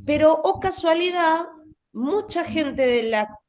pero, 0.05 0.39
oh 0.43 0.59
casualidad, 0.59 1.45
mucha 1.93 2.43
gente 2.43 2.85
de 2.85 3.03
la 3.03 3.39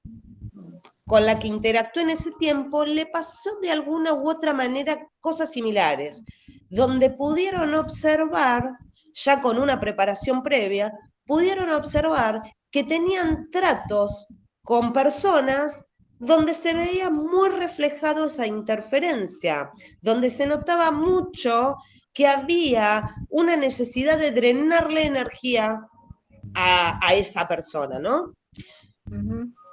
con 1.07 1.25
la 1.25 1.39
que 1.39 1.47
interactuó 1.47 2.03
en 2.03 2.11
ese 2.11 2.33
tiempo 2.33 2.85
le 2.85 3.07
pasó 3.07 3.61
de 3.61 3.71
alguna 3.71 4.13
u 4.13 4.29
otra 4.29 4.53
manera 4.53 5.09
cosas 5.21 5.53
similares, 5.53 6.25
donde 6.69 7.11
pudieron 7.11 7.75
observar, 7.75 8.73
ya 9.13 9.41
con 9.41 9.59
una 9.59 9.79
preparación 9.79 10.43
previa, 10.43 10.93
pudieron 11.25 11.71
observar 11.71 12.43
que 12.71 12.85
tenían 12.85 13.51
tratos 13.51 14.27
con 14.63 14.93
personas 14.93 15.85
donde 16.19 16.55
se 16.55 16.75
veía 16.75 17.09
muy 17.09 17.51
reflejado 17.51 18.25
esa 18.25 18.47
interferencia, 18.47 19.71
donde 20.01 20.29
se 20.29 20.47
notaba 20.47 20.91
mucho 20.91 21.77
que 22.13 22.27
había 22.27 23.11
una 23.29 23.55
necesidad 23.55 24.19
de 24.19 24.33
drenarle 24.33 25.07
energía 25.07 25.79
a, 26.55 27.15
esa 27.15 27.47
persona, 27.47 27.99
¿no? 27.99 28.33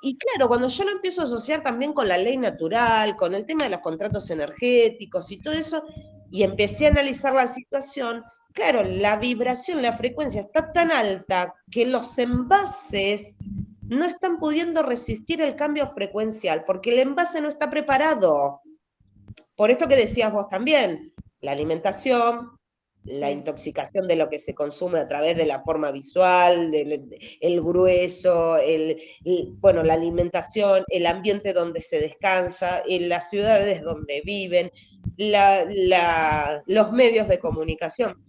Y 0.06 0.18
claro, 0.18 0.49
cuando 0.49 0.68
yo 0.68 0.84
lo 0.84 0.91
empiezo 0.91 1.22
a 1.22 1.24
asociar 1.24 1.64
también 1.64 1.93
con 1.93 2.10
la 2.10 2.18
ley 2.18 2.36
natural, 2.36 3.16
con 3.16 3.34
el 3.34 3.45
tema 3.45 3.64
de 3.64 3.70
los 3.70 3.80
contratos 3.80 4.30
energéticos 4.30 5.32
y 5.32 5.38
todo 5.38 5.54
eso, 5.54 5.82
y 6.30 6.43
empecé 6.43 6.88
a 6.88 6.89
analizar 6.89 7.34
la 7.34 7.47
situación, 7.47 8.22
claro, 8.51 8.84
la 8.84 9.16
vibración, 9.16 9.82
la 9.82 9.93
frecuencia 9.93 10.41
está 10.41 10.74
tan 10.74 10.91
alta 10.91 11.56
que 11.72 11.86
los 11.86 12.18
envases 12.18 13.38
no 13.82 14.04
están 14.04 14.39
pudiendo 14.39 14.84
resistir 14.84 15.39
el 15.41 15.56
cambio 15.56 15.89
frecuencial, 15.93 16.66
porque 16.66 16.91
el 16.91 16.99
envase 16.99 17.39
no 17.39 17.47
está 17.47 17.70
preparado. 17.70 18.60
Por 19.56 19.72
esto 19.72 19.88
que 19.88 19.95
decías 19.95 20.34
vos 20.34 20.49
también, 20.49 21.14
la 21.39 21.54
alimentación, 21.54 22.60
la 23.06 23.32
intoxicación 23.32 24.08
de 24.08 24.16
lo 24.16 24.30
que 24.30 24.39
se 24.39 24.56
consume 24.56 24.99
a 24.99 25.08
través 25.08 25.36
de 25.36 25.45
la 25.45 25.62
forma 25.62 25.91
visual, 25.91 26.72
del 26.72 27.10
el 27.41 27.62
grueso, 27.62 28.58
el, 28.58 29.01
bueno, 29.60 29.84
la 29.84 29.95
alimentación, 29.95 30.84
el 30.88 31.06
ambiente 31.06 31.54
donde 31.54 31.82
se 31.82 31.99
descansa, 31.99 32.82
en 32.88 33.10
las 33.10 33.30
ciudades 33.30 33.82
donde 33.82 34.22
viven, 34.26 34.72
los 35.18 36.91
medios 36.91 37.28
de 37.28 37.39
comunicación. 37.39 38.24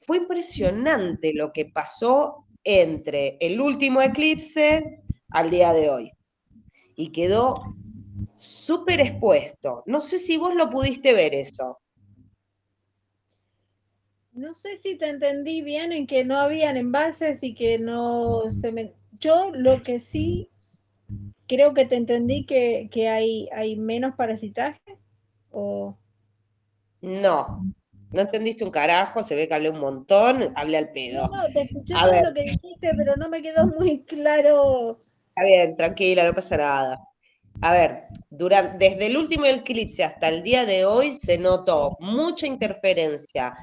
Fue 0.00 0.18
impresionante 0.18 1.32
lo 1.34 1.52
que 1.52 1.66
pasó 1.66 2.46
entre 2.62 3.36
el 3.40 3.60
último 3.60 4.00
eclipse 4.00 5.02
al 5.30 5.50
día 5.50 5.72
de 5.72 5.90
hoy. 5.90 6.12
Y 6.96 7.10
quedó 7.12 7.74
súper 8.34 9.00
expuesto. 9.00 9.82
No 9.86 10.00
sé 10.00 10.18
si 10.18 10.36
vos 10.36 10.54
lo 10.54 10.70
pudiste 10.70 11.12
ver 11.12 11.34
eso. 11.34 11.78
No 14.34 14.52
sé 14.52 14.76
si 14.76 14.96
te 14.96 15.08
entendí 15.08 15.62
bien 15.62 15.92
en 15.92 16.08
que 16.08 16.24
no 16.24 16.36
habían 16.36 16.76
envases 16.76 17.42
y 17.42 17.54
que 17.54 17.78
no 17.78 18.50
se 18.50 18.72
me... 18.72 18.92
Yo 19.20 19.52
lo 19.54 19.84
que 19.84 20.00
sí 20.00 20.50
creo 21.46 21.72
que 21.72 21.84
te 21.84 21.94
entendí 21.94 22.44
que, 22.44 23.08
hay, 23.08 23.48
hay 23.52 23.76
menos 23.76 24.16
parasitaje 24.16 24.80
o... 25.52 25.96
No, 27.00 27.64
no 28.10 28.20
entendiste 28.20 28.64
un 28.64 28.72
carajo, 28.72 29.22
se 29.22 29.36
ve 29.36 29.46
que 29.46 29.54
hablé 29.54 29.70
un 29.70 29.78
montón, 29.78 30.52
hablé 30.56 30.78
al 30.78 30.90
pedo. 30.90 31.28
No, 31.28 31.46
te 31.52 31.62
escuché 31.62 31.94
todo 31.94 32.22
lo 32.24 32.34
que 32.34 32.42
dijiste, 32.42 32.90
pero 32.96 33.14
no 33.16 33.28
me 33.28 33.40
quedó 33.40 33.68
muy 33.68 34.02
claro. 34.02 35.00
Está 35.28 35.44
bien, 35.44 35.76
tranquila, 35.76 36.24
no 36.24 36.34
pasa 36.34 36.56
nada. 36.56 37.00
A 37.60 37.72
ver, 37.72 38.04
durante, 38.30 38.78
desde 38.78 39.06
el 39.06 39.16
último 39.16 39.44
eclipse 39.44 40.02
hasta 40.02 40.28
el 40.28 40.42
día 40.42 40.64
de 40.64 40.84
hoy 40.86 41.12
se 41.12 41.38
notó 41.38 41.96
mucha 42.00 42.48
interferencia 42.48 43.54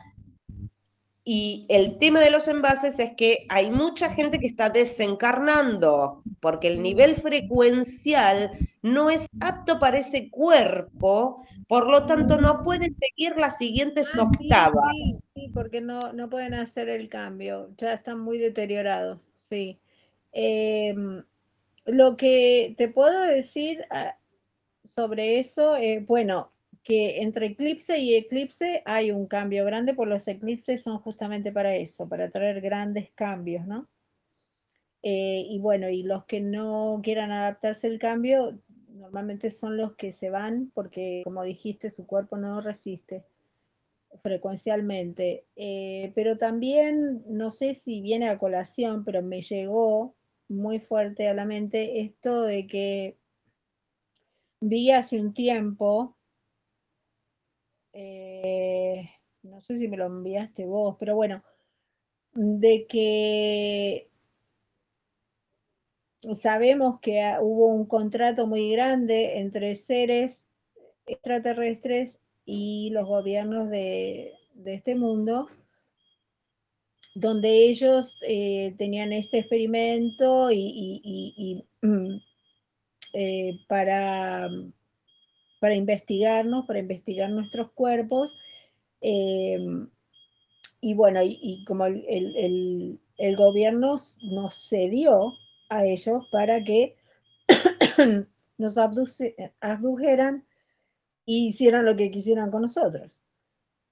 y 1.24 1.68
el 1.70 2.00
tema 2.00 2.20
de 2.20 2.32
los 2.32 2.48
envases 2.48 2.98
es 2.98 3.12
que 3.16 3.46
hay 3.50 3.70
mucha 3.70 4.10
gente 4.10 4.40
que 4.40 4.48
está 4.48 4.72
desencarnando, 4.72 6.24
porque 6.40 6.68
el 6.68 6.82
nivel 6.82 7.16
frecuencial 7.16 8.52
no 8.82 9.12
es 9.12 9.30
apto 9.40 9.80
para 9.80 10.00
ese 10.00 10.32
cuerpo, 10.32 11.46
por 11.68 11.88
lo 11.88 12.08
tanto 12.08 12.42
no 12.42 12.64
puede 12.64 12.90
seguir 12.90 13.38
las 13.38 13.60
siguientes 13.60 14.10
ah, 14.16 14.24
octavas. 14.24 14.96
Sí, 14.96 15.20
sí, 15.36 15.52
porque 15.54 15.80
no, 15.80 16.12
no 16.12 16.28
pueden 16.28 16.56
hacer 16.56 16.90
el 16.90 17.08
cambio, 17.08 17.70
ya 17.78 17.94
están 17.94 18.20
muy 18.20 18.40
deteriorados, 18.40 19.22
sí. 19.32 19.80
Em, 20.32 21.24
lo 21.86 22.18
que 22.18 22.74
te 22.78 22.88
puedo 22.88 23.22
decir 23.22 23.86
ah, 23.92 24.18
sobre 24.84 25.38
eso, 25.40 25.76
eh, 25.76 26.04
bueno, 26.08 26.52
que 26.84 27.22
entre 27.22 27.48
eclipse 27.48 27.98
y 27.98 28.16
eclipse 28.16 28.82
hay 28.86 29.12
un 29.12 29.28
cambio 29.28 29.66
grande, 29.66 29.94
por 29.94 30.08
los 30.08 30.28
eclipses 30.28 30.84
son 30.84 31.00
justamente 31.00 31.52
para 31.52 31.76
eso, 31.76 32.10
para 32.10 32.32
traer 32.32 32.62
grandes 32.62 33.12
cambios, 33.12 33.66
¿no? 33.68 33.88
Eh, 35.04 35.46
y 35.50 35.60
bueno, 35.60 35.90
y 35.90 36.04
los 36.04 36.26
que 36.26 36.42
no 36.42 37.00
quieran 37.04 37.32
adaptarse 37.32 37.88
al 37.88 38.00
cambio, 38.00 38.60
normalmente 38.90 39.50
son 39.50 39.78
los 39.78 39.96
que 39.96 40.12
se 40.12 40.30
van 40.30 40.72
porque, 40.74 41.22
como 41.24 41.44
dijiste, 41.44 41.90
su 41.90 42.06
cuerpo 42.06 42.38
no 42.38 42.62
resiste 42.62 43.26
frecuencialmente. 44.22 45.46
Eh, 45.56 46.12
pero 46.16 46.38
también, 46.38 47.24
no 47.28 47.50
sé 47.50 47.76
si 47.76 48.02
viene 48.02 48.30
a 48.30 48.38
colación, 48.38 49.04
pero 49.04 49.22
me 49.22 49.42
llegó 49.42 50.16
muy 50.48 50.80
fuerte 50.80 51.28
a 51.28 51.34
la 51.34 51.46
mente 51.46 52.02
esto 52.02 52.44
de 52.44 52.68
que 52.68 53.18
vi 54.60 54.92
hace 54.92 55.20
un 55.20 55.34
tiempo 55.34 56.18
eh, 57.94 59.10
no 59.44 59.62
sé 59.62 59.78
si 59.78 59.88
me 59.88 59.98
lo 59.98 60.06
enviaste 60.06 60.66
vos, 60.66 60.96
pero 61.00 61.16
bueno, 61.16 61.44
de 62.34 62.86
que 62.88 64.10
sabemos 66.36 67.00
que 67.02 67.20
hubo 67.42 67.68
un 67.68 67.86
contrato 67.86 68.48
muy 68.48 68.72
grande 68.72 69.40
entre 69.40 69.76
seres 69.76 70.46
extraterrestres 71.06 72.20
y 72.46 72.90
los 72.92 73.08
gobiernos 73.08 73.70
de, 73.70 74.34
este 74.66 74.96
mundo, 74.96 75.48
donde 77.16 77.66
ellos 77.66 78.18
eh, 78.28 78.76
tenían 78.78 79.12
este 79.12 79.40
experimento 79.40 80.50
y, 80.52 81.66
mm, 81.82 82.18
eh, 83.14 83.60
para 83.68 84.50
para 85.62 85.76
investigarnos, 85.76 86.66
para 86.66 86.80
investigar 86.80 87.30
nuestros 87.30 87.72
cuerpos. 87.74 88.36
Em, 89.00 89.88
y 90.82 90.96
bueno, 90.96 91.20
y, 91.24 91.64
como 91.66 91.86
el, 91.86 93.00
gobierno 93.38 93.96
nos 94.24 94.70
cedió 94.70 95.34
a 95.70 95.86
ellos 95.86 96.28
para 96.32 96.64
que 96.64 96.96
nos 98.58 98.80
abdujeran 98.80 100.48
y 101.28 101.46
hicieran 101.46 101.86
lo 101.86 101.96
que 101.96 102.10
quisieran 102.10 102.50
con 102.50 102.64
nosotros. 102.64 103.20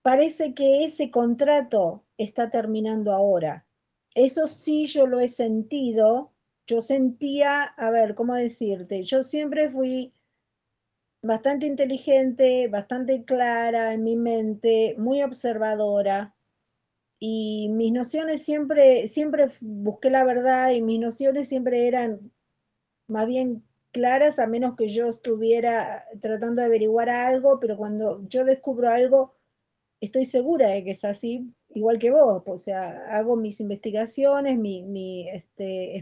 Parece 0.02 0.56
que 0.56 0.86
ese 0.86 1.12
contrato 1.12 2.04
está 2.18 2.50
terminando 2.50 3.12
ahora. 3.12 3.68
Eso 4.16 4.48
sí 4.48 4.88
yo 4.88 5.06
lo 5.06 5.20
he 5.20 5.28
sentido. 5.28 6.32
Yo 6.66 6.82
sentía, 6.82 7.62
a 7.62 7.92
ver, 7.92 8.16
¿cómo 8.16 8.34
decirte? 8.34 9.04
Yo 9.04 9.22
siempre 9.22 9.70
fui 9.70 10.14
bastante 11.22 11.66
inteligente, 11.68 12.68
bastante 12.70 13.24
clara 13.26 13.94
en 13.94 14.04
mi 14.04 14.16
mente, 14.16 14.96
muy 14.98 15.22
observadora. 15.24 16.36
Y 17.20 17.70
mis 17.70 17.92
nociones 17.92 18.44
siempre, 18.44 19.08
siempre 19.08 19.50
busqué 19.62 20.10
la 20.10 20.24
verdad 20.24 20.72
y 20.72 20.82
mis 20.82 21.00
nociones 21.00 21.50
siempre 21.50 21.88
eran 21.88 22.32
más 23.08 23.28
bien 23.28 23.64
claras, 23.92 24.40
a 24.40 24.48
menos 24.48 24.76
que 24.76 24.88
yo 24.88 25.10
estuviera 25.10 26.06
tratando 26.22 26.62
de 26.62 26.68
averiguar 26.68 27.10
algo, 27.10 27.60
pero 27.60 27.76
cuando 27.78 28.28
yo 28.30 28.46
descubro 28.46 28.90
algo, 28.90 29.36
estoy 30.00 30.26
segura 30.26 30.70
de 30.70 30.84
que 30.84 30.92
es 30.92 31.04
así, 31.04 31.54
igual 31.70 32.00
que 32.00 32.12
vos. 32.12 32.44
O 32.46 32.58
sea, 32.58 33.06
hago 33.10 33.36
mis 33.36 33.60
investigaciones, 33.60 34.58
mi, 34.58 34.84
mi 34.84 35.30
este, 35.30 35.98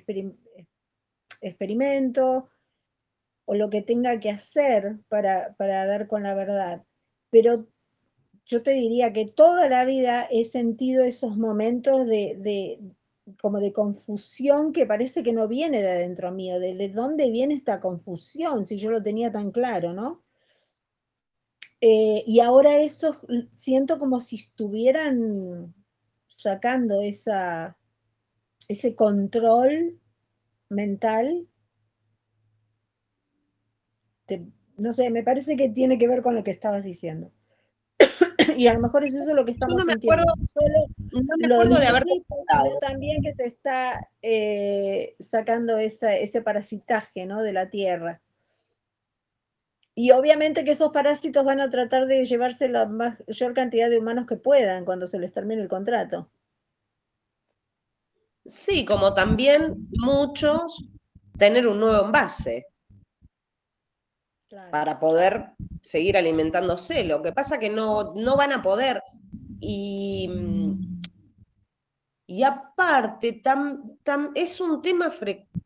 experimento, 1.42 2.50
o 3.48 3.56
lo 3.56 3.70
que 3.70 3.82
tenga 3.82 4.20
que 4.20 4.30
hacer 4.30 5.00
para, 5.08 5.56
dar 5.58 6.08
con 6.08 6.24
la 6.24 6.36
verdad. 6.36 6.84
Pero 7.30 7.66
yo 8.46 8.62
te 8.62 8.72
diría 8.72 9.14
que 9.14 9.26
toda 9.26 9.70
la 9.70 9.86
vida 9.86 10.28
he 10.30 10.44
sentido 10.44 11.06
esos 11.06 11.38
momentos 11.38 12.06
de, 12.08 12.78
como 13.42 13.60
de 13.60 13.72
confusión 13.72 14.74
que 14.74 14.86
parece 14.86 15.24
que 15.24 15.32
no 15.32 15.48
viene 15.48 15.82
de 15.82 15.92
adentro 15.92 16.30
mío, 16.34 16.60
de, 16.60 16.90
dónde 16.90 17.32
viene 17.32 17.54
esta 17.54 17.80
confusión, 17.80 18.66
si 18.66 18.78
yo 18.78 18.92
lo 18.92 19.02
tenía 19.02 19.32
tan 19.32 19.52
claro, 19.52 19.94
¿no? 19.94 20.26
Eh, 21.80 22.24
y 22.28 22.42
ahora 22.42 22.80
eso 22.80 23.16
siento 23.56 23.98
como 23.98 24.20
si 24.20 24.36
estuvieran 24.36 25.74
sacando 26.28 27.02
esa, 27.02 27.78
ese 28.68 28.94
control 28.94 30.02
mental 30.68 31.48
no 34.78 34.94
sé, 34.94 35.10
me 35.10 35.24
parece 35.24 35.58
que 35.58 35.70
tiene 35.70 35.98
que 35.98 36.08
ver 36.08 36.22
con 36.22 36.36
lo 36.36 36.44
que 36.44 36.52
estabas 36.52 36.84
diciendo. 36.84 37.32
y 38.58 38.68
a 38.68 38.74
lo 38.74 38.80
mejor 38.80 39.04
es 39.04 39.16
eso 39.16 39.34
lo 39.34 39.46
que 39.46 39.52
estamos 39.52 39.78
no 39.78 39.86
me 39.86 39.94
Acuerdo, 39.94 40.26
no 41.12 41.22
me 41.38 41.54
acuerdo 41.54 41.80
de 41.80 41.88
haber 41.88 42.06
también 42.80 43.22
que 43.24 43.34
se 43.34 43.48
está 43.48 44.08
eh, 44.22 45.16
sacando 45.20 45.78
ese 45.78 46.42
parasitaje 46.42 47.26
¿no? 47.26 47.42
de 47.42 47.54
la 47.54 47.70
tierra. 47.70 48.22
Y 49.96 50.12
obviamente 50.12 50.64
que 50.64 50.72
esos 50.72 50.92
parásitos 50.92 51.44
van 51.44 51.60
a 51.60 51.72
tratar 51.72 52.06
de 52.06 52.24
llevarse 52.26 52.70
la 52.70 52.86
mayor 52.86 53.54
cantidad 53.56 53.90
de 53.90 53.98
humanos 53.98 54.28
que 54.28 54.36
puedan 54.36 54.86
cuando 54.86 55.08
se 55.08 55.18
les 55.18 55.34
termine 55.34 55.64
el 55.64 55.68
contrato. 55.68 56.30
Sí, 58.46 58.86
como 58.86 59.16
también 59.16 59.88
muchos 59.90 60.88
tener 61.40 61.68
un 61.68 61.80
nuevo 61.80 62.06
envase 62.06 62.68
para 64.72 65.00
poder 65.00 65.52
seguir 65.82 66.18
alimentándose. 66.18 67.04
Lo 67.04 67.22
que 67.22 67.32
pasa 67.32 67.60
que 67.60 67.70
no, 67.70 68.14
no 68.14 68.38
van 68.38 68.54
a 68.54 68.62
poder. 68.62 69.02
Y, 69.60 70.30
y 72.26 72.44
aparte, 72.44 73.42
es 74.36 74.62
un 74.62 74.82
tema 74.82 75.12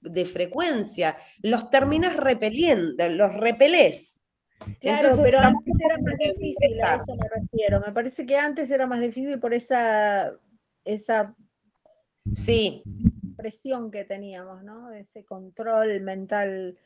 de 0.02 0.26
frecuencia. 0.26 1.18
Los 1.42 1.70
terminas 1.70 2.16
repeliendo, 2.16 3.08
los 3.10 3.34
repelés. 3.34 4.20
Claro, 4.80 5.16
pero 5.24 5.40
antes 5.40 5.74
era 5.84 5.98
más 5.98 6.18
difícil, 6.20 6.82
a 6.84 6.96
eso 6.96 7.14
me 7.14 7.42
refiero. 7.42 7.82
Me 7.86 7.92
parece 7.92 8.26
que 8.26 8.38
antes 8.38 8.70
era 8.70 8.86
más 8.86 9.02
difícil 9.02 9.40
por 9.40 9.54
esa, 9.54 10.34
esa 10.86 11.36
sí. 12.36 12.84
presión 13.36 13.90
que 13.90 14.04
teníamos, 14.04 14.64
¿no? 14.64 14.92
Ese 14.92 15.26
control 15.26 16.02
mental 16.02 16.78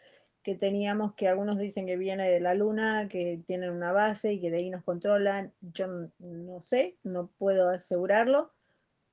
que 0.45 0.53
teníamos, 0.53 1.15
que 1.15 1.27
algunos 1.27 1.57
dicen 1.57 1.87
que 1.87 1.97
viene 1.97 2.29
de 2.29 2.39
la 2.39 2.53
luna, 2.53 3.07
que 3.09 3.41
tienen 3.47 3.71
una 3.71 3.91
base 3.91 4.33
y 4.33 4.39
que 4.39 4.51
de 4.51 4.57
ahí 4.57 4.69
nos 4.69 4.83
controlan. 4.83 5.51
Yo 5.59 5.87
no 6.19 6.61
sé, 6.61 6.97
no 7.03 7.31
puedo 7.39 7.69
asegurarlo, 7.69 8.51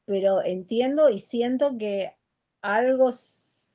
pero 0.04 0.44
entiendo 0.44 1.08
y 1.08 1.20
siento 1.20 1.78
que 1.78 2.12
algo 2.60 3.12
se 3.12 3.70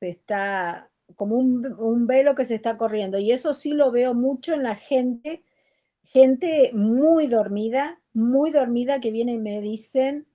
está, 0.00 0.90
como 1.16 1.36
un, 1.36 2.06
velo 2.06 2.34
que 2.34 2.44
se 2.44 2.56
está 2.56 2.76
corriendo. 2.76 3.18
Y 3.18 3.32
eso 3.32 3.54
sí 3.54 3.72
lo 3.72 3.90
veo 3.90 4.12
mucho 4.12 4.52
en 4.52 4.62
la 4.62 4.76
gente, 4.76 5.42
gente 6.02 6.72
muy 6.74 7.26
dormida, 7.26 8.02
muy 8.12 8.50
dormida 8.50 9.00
que 9.00 9.12
viene 9.12 9.32
y 9.32 9.38
me 9.38 9.62
dicen, 9.62 10.26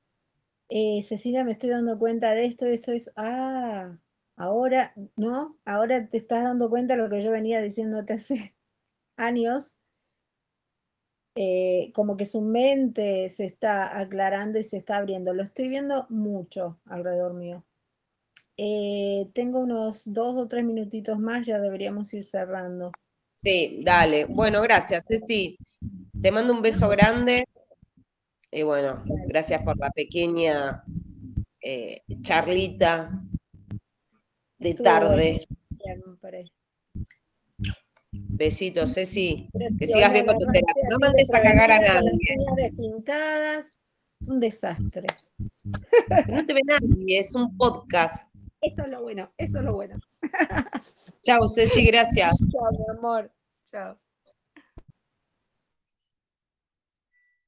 eh, 0.70 1.03
Cecilia, 1.03 1.43
me 1.43 1.51
estoy 1.51 1.70
dando 1.70 1.99
cuenta 1.99 2.32
de 2.32 2.45
esto, 2.45 2.66
de 2.66 2.74
esto, 2.74 2.91
de 2.91 2.97
esto. 2.97 3.12
Ah, 3.16 3.95
ahora, 4.38 4.93
¿no? 5.15 5.57
Ahora 5.65 6.07
te 6.07 6.17
estás 6.17 6.43
dando 6.43 6.69
cuenta 6.69 6.95
de 6.95 7.01
lo 7.01 7.09
que 7.09 7.23
yo 7.23 7.31
venía 7.31 7.61
diciéndote 7.61 8.13
hace 8.13 8.55
años. 9.17 9.73
Eh, 11.39 11.91
como 11.93 12.17
que 12.17 12.25
su 12.25 12.41
mente 12.41 13.29
se 13.29 13.45
está 13.45 13.99
aclarando 13.99 14.57
y 14.57 14.63
se 14.63 14.77
está 14.77 14.97
abriendo. 14.97 15.33
Lo 15.33 15.43
estoy 15.43 15.67
viendo 15.67 16.07
mucho 16.09 16.79
alrededor 16.85 17.33
mío. 17.33 17.63
Eh, 18.55 19.29
tengo 19.33 19.59
unos 19.59 20.01
dos 20.05 20.35
o 20.35 20.47
tres 20.47 20.65
minutitos 20.65 21.19
más, 21.19 21.45
ya 21.45 21.59
deberíamos 21.59 22.11
ir 22.15 22.23
cerrando. 22.23 22.91
Sí, 23.35 23.81
dale. 23.83 24.25
Bueno, 24.25 24.63
gracias, 24.63 25.05
Ceci. 25.07 25.57
Te 26.19 26.31
mando 26.31 26.53
un 26.53 26.63
beso 26.63 26.89
grande. 26.89 27.45
Y 28.49 28.63
bueno, 28.63 29.03
gracias 29.27 29.61
por 29.61 29.77
la 29.77 29.91
pequeña 29.91 30.83
eh, 31.61 32.01
charlita 32.21 33.26
de 34.60 34.74
tarde. 34.74 35.39
Besitos, 38.12 38.93
Ceci. 38.93 39.49
Que 39.80 39.88
sigas 39.88 40.14
bien 40.14 40.26
con 40.26 40.38
tu 40.38 40.45
terapia. 40.45 40.84
No 40.89 40.97
mandes 40.99 41.34
a 41.34 41.41
cagar 41.41 41.72
a 41.72 41.80
nadie. 41.80 42.72
Pintadas, 42.76 43.72
un 44.28 44.39
desastre. 44.39 45.08
No 46.30 46.45
te 46.45 46.53
ve 46.53 46.62
nadie, 46.66 47.20
es 47.20 47.36
un 47.36 47.55
podcast. 47.58 48.30
Eso 48.62 48.84
es 48.84 48.88
lo 48.89 49.01
bueno, 49.01 49.32
eso 49.38 49.58
es 49.58 49.64
lo 49.64 49.74
bueno. 49.74 49.97
Chao, 51.22 51.47
Ceci, 51.47 51.86
gracias. 51.86 52.38
Chao, 52.51 52.72
mi 52.72 52.97
amor. 52.97 53.32
Chao. 53.66 53.99